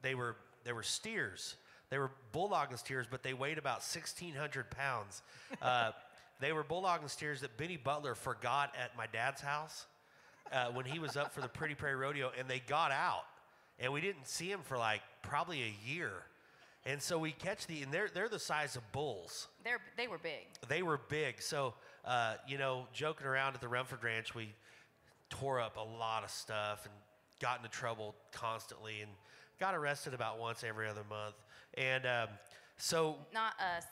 They 0.01 0.15
were 0.15 0.35
they 0.63 0.73
were 0.73 0.83
steers. 0.83 1.55
They 1.89 1.97
were 1.97 2.11
bulldogging 2.33 2.77
steers, 2.77 3.07
but 3.09 3.23
they 3.23 3.33
weighed 3.33 3.57
about 3.57 3.77
1,600 3.77 4.69
pounds. 4.71 5.21
Uh, 5.61 5.91
they 6.41 6.51
were 6.51 6.63
bulldogging 6.63 7.09
steers 7.09 7.41
that 7.41 7.55
Benny 7.55 7.77
Butler 7.77 8.13
forgot 8.13 8.73
at 8.77 8.97
my 8.97 9.05
dad's 9.07 9.39
house 9.39 9.85
uh, 10.51 10.67
when 10.67 10.85
he 10.85 10.99
was 10.99 11.15
up 11.15 11.33
for 11.33 11.39
the 11.39 11.47
Pretty 11.47 11.75
Prairie 11.75 11.95
Rodeo, 11.95 12.31
and 12.37 12.49
they 12.49 12.59
got 12.59 12.91
out, 12.91 13.23
and 13.79 13.93
we 13.93 14.01
didn't 14.01 14.27
see 14.27 14.51
him 14.51 14.59
for 14.63 14.77
like 14.77 15.01
probably 15.21 15.63
a 15.63 15.89
year. 15.89 16.11
And 16.85 17.01
so 17.01 17.17
we 17.17 17.31
catch 17.31 17.67
the, 17.67 17.83
and 17.83 17.91
they're 17.91 18.09
they're 18.13 18.29
the 18.29 18.39
size 18.39 18.75
of 18.75 18.91
bulls. 18.91 19.47
They're 19.63 19.81
they 19.97 20.07
were 20.07 20.17
big. 20.17 20.47
They 20.67 20.81
were 20.81 20.99
big. 21.09 21.41
So 21.41 21.73
uh, 22.05 22.35
you 22.47 22.57
know, 22.57 22.87
joking 22.93 23.27
around 23.27 23.55
at 23.55 23.61
the 23.61 23.67
Rumford 23.67 24.03
Ranch, 24.03 24.33
we 24.33 24.53
tore 25.29 25.59
up 25.59 25.77
a 25.77 25.97
lot 25.99 26.23
of 26.23 26.29
stuff 26.31 26.85
and 26.85 26.93
got 27.41 27.57
into 27.57 27.69
trouble 27.69 28.15
constantly, 28.31 29.01
and 29.01 29.11
got 29.59 29.75
arrested 29.75 30.13
about 30.13 30.39
once 30.39 30.63
every 30.63 30.87
other 30.87 31.03
month. 31.09 31.35
And 31.75 32.05
um, 32.05 32.27
so 32.77 33.17
Not 33.33 33.53
us, 33.59 33.83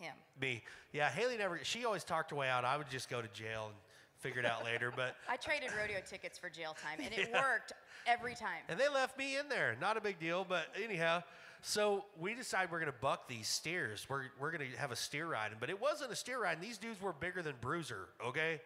him. 0.00 0.14
me, 0.40 0.62
yeah, 0.92 1.08
Haley 1.10 1.36
never. 1.36 1.60
She 1.62 1.84
always 1.84 2.04
talked 2.04 2.30
her 2.30 2.36
way 2.36 2.48
out. 2.48 2.64
I 2.64 2.76
would 2.76 2.90
just 2.90 3.08
go 3.10 3.20
to 3.22 3.28
jail 3.28 3.66
and 3.66 3.74
figure 4.18 4.40
it 4.40 4.46
out 4.46 4.64
later. 4.64 4.92
But 4.94 5.16
I 5.28 5.36
traded 5.36 5.70
rodeo 5.78 6.00
tickets 6.08 6.38
for 6.38 6.48
jail 6.50 6.76
time, 6.82 6.98
and 7.04 7.12
it 7.16 7.28
Yeah. 7.32 7.40
worked 7.42 7.72
every 8.06 8.34
time. 8.34 8.62
And 8.68 8.78
they 8.78 8.88
left 8.88 9.16
me 9.18 9.36
in 9.38 9.48
there. 9.48 9.76
Not 9.80 9.96
a 9.96 10.00
big 10.00 10.18
deal, 10.18 10.44
but 10.48 10.66
anyhow. 10.82 11.22
So 11.62 12.06
we 12.18 12.34
decided 12.34 12.72
we're 12.72 12.80
going 12.80 12.90
to 12.90 12.98
buck 13.02 13.28
these 13.28 13.46
steers. 13.46 14.06
We're, 14.08 14.22
we're 14.40 14.50
going 14.50 14.70
to 14.70 14.76
have 14.78 14.92
a 14.92 14.96
steer 14.96 15.26
riding. 15.26 15.58
But 15.60 15.68
it 15.68 15.78
wasn't 15.78 16.10
a 16.10 16.16
steer 16.16 16.40
riding. 16.42 16.62
These 16.62 16.78
dudes 16.78 17.02
were 17.02 17.12
bigger 17.12 17.42
than 17.42 17.52
Bruiser, 17.60 18.08
okay? 18.26 18.62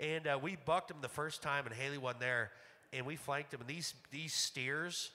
And 0.00 0.26
uh, 0.26 0.38
we 0.40 0.56
bucked 0.64 0.88
them 0.88 0.98
the 1.00 1.08
first 1.08 1.42
time, 1.42 1.66
and 1.66 1.74
Haley 1.74 1.98
wasn't 1.98 2.20
there. 2.20 2.50
And 2.92 3.04
we 3.04 3.16
flanked 3.16 3.50
them. 3.50 3.60
And 3.60 3.68
these, 3.68 3.94
these 4.10 4.32
steers 4.32 5.10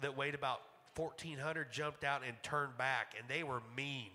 that 0.00 0.16
weighed 0.16 0.34
about 0.34 0.60
1,400 0.96 1.70
jumped 1.70 2.04
out 2.04 2.22
and 2.26 2.34
turned 2.42 2.76
back, 2.76 3.14
and 3.18 3.28
they 3.28 3.42
were 3.42 3.62
mean. 3.76 4.10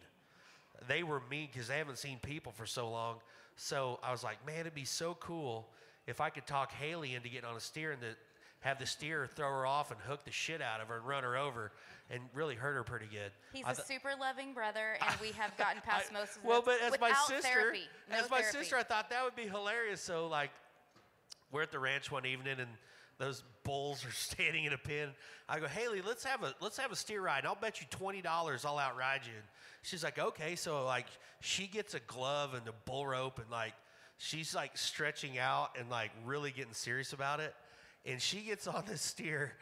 They 0.88 1.04
were 1.04 1.22
mean 1.30 1.50
because 1.52 1.68
they 1.68 1.78
haven't 1.78 1.98
seen 1.98 2.20
people 2.20 2.52
for 2.52 2.66
so 2.66 2.90
long. 2.90 3.18
So 3.56 4.00
I 4.04 4.12
was 4.12 4.24
like, 4.24 4.46
man, 4.46 4.62
it'd 4.62 4.76
be 4.76 4.86
so 4.86 5.16
cool 5.20 5.70
if 6.08 6.20
I 6.20 6.30
could 6.30 6.46
talk 6.46 6.72
Haley 6.72 7.16
into 7.16 7.30
getting 7.30 7.50
on 7.50 7.56
a 7.56 7.62
steer 7.62 7.92
and 7.92 8.02
the, 8.02 8.16
have 8.62 8.80
the 8.80 8.86
steer 8.86 9.28
throw 9.28 9.50
her 9.50 9.66
off 9.66 9.92
and 9.92 10.00
hook 10.02 10.26
the 10.26 10.32
shit 10.32 10.62
out 10.62 10.82
of 10.82 10.88
her 10.88 10.98
and 10.98 11.08
run 11.08 11.24
her 11.24 11.38
over 11.38 11.72
and 12.10 12.22
really 12.34 12.56
hurt 12.56 12.76
her 12.76 12.84
pretty 12.84 13.08
good. 13.08 13.32
He's 13.54 13.66
a 13.66 13.76
super 13.82 14.12
loving 14.20 14.54
brother, 14.54 14.98
and 15.02 15.20
we 15.22 15.32
have 15.32 15.56
gotten 15.58 15.82
past 15.82 16.10
I- 16.12 16.20
most 16.20 16.38
of 16.38 16.44
well, 16.44 16.62
but 16.64 16.82
as 16.82 17.00
my 17.00 17.14
sister, 17.28 17.42
therapy. 17.42 17.88
No 18.10 18.18
as 18.18 18.30
my 18.30 18.42
therapy. 18.42 18.58
sister, 18.60 18.78
I 18.78 18.84
thought 18.84 19.10
that 19.10 19.24
would 19.24 19.36
be 19.36 19.48
hilarious. 19.48 20.02
So 20.02 20.28
like, 20.28 20.52
we're 21.52 21.62
at 21.64 21.72
the 21.72 21.80
ranch 21.80 22.12
one 22.12 22.26
evening 22.26 22.60
and 22.60 22.70
those 23.20 23.44
bulls 23.64 24.06
are 24.06 24.12
standing 24.14 24.66
in 24.66 24.74
a 24.74 24.78
pen. 24.78 25.10
I 25.48 25.60
go, 25.60 25.68
Haley, 25.68 26.02
let's 26.02 26.24
have 26.24 26.44
a 26.44 26.54
let's 26.62 26.78
have 26.78 26.92
a 26.92 26.96
steer 26.96 27.22
ride. 27.22 27.46
I'll 27.46 27.56
bet 27.56 27.82
you 27.82 27.88
twenty 27.90 28.22
dollars 28.22 28.66
I'll 28.66 28.80
outride 28.80 29.22
you. 29.26 29.34
And 29.34 29.44
she's 29.82 30.04
like, 30.04 30.20
okay. 30.20 30.56
So 30.56 30.86
like, 30.86 31.08
she 31.42 31.68
gets 31.68 31.94
a 31.94 32.00
glove 32.02 32.54
and 32.54 32.68
a 32.68 32.74
bull 32.86 33.06
rope 33.06 33.40
and 33.40 33.50
like, 33.50 33.74
she's 34.18 34.56
like 34.56 34.78
stretching 34.78 35.38
out 35.38 35.78
and 35.80 35.90
like 35.90 36.12
really 36.26 36.52
getting 36.52 36.74
serious 36.74 37.14
about 37.14 37.40
it. 37.40 37.54
And 38.06 38.22
she 38.22 38.42
gets 38.42 38.68
on 38.68 38.84
this 38.88 39.02
steer, 39.12 39.54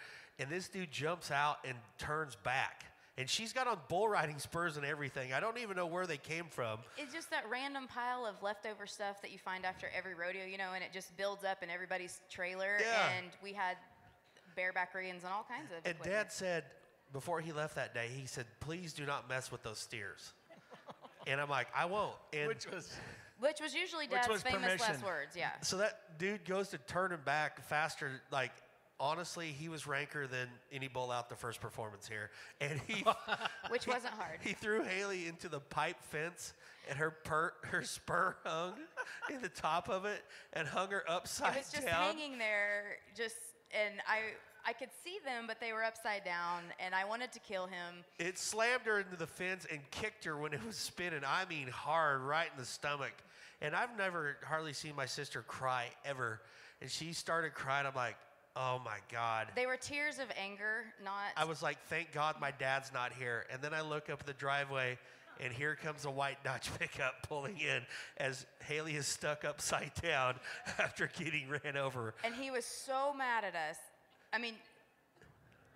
and 0.41 0.49
this 0.49 0.67
dude 0.67 0.91
jumps 0.91 1.29
out 1.31 1.59
and 1.63 1.77
turns 1.97 2.35
back. 2.35 2.85
And 3.17 3.29
she's 3.29 3.53
got 3.53 3.67
on 3.67 3.77
bull 3.87 4.09
riding 4.09 4.39
spurs 4.39 4.77
and 4.77 4.85
everything. 4.85 5.31
I 5.33 5.39
don't 5.39 5.59
even 5.59 5.75
know 5.75 5.85
where 5.85 6.07
they 6.07 6.17
came 6.17 6.45
from. 6.49 6.79
It's 6.97 7.13
just 7.13 7.29
that 7.29 7.43
random 7.49 7.87
pile 7.87 8.25
of 8.25 8.41
leftover 8.41 8.87
stuff 8.87 9.21
that 9.21 9.31
you 9.31 9.37
find 9.37 9.65
after 9.65 9.87
every 9.95 10.15
rodeo, 10.15 10.45
you 10.45 10.57
know, 10.57 10.71
and 10.73 10.83
it 10.83 10.91
just 10.91 11.15
builds 11.17 11.43
up 11.43 11.61
in 11.61 11.69
everybody's 11.69 12.21
trailer. 12.29 12.77
Yeah. 12.79 13.09
And 13.17 13.27
we 13.43 13.53
had 13.53 13.77
bareback 14.55 14.95
riggins 14.95 15.23
and 15.23 15.27
all 15.31 15.45
kinds 15.47 15.69
of. 15.71 15.77
And 15.85 15.95
equipment. 15.95 16.11
Dad 16.11 16.31
said 16.31 16.63
before 17.13 17.41
he 17.41 17.51
left 17.51 17.75
that 17.75 17.93
day, 17.93 18.07
he 18.11 18.25
said, 18.25 18.45
"Please 18.59 18.93
do 18.93 19.05
not 19.05 19.29
mess 19.29 19.51
with 19.51 19.61
those 19.61 19.77
steers." 19.77 20.33
and 21.27 21.39
I'm 21.39 21.49
like, 21.49 21.67
"I 21.75 21.85
won't." 21.85 22.15
And 22.33 22.47
Which 22.47 22.65
was 22.71 22.91
Which 23.39 23.59
was 23.61 23.75
usually 23.75 24.05
Which 24.05 24.21
Dad's 24.21 24.29
was 24.29 24.41
famous 24.41 24.79
last 24.79 24.85
permission. 24.85 25.05
words, 25.05 25.35
yeah. 25.35 25.51
so 25.61 25.77
that 25.77 26.17
dude 26.17 26.45
goes 26.45 26.69
to 26.69 26.77
turn 26.79 27.11
him 27.11 27.21
back 27.25 27.67
faster. 27.67 28.21
Like 28.31 28.51
honestly, 29.01 29.47
he 29.47 29.67
was 29.67 29.87
ranker 29.87 30.27
than 30.27 30.47
any 30.71 30.87
bull 30.87 31.11
out 31.11 31.27
the 31.27 31.35
first 31.35 31.59
performance 31.59 32.07
here, 32.07 32.29
and 32.61 32.79
he 32.87 33.03
Which 33.69 33.87
wasn't 33.87 34.13
hard. 34.13 34.39
he 34.41 34.53
threw 34.53 34.83
Haley 34.83 35.27
into 35.27 35.49
the 35.49 35.59
pipe 35.59 35.97
fence, 35.99 36.53
and 36.87 36.97
her 36.97 37.09
per, 37.09 37.53
her 37.63 37.83
spur 37.83 38.35
hung 38.45 38.75
in 39.33 39.41
the 39.41 39.49
top 39.49 39.89
of 39.89 40.05
it 40.05 40.21
and 40.53 40.67
hung 40.67 40.89
her 40.91 41.03
upside 41.09 41.47
down. 41.47 41.55
It 41.55 41.59
was 41.59 41.71
just 41.71 41.87
down. 41.87 42.15
hanging 42.15 42.37
there, 42.37 42.97
just 43.17 43.35
and 43.73 43.95
I 44.07 44.19
I 44.63 44.73
could 44.73 44.89
see 45.03 45.17
them, 45.25 45.45
but 45.47 45.59
they 45.59 45.73
were 45.73 45.83
upside 45.83 46.23
down, 46.23 46.61
and 46.79 46.93
I 46.93 47.03
wanted 47.03 47.31
to 47.31 47.39
kill 47.39 47.65
him. 47.65 48.05
It 48.19 48.37
slammed 48.37 48.85
her 48.85 48.99
into 48.99 49.15
the 49.15 49.25
fence 49.25 49.65
and 49.71 49.79
kicked 49.89 50.23
her 50.25 50.37
when 50.37 50.53
it 50.53 50.63
was 50.65 50.75
spinning. 50.75 51.21
I 51.25 51.45
mean, 51.49 51.67
hard, 51.67 52.21
right 52.21 52.47
in 52.53 52.59
the 52.59 52.65
stomach. 52.65 53.13
And 53.63 53.75
I've 53.75 53.97
never 53.97 54.37
hardly 54.43 54.73
seen 54.73 54.95
my 54.95 55.07
sister 55.07 55.41
cry 55.41 55.87
ever. 56.05 56.41
And 56.79 56.89
she 56.91 57.13
started 57.13 57.55
crying. 57.55 57.87
I'm 57.87 57.95
like, 57.95 58.17
oh 58.55 58.81
my 58.83 58.97
God. 59.11 59.47
They 59.55 59.65
were 59.65 59.77
tears 59.77 60.19
of 60.19 60.27
anger, 60.41 60.85
not. 61.03 61.31
I 61.37 61.45
was 61.45 61.61
like, 61.61 61.77
thank 61.87 62.11
God 62.11 62.35
my 62.39 62.51
dad's 62.51 62.91
not 62.93 63.13
here. 63.13 63.45
And 63.51 63.61
then 63.61 63.73
I 63.73 63.81
look 63.81 64.09
up 64.09 64.25
the 64.25 64.33
driveway, 64.33 64.97
and 65.39 65.51
here 65.53 65.75
comes 65.75 66.05
a 66.05 66.11
white 66.11 66.43
Dodge 66.43 66.69
pickup 66.79 67.27
pulling 67.27 67.57
in 67.59 67.81
as 68.17 68.45
Haley 68.65 68.95
is 68.95 69.07
stuck 69.07 69.45
upside 69.45 69.91
down 70.01 70.35
after 70.79 71.09
getting 71.17 71.49
ran 71.49 71.77
over. 71.77 72.13
and 72.23 72.35
he 72.35 72.51
was 72.51 72.65
so 72.65 73.13
mad 73.13 73.43
at 73.43 73.55
us. 73.55 73.77
I 74.33 74.37
mean, 74.37 74.55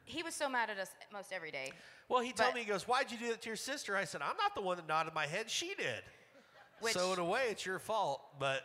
he 0.05 0.23
was 0.23 0.33
so 0.35 0.47
mad 0.47 0.69
at 0.69 0.77
us 0.77 0.89
most 1.11 1.33
every 1.33 1.51
day. 1.51 1.71
Well, 2.07 2.21
he 2.21 2.31
told 2.31 2.53
me, 2.53 2.61
he 2.61 2.67
goes, 2.67 2.87
Why'd 2.87 3.11
you 3.11 3.17
do 3.17 3.29
that 3.29 3.41
to 3.41 3.49
your 3.49 3.55
sister? 3.55 3.97
I 3.97 4.05
said, 4.05 4.21
I'm 4.21 4.37
not 4.37 4.53
the 4.53 4.61
one 4.61 4.77
that 4.77 4.87
nodded 4.87 5.13
my 5.15 5.25
head. 5.25 5.49
She 5.49 5.73
did. 5.75 6.03
Which, 6.79 6.93
so, 6.93 7.13
in 7.13 7.19
a 7.19 7.25
way, 7.25 7.45
it's 7.49 7.65
your 7.65 7.79
fault. 7.79 8.21
But 8.39 8.61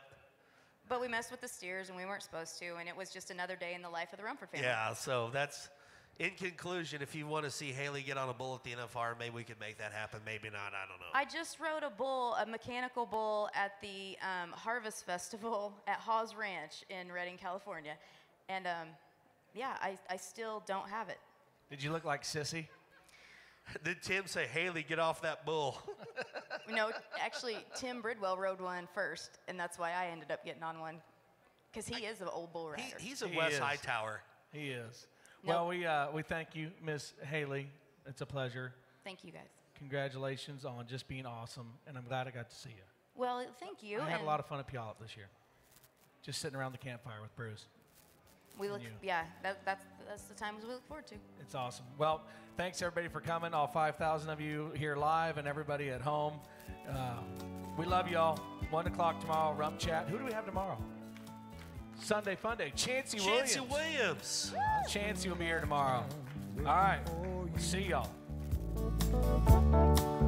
but 0.91 1.01
we 1.01 1.07
messed 1.07 1.31
with 1.31 1.41
the 1.41 1.49
steers, 1.49 1.89
and 1.89 1.97
we 1.97 2.05
weren't 2.05 2.23
supposed 2.23 2.59
to, 2.59 2.77
and 2.79 2.89
it 2.89 2.97
was 2.97 3.11
just 3.11 3.31
another 3.31 3.55
day 3.55 3.75
in 3.75 3.81
the 3.81 3.89
life 3.89 4.13
of 4.13 4.19
the 4.19 4.25
Rumford 4.25 4.51
family. 4.51 4.67
Yeah, 4.67 4.93
so 4.93 5.31
that's 5.33 5.71
in 6.19 6.33
conclusion. 6.33 7.01
If 7.01 7.15
you 7.15 7.29
want 7.29 7.45
to 7.45 7.51
see 7.51 7.67
Haley 7.67 8.03
get 8.03 8.19
on 8.19 8.29
a 8.29 8.35
bull 8.35 8.57
at 8.57 8.65
the 8.65 8.73
NFR, 8.73 9.17
maybe 9.17 9.37
we 9.37 9.45
could 9.45 9.61
make 9.61 9.79
that 9.79 9.93
happen. 9.93 10.19
Maybe 10.27 10.51
not. 10.51 10.73
I 10.75 10.89
don't 10.89 10.99
know. 10.99 11.07
I 11.15 11.25
just 11.25 11.61
rode 11.61 11.85
a 11.85 11.91
bull, 11.91 12.35
a 12.35 12.45
mechanical 12.45 13.07
bull, 13.07 13.49
at 13.55 13.81
the 13.81 14.19
um, 14.21 14.51
Harvest 14.51 15.07
Festival 15.07 15.73
at 15.87 16.01
Hawes 16.01 16.35
Ranch 16.35 16.85
in 16.91 17.11
Redding, 17.13 17.39
California, 17.39 17.95
and 18.49 18.67
um, 18.67 18.89
yeah, 19.55 19.77
I, 19.81 19.97
I 20.11 20.17
still 20.17 20.65
don't 20.67 20.89
have 20.89 21.09
it. 21.09 21.19
Did 21.71 21.85
you 21.85 21.93
look 21.93 22.05
like 22.05 22.25
Sissy? 22.25 22.67
Did 23.85 24.03
Tim 24.03 24.27
say, 24.27 24.49
Haley, 24.49 24.83
get 24.83 24.99
off 24.99 25.23
that 25.23 25.47
bull? 25.47 25.79
No, 26.75 26.91
actually, 27.21 27.57
Tim 27.75 28.01
Bridwell 28.03 28.39
rode 28.39 28.61
one 28.61 28.89
first, 28.95 29.39
and 29.49 29.59
that's 29.59 29.79
why 29.79 29.93
I 29.93 30.07
ended 30.07 30.31
up 30.31 30.45
getting 30.45 30.63
on 30.63 30.81
one, 30.81 30.97
because 31.73 31.87
he 31.89 32.05
is 32.05 32.21
an 32.21 32.29
old 32.33 32.53
bull 32.53 32.71
rider. 32.71 32.83
he, 32.99 33.09
he's 33.09 33.23
a 33.23 33.29
He 33.29 33.37
West 33.37 33.55
is. 33.55 33.59
Hightower. 33.59 34.23
He 34.53 34.69
is. 34.71 35.07
Nope. 35.45 35.55
Well, 35.55 35.69
we 35.69 35.87
uh, 35.87 36.11
we 36.13 36.23
thank 36.23 36.55
you, 36.55 36.71
Miss 36.85 37.15
Haley. 37.29 37.69
It's 38.07 38.21
a 38.21 38.27
pleasure. 38.27 38.73
Thank 39.05 39.25
you, 39.25 39.33
guys. 39.33 39.49
Congratulations 39.79 40.65
on 40.65 40.87
just 40.87 41.09
being 41.09 41.25
awesome, 41.27 41.69
and 41.87 41.97
I'm 41.97 42.05
glad 42.05 42.27
I 42.27 42.31
got 42.31 42.51
to 42.51 42.57
see 42.57 42.71
you. 42.71 42.83
Well, 43.15 43.45
thank 43.59 43.83
you. 43.83 44.01
I 44.01 44.11
had 44.11 44.21
a 44.21 44.25
lot 44.25 44.41
of 44.41 44.47
fun 44.47 44.59
at 44.59 44.69
Puyallup 44.71 44.99
this 45.01 45.17
year. 45.17 45.29
Just 46.23 46.41
sitting 46.41 46.59
around 46.59 46.73
the 46.73 46.79
campfire 46.79 47.23
with 47.23 47.35
Bruce. 47.35 47.67
We 48.59 48.69
look, 48.69 48.83
you. 48.83 48.89
yeah, 49.03 49.25
that, 49.43 49.65
that's 49.65 49.85
that's 50.09 50.25
the 50.25 50.35
times 50.35 50.65
we 50.65 50.71
look 50.71 50.87
forward 50.89 51.07
to. 51.07 51.15
It's 51.41 51.55
awesome. 51.55 51.85
Well, 51.97 52.23
thanks 52.57 52.83
everybody 52.83 53.09
for 53.09 53.21
coming. 53.21 53.55
All 53.55 53.69
5,000 53.69 54.29
of 54.29 54.41
you 54.41 54.73
here 54.77 54.97
live 54.97 55.39
and 55.39 55.47
everybody 55.47 55.91
at 55.91 56.01
home. 56.01 56.35
Uh, 56.89 57.21
we 57.79 57.87
love 57.87 58.09
y'all. 58.09 58.37
One 58.71 58.87
o'clock 58.87 59.21
tomorrow, 59.21 59.55
Rump 59.55 59.79
Chat. 59.79 60.09
Who 60.09 60.19
do 60.19 60.25
we 60.25 60.33
have 60.33 60.47
tomorrow? 60.47 60.79
Sunday 62.01 62.35
Fun 62.35 62.57
Day. 62.57 62.73
Chancey, 62.75 63.19
Chancey 63.19 63.61
Williams. 63.61 64.53
Williams. 64.53 64.93
Chancey 64.93 65.29
will 65.29 65.37
be 65.37 65.45
here 65.45 65.61
tomorrow. 65.61 66.05
All 66.59 66.65
right. 66.65 67.01
See 67.57 67.83
y'all. 67.83 68.11
Thank 69.13 70.21